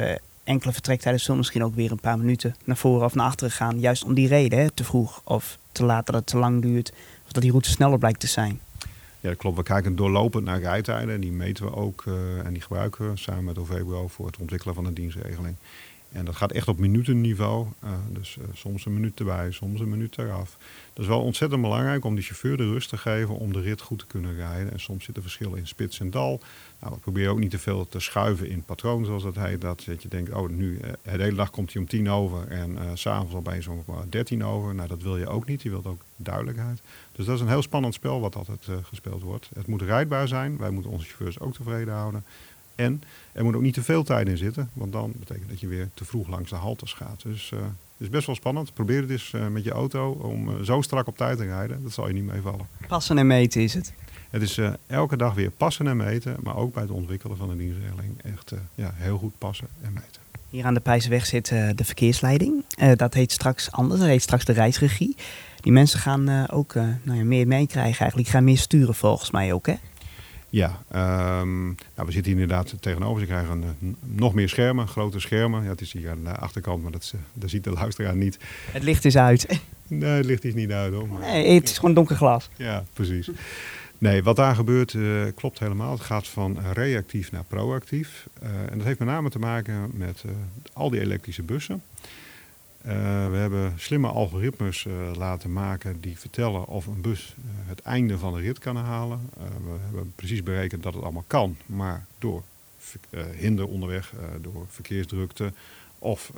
enkele 0.44 0.74
vertrektijden 0.74 1.22
zullen 1.22 1.38
misschien 1.38 1.64
ook 1.64 1.76
weer 1.76 1.92
een 1.92 2.00
paar 2.00 2.18
minuten 2.18 2.56
naar 2.64 2.78
voren 2.78 3.06
of 3.06 3.16
naar 3.16 3.26
achteren 3.26 3.52
gaan. 3.52 3.80
Juist 3.80 4.04
om 4.04 4.14
die 4.14 4.28
reden, 4.28 4.60
hè, 4.60 4.72
te 4.72 4.84
vroeg 4.84 5.22
of 5.24 5.58
te 5.72 5.84
laat 5.86 6.06
dat 6.06 6.16
het 6.16 6.26
te 6.26 6.38
lang 6.38 6.62
duurt. 6.62 6.92
Of 7.26 7.32
dat 7.32 7.42
die 7.42 7.52
route 7.52 7.70
sneller 7.70 8.00
blijkt 8.00 8.20
te 8.20 8.28
zijn. 8.28 8.60
Ja, 9.20 9.34
klopt. 9.34 9.58
We 9.58 9.64
kijken 9.64 9.96
doorlopend 9.96 10.44
naar 10.44 10.60
rijtijden. 10.60 11.22
Die 11.22 11.32
meten 11.32 11.66
we 11.66 11.76
ook 11.76 12.04
uh, 12.08 12.46
en 12.46 12.54
die 12.54 12.62
gebruiken 12.62 13.10
we 13.10 13.18
samen 13.18 13.44
met 13.44 13.58
OVBO 13.58 14.08
voor 14.08 14.26
het 14.26 14.38
ontwikkelen 14.38 14.76
van 14.76 14.86
een 14.86 14.94
dienstregeling. 14.94 15.56
En 16.12 16.26
dat 16.26 16.36
gaat 16.36 16.52
echt 16.52 16.68
op 16.68 16.80
minutenniveau. 16.80 17.68
Uh, 17.84 17.90
dus 18.10 18.38
uh, 18.40 18.46
soms 18.54 18.86
een 18.86 18.94
minuut 18.94 19.20
erbij, 19.20 19.52
soms 19.52 19.80
een 19.80 19.90
minuut 19.90 20.18
eraf. 20.18 20.58
Dat 20.94 21.04
is 21.04 21.08
wel 21.08 21.22
ontzettend 21.22 21.62
belangrijk 21.62 22.06
om 22.06 22.16
die 22.16 22.24
chauffeur 22.24 22.58
de 22.58 22.70
rust 22.70 22.90
te 22.90 22.98
geven 22.98 23.36
om 23.36 23.54
de 23.54 23.62
rit 23.62 23.82
goed 23.82 24.00
te 24.00 24.06
kunnen 24.06 24.36
rijden. 24.36 24.72
En 24.72 24.80
soms 24.80 25.04
zitten 25.04 25.24
verschillen 25.24 25.58
in 25.58 25.68
spits 25.68 26.00
en 26.00 26.10
dal. 26.10 26.42
Nou, 26.80 26.94
we 26.94 27.00
proberen 27.00 27.32
ook 27.32 27.40
niet 27.40 27.52
te 27.52 27.60
veel 27.60 27.88
te 27.88 28.00
schuiven 28.00 28.50
in 28.50 28.64
patroon, 28.64 29.06
zoals 29.06 29.24
dat 29.24 29.36
heet. 29.36 29.62
Dat, 29.62 29.84
dat 29.86 30.02
je 30.02 30.08
denkt, 30.08 30.34
oh, 30.34 30.50
nu, 30.50 30.80
de 30.80 30.98
hele 31.10 31.36
dag 31.36 31.50
komt 31.50 31.74
hij 31.74 31.82
om 31.82 31.88
tien 31.88 32.10
over 32.10 32.48
en 32.48 32.72
uh, 32.72 32.82
s'avonds 32.94 33.34
opeens 33.34 33.68
om 33.68 33.84
dertien 34.10 34.44
over. 34.46 34.76
Nou, 34.76 34.88
dat 34.88 35.02
wil 35.02 35.18
je 35.18 35.28
ook 35.28 35.46
niet. 35.46 35.62
Je 35.62 35.70
wilt 35.70 35.86
ook 35.86 36.02
duidelijkheid. 36.16 36.82
Dus 37.12 37.26
dat 37.26 37.36
is 37.36 37.42
een 37.42 37.48
heel 37.48 37.62
spannend 37.62 37.94
spel 37.94 38.20
wat 38.22 38.36
altijd 38.36 38.68
uh, 38.70 38.76
gespeeld 38.82 39.22
wordt. 39.22 39.50
Het 39.54 39.68
moet 39.68 39.82
rijdbaar 39.82 40.28
zijn. 40.28 40.58
Wij 40.58 40.70
moeten 40.70 40.92
onze 40.92 41.06
chauffeurs 41.06 41.40
ook 41.40 41.54
tevreden 41.54 41.94
houden. 41.94 42.24
En 42.80 43.04
er 43.32 43.44
moet 43.44 43.56
ook 43.56 43.62
niet 43.62 43.74
te 43.74 43.84
veel 43.84 44.04
tijd 44.04 44.28
in 44.28 44.38
zitten, 44.38 44.70
want 44.74 44.92
dan 44.92 45.14
betekent 45.20 45.50
dat 45.50 45.60
je 45.60 45.68
weer 45.68 45.90
te 45.94 46.06
vroeg 46.06 46.28
langs 46.28 46.50
de 46.50 46.56
haltes 46.56 46.94
gaat. 46.94 47.22
Dus 47.24 47.52
uh, 47.54 47.60
het 47.60 47.70
is 47.98 48.10
best 48.10 48.26
wel 48.26 48.36
spannend. 48.36 48.74
Probeer 48.74 49.02
het 49.02 49.10
eens 49.10 49.32
uh, 49.36 49.48
met 49.48 49.64
je 49.64 49.72
auto 49.72 50.12
om 50.12 50.64
zo 50.66 50.82
strak 50.82 51.08
op 51.08 51.18
tijd 51.18 51.38
te 51.38 51.46
rijden. 51.46 51.84
Dat 51.84 51.92
zal 51.92 52.08
je 52.08 52.14
niet 52.14 52.26
meevallen. 52.26 52.68
Passen 52.88 53.18
en 53.18 53.28
meten 53.28 53.62
is 53.62 53.74
het. 53.74 53.94
Het 54.30 54.42
is 54.42 54.60
elke 54.88 55.18
dag 55.18 55.34
weer 55.34 55.52
passen 55.52 55.88
en 55.88 55.98
meten, 55.98 56.36
maar 56.44 56.56
ook 56.56 56.74
bij 56.74 56.82
het 56.82 56.92
ontwikkelen 56.92 57.38
van 57.38 57.50
een 57.50 57.58
dienstregeling 57.58 58.22
echt 58.24 58.54
ja, 58.76 58.92
heel 58.96 59.18
goed 59.18 59.34
passen 59.38 59.68
en 59.82 59.94
meten. 59.94 60.22
Hier 60.50 60.66
aan 60.66 60.74
de 60.74 60.80
Pijsweg 60.80 61.26
zit 61.26 61.48
de 61.48 61.84
verkeersleiding. 61.86 62.64
dat 62.96 63.14
heet 63.14 63.32
straks 63.32 63.72
anders, 63.72 64.00
dat 64.00 64.10
heet 64.10 64.22
straks 64.22 64.46
de 64.46 64.54
reisregie. 64.54 65.16
Die 65.60 65.72
mensen 65.72 66.00
gaan 66.00 66.50
ook 66.50 66.74
nou 66.74 67.18
ja, 67.18 67.24
meer 67.24 67.48
meekrijgen 67.48 68.00
eigenlijk. 68.00 68.30
Gaan 68.30 68.44
meer 68.44 68.58
sturen 68.58 68.96
volgens 68.96 69.32
mij 69.32 69.54
ook, 69.54 69.66
hè? 69.66 69.76
Ja, 70.50 70.82
um, 71.42 71.66
nou, 71.96 72.08
we 72.08 72.12
zitten 72.12 72.32
hier 72.32 72.42
inderdaad 72.42 72.74
tegenover. 72.80 73.20
Ze 73.20 73.26
krijgen 73.26 73.64
uh, 73.64 73.90
nog 74.02 74.34
meer 74.34 74.50
schermen, 74.50 74.88
grote 74.88 75.20
schermen. 75.20 75.64
Ja, 75.64 75.70
het 75.70 75.82
is 75.82 75.94
hier 75.94 76.10
aan 76.10 76.24
de 76.24 76.32
achterkant, 76.32 76.84
maar 76.84 76.92
dat, 76.92 77.14
dat 77.34 77.50
ziet 77.50 77.64
de 77.64 77.72
luisteraar 77.72 78.16
niet. 78.16 78.38
Het 78.72 78.84
licht 78.84 79.06
is 79.06 79.18
uit. 79.18 79.48
Nee, 79.92 80.10
het 80.10 80.26
licht 80.26 80.44
is 80.44 80.54
niet 80.54 80.72
uit 80.72 80.94
hoor. 80.94 81.08
Maar... 81.08 81.20
Nee, 81.20 81.54
het 81.54 81.70
is 81.70 81.76
gewoon 81.78 81.94
donker 81.94 82.16
glas. 82.16 82.50
Ja, 82.56 82.84
precies. 82.94 83.30
Nee, 83.98 84.24
wat 84.24 84.36
daar 84.36 84.56
gebeurt 84.56 84.96
klopt 85.36 85.60
helemaal. 85.60 85.92
Het 85.92 86.02
gaat 86.02 86.28
van 86.28 86.58
reactief 86.74 87.32
naar 87.32 87.44
proactief. 87.44 88.28
en 88.42 88.78
dat 88.78 88.88
heeft 88.88 89.00
met 89.00 89.08
name 89.08 89.30
te 89.30 89.40
maken 89.40 89.92
met 89.94 90.24
al 90.74 90.90
die 90.90 91.00
elektrische 91.00 91.44
bussen. 91.44 91.82
Uh, 92.86 92.92
we 93.30 93.36
hebben 93.36 93.74
slimme 93.78 94.08
algoritmes 94.08 94.86
uh, 94.86 94.94
laten 95.16 95.54
maken 95.54 96.02
die 96.02 96.20
vertellen 96.20 96.68
of 96.68 96.86
een 96.86 97.02
bus 97.02 97.36
uh, 97.38 97.46
het 97.68 97.82
einde 97.82 98.18
van 98.18 98.34
de 98.34 98.40
rit 98.40 98.60
kan 98.60 98.76
halen. 98.76 99.30
we 99.38 99.78
hebben 99.84 100.14
precies 100.16 100.44
berekend 100.44 100.84
dat 100.84 100.94
het 100.94 101.04
allemaal 101.04 101.24
kan, 101.28 101.58
maar 101.66 102.06
door 102.18 102.44
hinder 103.36 103.68
onderweg, 103.68 104.14
door 104.42 104.66
verkeersdrukte 104.70 105.54
of 106.00 106.32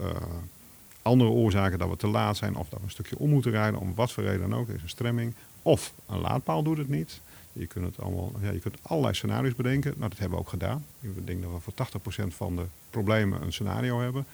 andere 1.02 1.30
oorzaken 1.30 1.80
dat 1.80 1.90
we 1.90 1.98
te 1.98 2.08
laat 2.08 2.38
zijn 2.38 2.56
of 2.56 2.70
dat 2.70 2.80
we 2.80 2.86
een 2.86 2.92
stukje 2.92 3.18
om 3.18 3.30
moeten 3.30 3.52
rijden, 3.52 3.80
om 3.80 3.96
wat 3.96 4.12
voor 4.12 4.24
reden 4.24 4.50
dan 4.50 4.60
ook, 4.60 4.70
is 4.70 4.82
een 4.82 4.90
stremming. 4.90 5.34
Of 5.62 5.94
een 6.06 6.20
laadpaal 6.20 6.64
doet 6.64 6.78
het 6.78 6.90
niet. 6.90 7.22
Je 7.54 7.68
kunt, 7.68 7.86
het 7.86 8.00
allemaal, 8.00 8.32
ja, 8.42 8.52
je 8.52 8.60
kunt 8.60 8.78
allerlei 8.82 9.14
scenario's 9.14 9.56
bedenken. 9.56 9.94
Nou, 9.98 10.10
dat 10.10 10.20
hebben 10.20 10.38
we 10.38 10.44
ook 10.44 10.50
gedaan. 10.50 10.86
Ik 11.02 11.28
denk 11.28 11.42
dat 11.42 11.52
we 11.52 11.60
voor 11.60 12.24
80% 12.24 12.36
van 12.36 12.56
de 12.56 12.66
problemen 12.90 13.42
een 13.42 13.54
scenario 13.54 14.00
hebben. 14.00 14.26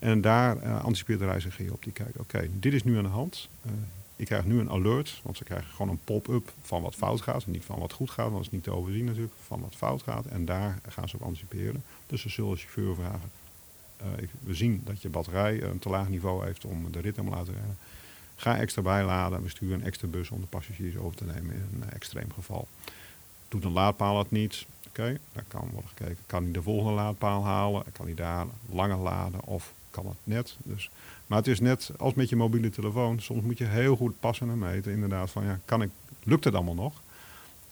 En 0.00 0.20
daar 0.20 0.56
uh, 0.56 0.84
anticipeert 0.84 1.18
de 1.18 1.24
reiziger 1.24 1.72
op. 1.72 1.82
Die 1.82 1.92
kijkt, 1.92 2.18
oké, 2.18 2.48
dit 2.52 2.72
is 2.72 2.84
nu 2.84 2.96
aan 2.96 3.02
de 3.02 3.08
hand. 3.08 3.48
Uh, 3.66 3.72
ik 4.16 4.26
krijg 4.26 4.44
nu 4.44 4.58
een 4.58 4.70
alert, 4.70 5.20
want 5.22 5.36
ze 5.36 5.44
krijgen 5.44 5.70
gewoon 5.70 5.88
een 5.88 6.00
pop-up 6.04 6.52
van 6.62 6.82
wat 6.82 6.94
fout 6.94 7.20
gaat. 7.20 7.46
Niet 7.46 7.64
van 7.64 7.78
wat 7.78 7.92
goed 7.92 8.10
gaat, 8.10 8.24
want 8.24 8.36
dat 8.36 8.44
is 8.44 8.50
niet 8.50 8.62
te 8.62 8.70
overzien 8.70 9.04
natuurlijk. 9.04 9.34
Van 9.46 9.60
wat 9.60 9.74
fout 9.76 10.02
gaat. 10.02 10.26
En 10.26 10.44
daar 10.44 10.78
gaan 10.88 11.08
ze 11.08 11.16
op 11.16 11.22
anticiperen. 11.22 11.82
Dus 12.06 12.20
ze 12.20 12.28
zullen 12.28 12.50
de 12.50 12.56
chauffeur 12.56 12.94
vragen. 12.94 13.30
Uh, 14.02 14.22
ik, 14.22 14.28
we 14.40 14.54
zien 14.54 14.80
dat 14.84 15.02
je 15.02 15.08
batterij 15.08 15.62
een 15.62 15.78
te 15.78 15.88
laag 15.88 16.08
niveau 16.08 16.44
heeft 16.44 16.64
om 16.64 16.92
de 16.92 17.00
rit 17.00 17.14
te 17.14 17.24
laten 17.24 17.52
rijden. 17.52 17.78
Ga 18.36 18.56
extra 18.56 18.82
bijladen. 18.82 19.42
We 19.42 19.48
sturen 19.48 19.80
een 19.80 19.86
extra 19.86 20.08
bus 20.08 20.30
om 20.30 20.40
de 20.40 20.46
passagiers 20.46 20.96
over 20.96 21.16
te 21.16 21.24
nemen 21.24 21.54
in 21.54 21.82
een 21.82 21.90
extreem 21.90 22.32
geval. 22.34 22.68
Doet 23.48 23.64
een 23.64 23.72
laadpaal 23.72 24.18
het 24.18 24.30
niet. 24.30 24.66
Oké, 24.88 25.18
dan 25.32 25.42
kan 25.48 25.68
worden 25.72 25.90
gekeken, 25.94 26.24
kan 26.26 26.42
hij 26.42 26.52
de 26.52 26.62
volgende 26.62 26.92
laadpaal 26.92 27.44
halen? 27.44 27.84
Kan 27.92 28.06
hij 28.06 28.14
daar 28.14 28.46
langer 28.68 28.98
laden 28.98 29.44
of 29.44 29.72
kan 29.90 30.06
het 30.06 30.16
net? 30.24 30.56
Dus, 30.62 30.90
maar 31.26 31.38
het 31.38 31.46
is 31.46 31.60
net 31.60 31.90
als 31.98 32.14
met 32.14 32.28
je 32.28 32.36
mobiele 32.36 32.70
telefoon. 32.70 33.20
Soms 33.20 33.42
moet 33.42 33.58
je 33.58 33.64
heel 33.64 33.96
goed 33.96 34.20
passen 34.20 34.50
en 34.50 34.58
meten. 34.58 34.92
Inderdaad, 34.92 35.30
van 35.30 35.44
ja, 35.44 35.60
kan 35.64 35.82
ik, 35.82 35.90
lukt 36.22 36.44
het 36.44 36.54
allemaal 36.54 36.74
nog? 36.74 37.02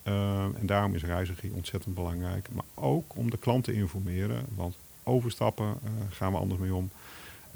Uh, 0.04 0.42
en 0.42 0.66
daarom 0.66 0.94
is 0.94 1.04
reiziger 1.04 1.52
ontzettend 1.52 1.94
belangrijk. 1.94 2.48
Maar 2.52 2.64
ook 2.74 3.16
om 3.16 3.30
de 3.30 3.38
klant 3.38 3.64
te 3.64 3.72
informeren. 3.72 4.44
Want 4.54 4.76
overstappen 5.02 5.66
uh, 5.66 5.90
gaan 6.10 6.32
we 6.32 6.38
anders 6.38 6.60
mee 6.60 6.74
om. 6.74 6.90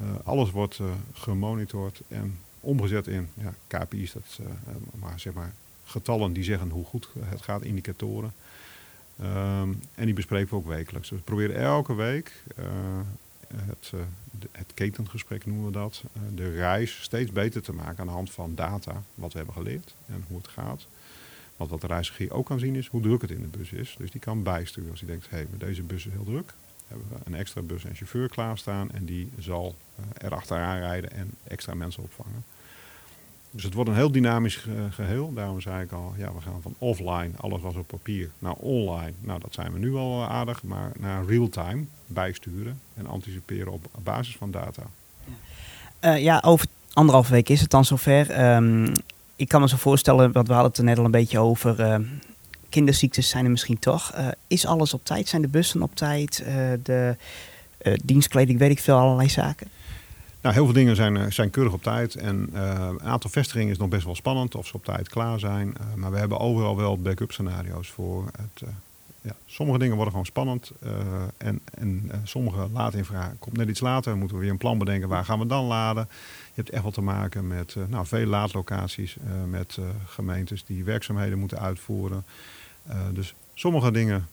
Uh, 0.00 0.06
alles 0.24 0.50
wordt 0.50 0.80
gemonitord 1.12 2.02
en 2.08 2.38
omgezet 2.60 3.06
in 3.06 3.28
ja, 3.34 3.54
KPI's. 3.66 4.12
Dat, 4.12 4.38
maar 4.94 5.20
zeg 5.20 5.32
maar 5.32 5.54
getallen 5.84 6.32
die 6.32 6.44
zeggen 6.44 6.70
hoe 6.70 6.84
goed 6.84 7.08
het 7.24 7.42
gaat, 7.42 7.62
indicatoren. 7.62 8.32
Um, 9.20 9.80
en 9.94 10.04
die 10.04 10.14
bespreken 10.14 10.50
we 10.50 10.56
ook 10.56 10.66
wekelijks. 10.66 11.08
Dus 11.08 11.18
we 11.18 11.24
proberen 11.24 11.56
elke 11.56 11.94
week 11.94 12.42
het, 13.56 13.92
de, 14.30 14.48
het 14.52 14.74
ketengesprek 14.74 15.46
noemen 15.46 15.66
we 15.66 15.72
dat. 15.72 16.02
Uh, 16.16 16.22
de 16.34 16.50
reis 16.50 17.02
steeds 17.02 17.32
beter 17.32 17.62
te 17.62 17.72
maken 17.72 17.98
aan 17.98 18.06
de 18.06 18.12
hand 18.12 18.30
van 18.30 18.54
data, 18.54 19.02
wat 19.14 19.32
we 19.32 19.36
hebben 19.36 19.56
geleerd 19.56 19.94
en 20.06 20.24
hoe 20.28 20.36
het 20.36 20.48
gaat. 20.48 20.86
Want 21.56 21.70
wat 21.70 21.80
de 21.80 21.86
reiziger 21.86 22.32
ook 22.32 22.46
kan 22.46 22.58
zien 22.58 22.76
is 22.76 22.86
hoe 22.86 23.02
druk 23.02 23.20
het 23.20 23.30
in 23.30 23.42
de 23.42 23.58
bus 23.58 23.72
is. 23.72 23.94
Dus 23.98 24.10
die 24.10 24.20
kan 24.20 24.42
bijsturen 24.42 24.90
als 24.90 25.00
hij 25.00 25.08
denkt, 25.08 25.30
hé, 25.30 25.44
deze 25.58 25.82
bus 25.82 26.06
is 26.06 26.12
heel 26.12 26.24
druk. 26.24 26.54
Hebben 26.86 27.06
we 27.08 27.16
een 27.24 27.34
extra 27.34 27.62
bus 27.62 27.84
en 27.84 27.94
chauffeur 27.94 28.28
klaarstaan 28.28 28.90
en 28.90 29.04
die 29.04 29.30
zal 29.38 29.74
er 30.18 30.34
achteraan 30.34 30.78
rijden 30.78 31.10
en 31.10 31.30
extra 31.44 31.74
mensen 31.74 32.02
opvangen. 32.02 32.44
Dus 33.54 33.62
het 33.62 33.74
wordt 33.74 33.90
een 33.90 33.96
heel 33.96 34.12
dynamisch 34.12 34.66
geheel. 34.90 35.32
Daarom 35.34 35.60
zei 35.60 35.82
ik 35.82 35.92
al, 35.92 36.14
ja, 36.16 36.32
we 36.34 36.40
gaan 36.40 36.62
van 36.62 36.74
offline, 36.78 37.30
alles 37.36 37.60
was 37.60 37.74
op 37.74 37.86
papier, 37.86 38.30
naar 38.38 38.52
online. 38.52 39.12
Nou, 39.20 39.40
dat 39.40 39.54
zijn 39.54 39.72
we 39.72 39.78
nu 39.78 39.94
al 39.94 40.24
aardig, 40.24 40.62
maar 40.62 40.92
naar 40.98 41.24
real-time 41.24 41.84
bijsturen 42.06 42.80
en 42.94 43.06
anticiperen 43.06 43.72
op 43.72 43.86
basis 44.02 44.36
van 44.36 44.50
data. 44.50 44.82
Ja, 46.00 46.14
uh, 46.14 46.22
ja 46.22 46.42
over 46.44 46.66
anderhalf 46.92 47.28
week 47.28 47.48
is 47.48 47.60
het 47.60 47.70
dan 47.70 47.84
zover. 47.84 48.54
Um, 48.54 48.92
ik 49.36 49.48
kan 49.48 49.60
me 49.60 49.68
zo 49.68 49.76
voorstellen, 49.76 50.32
want 50.32 50.46
we 50.46 50.52
hadden 50.52 50.70
het 50.70 50.80
er 50.80 50.86
net 50.86 50.98
al 50.98 51.04
een 51.04 51.10
beetje 51.10 51.38
over. 51.38 52.02
Kinderziektes 52.68 53.28
zijn 53.28 53.44
er 53.44 53.50
misschien 53.50 53.78
toch. 53.78 54.14
Is 54.46 54.66
alles 54.66 54.94
op 54.94 55.04
tijd? 55.04 55.28
Zijn 55.28 55.42
de 55.42 55.48
bussen 55.48 55.82
op 55.82 55.96
tijd? 55.96 56.44
de 56.82 57.16
dienstkleding, 58.04 58.58
weet 58.58 58.70
ik 58.70 58.80
veel, 58.80 58.96
allerlei 58.96 59.28
zaken? 59.28 59.66
Nou, 60.42 60.54
heel 60.54 60.64
veel 60.64 60.74
dingen 60.74 60.96
zijn, 60.96 61.16
eh, 61.16 61.30
zijn 61.30 61.50
keurig 61.50 61.72
op 61.72 61.82
tijd. 61.82 62.14
En 62.14 62.48
een 62.52 63.02
aantal 63.02 63.30
vestigingen 63.30 63.72
is 63.72 63.78
nog 63.78 63.88
best 63.88 64.04
wel 64.04 64.14
spannend 64.14 64.54
of 64.54 64.66
ze 64.66 64.74
op 64.74 64.84
tijd 64.84 65.08
klaar 65.08 65.38
zijn. 65.38 65.74
Uh, 65.80 65.94
maar 65.94 66.10
we 66.10 66.18
hebben 66.18 66.38
overal 66.38 66.76
wel 66.76 66.98
backup 66.98 67.32
scenario's 67.32 67.88
voor. 67.88 68.24
Het, 68.36 68.68
ja, 69.20 69.32
sommige 69.46 69.78
dingen 69.78 69.94
worden 69.94 70.12
gewoon 70.12 70.26
spannend. 70.26 70.72
en 71.36 71.60
en 71.74 72.10
sommige 72.24 72.68
laadinvragen 72.72 73.38
komt 73.38 73.56
net 73.56 73.68
iets 73.68 73.80
later. 73.80 74.16
Moeten 74.16 74.36
we 74.36 74.42
weer 74.42 74.52
een 74.52 74.58
plan 74.58 74.78
bedenken. 74.78 75.08
Waar 75.08 75.24
gaan 75.24 75.38
we 75.38 75.46
dan 75.46 75.64
laden? 75.64 76.08
Je 76.44 76.52
hebt 76.54 76.70
echt 76.70 76.82
wel 76.82 76.92
te 76.92 77.00
maken 77.00 77.46
met 77.46 77.76
nou, 77.88 78.06
veel 78.06 78.26
laadlocaties. 78.26 79.16
met 79.46 79.78
gemeentes 80.06 80.64
die 80.64 80.84
werkzaamheden 80.84 81.38
moeten 81.38 81.58
uitvoeren. 81.58 82.24
dus 83.12 83.34
sommige 83.54 83.90
dingen 83.90 84.28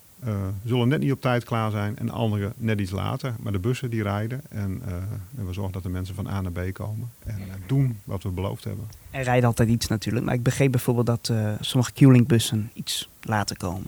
zullen 0.66 0.88
net 0.88 1.00
niet 1.00 1.12
op 1.12 1.22
tijd 1.22 1.44
klaar 1.44 1.72
zijn 1.72 1.98
en 1.98 2.10
andere 2.10 2.52
net 2.58 2.80
iets 2.80 2.92
later. 2.92 3.36
Maar 3.40 3.52
de 3.52 3.60
bussen 3.60 3.90
die 3.90 4.04
rijden 4.04 4.42
en, 4.50 4.82
uh, 4.88 4.94
en 5.38 5.46
we 5.48 5.54
zorgen 5.54 5.74
dat 5.74 5.84
de 5.84 5.90
mensen 5.90 6.16
van 6.16 6.28
A 6.28 6.42
naar 6.42 6.52
B 6.52 6.74
komen 6.74 7.10
en 7.24 7.40
uh, 7.40 7.54
doen 7.68 8.00
wat 8.04 8.24
we 8.24 8.30
beloofd 8.30 8.64
hebben. 8.64 8.88
Er 9.12 9.24
rijden 9.24 9.48
altijd 9.48 9.70
iets 9.70 9.88
natuurlijk, 9.88 10.26
maar 10.26 10.34
ik 10.34 10.44
begreep 10.44 10.72
bijvoorbeeld 10.72 11.06
dat 11.06 11.32
sommige 11.60 11.92
Q-Link-bussen 11.92 12.72
iets 12.74 13.10
later 13.22 13.58
komen. 13.58 13.88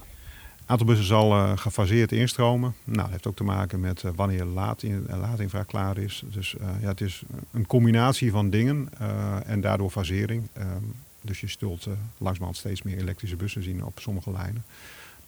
Aantal 0.66 0.88
bussen 0.88 1.06
zal 1.06 1.58
gefaseerd 1.58 2.12
instromen. 2.12 2.74
Nou, 2.84 2.98
dat 2.98 3.10
heeft 3.10 3.28
ook 3.28 3.36
te 3.36 3.44
maken 3.44 3.80
met 3.80 4.04
wanneer 4.16 4.46
laad 4.46 4.84
in, 4.84 5.06
laadinvraag 5.10 5.66
klaar 5.66 5.98
is. 5.98 6.24
Dus 6.32 6.56
ja, 6.82 6.88
het 6.88 7.02
is 7.02 7.24
een 7.52 7.68
combinatie 7.68 8.32
van 8.32 8.50
dingen 8.50 8.90
en 9.46 9.62
daardoor 9.62 9.90
fasering. 9.90 10.48
Ehm, 10.54 10.68
dus 11.22 11.40
je 11.40 11.48
zult 11.48 11.88
langzamerhand 12.18 12.58
steeds 12.58 12.82
meer 12.82 12.98
elektrische 12.98 13.36
bussen 13.36 13.64
zien 13.64 13.84
op 13.84 14.00
sommige 14.00 14.32
lijnen. 14.32 14.64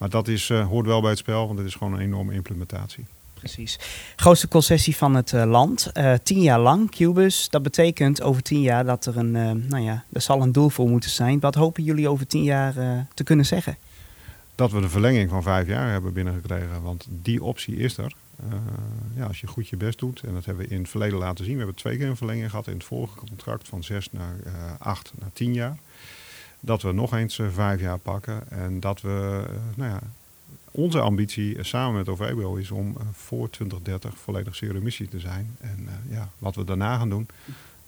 Maar 0.04 0.12
dat 0.12 0.28
is, 0.28 0.50
uh, 0.50 0.68
hoort 0.68 0.86
wel 0.86 1.02
bij 1.02 1.10
het 1.10 1.20
spel, 1.20 1.46
want 1.46 1.58
het 1.58 1.68
is 1.68 1.76
gewoon 1.76 1.94
een 1.94 2.00
enorme 2.00 2.34
implementatie. 2.34 3.06
Precies. 3.34 3.80
Grootste 4.16 4.48
concessie 4.48 4.96
van 4.96 5.16
het 5.16 5.32
uh, 5.32 5.44
land. 5.46 5.92
Uh, 5.94 6.14
tien 6.24 6.42
jaar 6.42 6.60
lang, 6.60 6.92
Cubus. 6.92 7.50
Dat 7.50 7.64
betekent 7.64 8.22
over 8.22 8.42
tien 8.42 8.62
jaar 8.62 8.86
dat 8.86 9.06
er 9.06 9.18
een, 9.18 9.32
nou 9.68 9.84
ja, 9.84 10.04
er 10.14 10.22
zal 10.22 10.42
een 10.42 10.52
doel 10.52 10.70
voor 10.70 10.90
moeten 10.90 11.10
zijn. 11.10 11.40
Wat 11.40 11.56
hopen 11.56 11.84
jullie 11.84 12.10
over 12.10 12.28
tien 12.28 12.44
jaar 12.44 12.74
te 13.14 13.24
kunnen 13.24 13.46
zeggen? 13.46 13.78
Dat 14.56 14.72
we 14.72 14.82
de 14.82 14.90
verlenging 14.90 15.30
van 15.30 15.44
vijf 15.44 15.68
jaar 15.68 15.92
hebben 15.92 16.14
binnengekregen. 16.14 16.82
Want 16.82 17.08
die 17.10 17.44
optie 17.44 17.76
is 17.76 17.98
er. 17.98 18.14
ja, 19.16 19.26
als 19.26 19.42
je 19.42 19.48
goed 19.48 19.68
je 19.68 19.78
best 19.78 20.00
doet, 20.00 20.22
en 20.22 20.34
dat 20.34 20.46
hebben 20.46 20.66
we 20.66 20.74
in 20.74 20.82
het 20.82 20.90
verleden 20.90 21.18
laten 21.18 21.46
zien. 21.46 21.54
We 21.54 21.60
hebben 21.60 21.78
twee 21.78 21.98
keer 21.98 22.08
een 22.08 22.18
verlenging 22.18 22.50
gehad 22.50 22.68
in 22.68 22.74
het 22.74 22.84
vorige 22.84 23.18
contract 23.18 23.68
van 23.68 23.84
zes 23.84 24.12
naar 24.12 24.36
acht 24.80 25.12
naar 25.20 25.30
tien 25.34 25.54
jaar 25.54 25.78
dat 26.66 26.82
we 26.82 26.92
nog 26.92 27.14
eens 27.14 27.38
uh, 27.38 27.48
vijf 27.50 27.80
jaar 27.80 27.98
pakken. 27.98 28.50
En 28.50 28.80
dat 28.80 29.02
we, 29.02 29.44
uh, 29.50 29.56
nou 29.76 29.92
ja, 29.92 30.00
onze 30.72 31.00
ambitie 31.00 31.56
uh, 31.56 31.64
samen 31.64 31.96
met 31.96 32.10
OVEBO 32.10 32.56
is 32.56 32.72
om 32.72 32.98
voor 33.12 33.50
2030 33.50 34.18
volledig 34.18 34.56
zero 34.56 34.80
emissie 34.80 35.08
te 35.08 35.20
zijn. 35.20 35.56
En 35.60 35.88
ja, 36.10 36.30
wat 36.38 36.56
we 36.56 36.64
daarna 36.64 36.98
gaan 36.98 37.10
doen, 37.10 37.28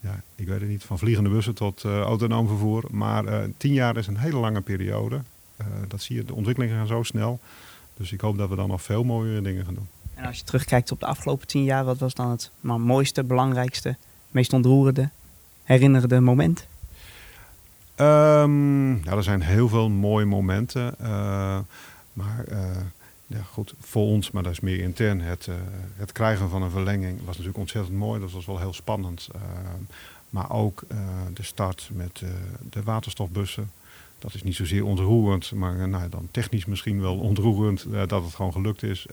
ja, 0.00 0.20
ik 0.34 0.46
weet 0.46 0.60
het 0.60 0.68
niet, 0.68 0.84
van 0.84 0.98
vliegende 0.98 1.30
bussen 1.30 1.54
tot 1.54 1.84
autonoom 1.84 2.48
vervoer. 2.48 2.84
Maar 2.90 3.48
tien 3.56 3.72
jaar 3.72 3.96
is 3.96 4.06
een 4.06 4.18
hele 4.18 4.38
lange 4.38 4.60
periode. 4.60 5.20
dat 5.88 6.02
zie 6.02 6.16
je, 6.16 6.24
de 6.24 6.34
ontwikkelingen 6.34 6.76
gaan 6.76 6.86
zo 6.86 7.02
snel. 7.02 7.40
Dus 7.96 8.12
ik 8.12 8.20
hoop 8.20 8.38
dat 8.38 8.48
we 8.48 8.56
dan 8.56 8.68
nog 8.68 8.82
veel 8.82 9.04
mooiere 9.04 9.42
dingen 9.42 9.64
gaan 9.64 9.74
doen. 9.74 9.88
En 10.14 10.24
als 10.24 10.38
je 10.38 10.44
terugkijkt 10.44 10.92
op 10.92 11.00
de 11.00 11.06
afgelopen 11.06 11.46
tien 11.46 11.64
jaar, 11.64 11.84
wat 11.84 11.98
was 11.98 12.14
dan 12.14 12.30
het 12.30 12.50
maar, 12.60 12.80
mooiste, 12.80 13.24
belangrijkste, 13.24 13.96
meest 14.30 14.52
ontroerende, 14.52 15.10
herinnerende 15.62 16.20
moment? 16.20 16.66
Um, 18.00 19.04
er 19.04 19.22
zijn 19.22 19.42
heel 19.42 19.68
veel 19.68 19.88
mooie 19.88 20.24
momenten. 20.24 20.94
Uh, 21.00 21.58
maar 22.12 22.44
uh, 22.48 22.58
ja, 23.26 23.42
goed, 23.52 23.74
voor 23.80 24.06
ons, 24.06 24.30
maar 24.30 24.42
dat 24.42 24.52
is 24.52 24.60
meer 24.60 24.78
intern. 24.78 25.20
Het, 25.20 25.46
uh, 25.46 25.54
het 25.96 26.12
krijgen 26.12 26.48
van 26.48 26.62
een 26.62 26.70
verlenging 26.70 27.18
was 27.18 27.26
natuurlijk 27.26 27.58
ontzettend 27.58 27.96
mooi. 27.96 28.20
Dat 28.20 28.32
was 28.32 28.46
wel 28.46 28.58
heel 28.58 28.72
spannend. 28.72 29.28
maar 30.30 30.50
ook 30.50 30.82
de 31.32 31.42
start 31.42 31.90
met 31.92 32.22
de 32.70 32.82
waterstofbussen. 32.82 33.70
Dat 34.18 34.34
is 34.34 34.42
niet 34.42 34.54
zozeer 34.54 34.84
ontroerend, 34.84 35.52
maar 35.52 35.88
nou, 35.88 36.08
dan 36.08 36.28
technisch 36.30 36.64
misschien 36.64 37.00
wel 37.00 37.18
ontroerend 37.18 37.86
dat 38.08 38.24
het 38.24 38.34
gewoon 38.34 38.52
gelukt 38.52 38.82
is. 38.82 39.06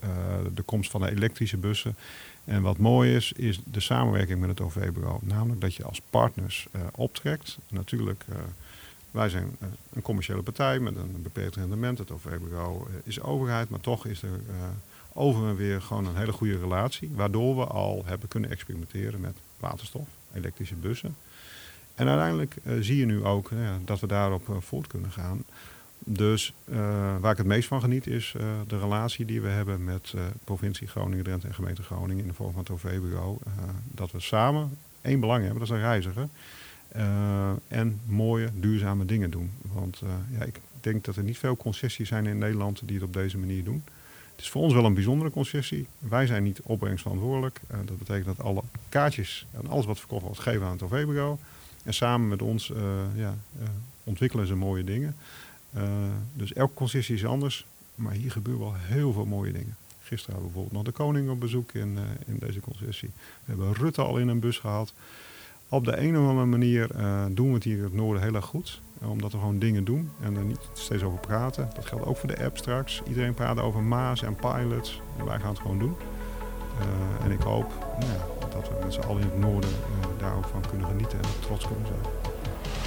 de 0.54 0.62
komst 0.62 0.90
van 0.90 1.00
de 1.00 1.10
elektrische 1.10 1.56
bussen. 1.56 1.96
En 2.44 2.62
wat 2.62 2.78
mooi 2.78 3.14
is, 3.14 3.32
is 3.32 3.60
de 3.64 3.80
samenwerking 3.80 4.40
met 4.40 4.48
het 4.48 4.60
OV-bureau. 4.60 5.18
Namelijk 5.22 5.60
dat 5.60 5.74
je 5.74 5.84
als 5.84 6.00
partners 6.10 6.66
optrekt. 6.94 7.58
Natuurlijk 7.68 8.24
wij 9.14 9.28
zijn 9.28 9.56
eh, 9.60 9.68
een 9.92 10.02
commerciële 10.02 10.42
partij 10.42 10.78
met 10.78 10.96
een 10.96 11.22
beperkt 11.22 11.56
rendement. 11.56 11.98
Het 11.98 12.10
OV-bureau 12.10 12.86
eh, 12.88 12.94
is 13.04 13.20
overheid, 13.20 13.68
maar 13.68 13.80
toch 13.80 14.06
is 14.06 14.22
er 14.22 14.28
uh, 14.28 14.54
over 15.12 15.48
en 15.48 15.56
weer 15.56 15.82
gewoon 15.82 16.06
een 16.06 16.16
hele 16.16 16.32
goede 16.32 16.58
relatie. 16.58 17.10
Waardoor 17.14 17.56
we 17.56 17.64
al 17.64 18.02
hebben 18.06 18.28
kunnen 18.28 18.50
experimenteren 18.50 19.20
met 19.20 19.36
waterstof, 19.58 20.08
elektrische 20.32 20.74
bussen. 20.74 21.16
En 21.94 22.08
uiteindelijk 22.08 22.56
zie 22.80 22.96
je 22.96 23.06
nu 23.06 23.24
ook 23.24 23.50
dat 23.84 24.00
we 24.00 24.06
daarop 24.06 24.56
voort 24.58 24.86
kunnen 24.86 25.10
gaan. 25.10 25.44
Dus 25.98 26.54
waar 27.20 27.30
ik 27.30 27.36
het 27.36 27.46
meest 27.46 27.68
van 27.68 27.80
geniet 27.80 28.06
is 28.06 28.34
de 28.66 28.78
relatie 28.78 29.24
die 29.24 29.40
we 29.40 29.48
hebben 29.48 29.84
met 29.84 30.14
provincie 30.44 30.86
Groningen, 30.86 31.24
Drenthe 31.24 31.46
en 31.46 31.54
gemeente 31.54 31.82
Groningen 31.82 32.22
in 32.22 32.28
de 32.28 32.34
vorm 32.34 32.52
van 32.52 32.60
het 32.60 32.70
OV-bureau. 32.70 33.36
dat 33.90 34.10
we 34.10 34.20
samen 34.20 34.78
één 35.00 35.20
belang 35.20 35.42
hebben, 35.42 35.58
dat 35.58 35.68
is 35.68 35.74
een 35.74 35.88
reiziger. 35.88 36.28
Uh, 36.96 37.50
en 37.68 38.00
mooie, 38.06 38.48
duurzame 38.54 39.04
dingen 39.04 39.30
doen. 39.30 39.50
Want 39.72 40.00
uh, 40.04 40.10
ja, 40.38 40.44
ik 40.44 40.60
denk 40.80 41.04
dat 41.04 41.16
er 41.16 41.22
niet 41.22 41.38
veel 41.38 41.56
concessies 41.56 42.08
zijn 42.08 42.26
in 42.26 42.38
Nederland 42.38 42.80
die 42.84 42.94
het 42.96 43.04
op 43.04 43.12
deze 43.12 43.38
manier 43.38 43.64
doen. 43.64 43.82
Het 44.30 44.40
is 44.40 44.50
voor 44.50 44.62
ons 44.62 44.72
wel 44.72 44.84
een 44.84 44.94
bijzondere 44.94 45.30
concessie. 45.30 45.86
Wij 45.98 46.26
zijn 46.26 46.42
niet 46.42 46.60
opbrengstverantwoordelijk. 46.62 47.60
Uh, 47.70 47.76
dat 47.84 47.98
betekent 47.98 48.36
dat 48.36 48.46
alle 48.46 48.62
kaartjes 48.88 49.46
en 49.50 49.68
alles 49.68 49.86
wat 49.86 49.98
verkocht 49.98 50.22
wordt 50.22 50.38
geven 50.38 50.66
aan 50.66 50.72
het 50.72 50.82
OV-bureau. 50.82 51.36
En 51.84 51.94
samen 51.94 52.28
met 52.28 52.42
ons 52.42 52.72
ja, 53.14 53.36
ontwikkelen 54.04 54.46
ze 54.46 54.54
mooie 54.54 54.84
dingen. 54.84 55.16
dus 56.32 56.52
elke 56.52 56.74
concessie 56.74 57.14
is 57.14 57.24
anders. 57.24 57.66
Maar 57.94 58.12
hier 58.12 58.30
gebeuren 58.30 58.62
wel 58.62 58.74
heel 58.76 59.12
veel 59.12 59.26
mooie 59.26 59.52
dingen. 59.52 59.76
Gisteren 60.02 60.34
hadden 60.34 60.52
we 60.52 60.58
bijvoorbeeld 60.58 60.72
nog 60.72 60.94
de 60.94 61.02
koning 61.02 61.30
op 61.30 61.40
bezoek 61.40 61.72
in, 61.72 61.98
in 62.26 62.36
deze 62.38 62.60
concessie. 62.60 63.10
We 63.14 63.44
hebben 63.44 63.72
Rutte 63.72 64.02
al 64.02 64.18
in 64.18 64.28
een 64.28 64.40
bus 64.40 64.58
gehad 64.58 64.92
op 65.68 65.84
de 65.84 66.00
een 66.00 66.18
of 66.18 66.28
andere 66.28 66.46
manier 66.46 66.90
uh, 66.96 67.24
doen 67.30 67.48
we 67.48 67.54
het 67.54 67.64
hier 67.64 67.76
in 67.76 67.82
het 67.82 67.94
noorden 67.94 68.22
heel 68.22 68.34
erg 68.34 68.44
goed. 68.44 68.80
Uh, 69.02 69.10
omdat 69.10 69.32
we 69.32 69.38
gewoon 69.38 69.58
dingen 69.58 69.84
doen 69.84 70.10
en 70.20 70.36
er 70.36 70.44
niet 70.44 70.68
steeds 70.72 71.02
over 71.02 71.18
praten. 71.18 71.68
Dat 71.74 71.86
geldt 71.86 72.06
ook 72.06 72.16
voor 72.16 72.28
de 72.28 72.44
app 72.44 72.56
straks. 72.56 73.02
Iedereen 73.08 73.34
praat 73.34 73.60
over 73.60 73.82
Maas 73.82 74.22
en 74.22 74.36
pilots. 74.36 75.00
En 75.18 75.24
wij 75.24 75.38
gaan 75.38 75.48
het 75.48 75.58
gewoon 75.58 75.78
doen. 75.78 75.94
Uh, 76.78 77.24
en 77.24 77.30
ik 77.30 77.40
hoop 77.40 77.72
nou 77.98 78.12
ja, 78.12 78.48
dat 78.50 78.68
we 78.68 78.74
met 78.84 78.94
z'n 78.94 79.00
allen 79.00 79.22
in 79.22 79.28
het 79.28 79.38
noorden 79.38 79.70
daar 80.18 80.36
ook 80.36 80.46
van 80.46 80.62
kunnen 80.70 80.86
genieten 80.86 81.18
en 81.18 81.24
trots 81.40 81.66
kunnen 81.66 81.86
zijn. 81.86 82.12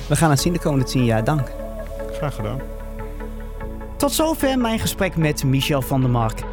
We 0.08 0.16
gaan 0.16 0.30
het 0.30 0.40
zien 0.40 0.54
de 0.54 0.60
komende 0.60 0.86
tien 0.86 1.06
jaar. 1.06 1.24
Dank. 1.24 1.52
Graag 2.12 2.36
gedaan. 2.36 2.60
Tot 3.98 4.12
zover 4.12 4.60
mijn 4.60 4.80
gesprek 4.80 5.16
met 5.16 5.44
Michel 5.44 5.82
van 5.82 6.02
der 6.02 6.10
Mark. 6.10 6.44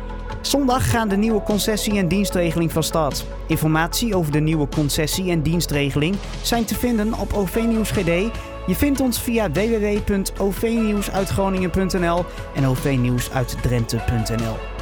Zondag 0.47 0.91
gaan 0.91 1.09
de 1.09 1.17
nieuwe 1.17 1.43
concessie- 1.43 1.99
en 1.99 2.09
dienstregeling 2.09 2.73
van 2.73 2.83
start. 2.83 3.25
Informatie 3.47 4.17
over 4.17 4.33
de 4.33 4.41
nieuwe 4.41 4.69
concessie- 4.69 5.31
en 5.31 5.43
dienstregeling 5.43 6.17
zijn 6.43 6.65
te 6.65 6.75
vinden 6.75 7.19
op 7.19 7.33
OV 7.33 7.63
Nieuws 7.67 7.91
GD. 7.91 8.31
Je 8.67 8.75
vindt 8.75 9.01
ons 9.01 9.21
via 9.21 9.51
www.ovnieuwsuitgroningen.nl 9.51 12.25
en 12.55 12.67
ovnieuwsuitdrenthe.nl. 12.67 14.74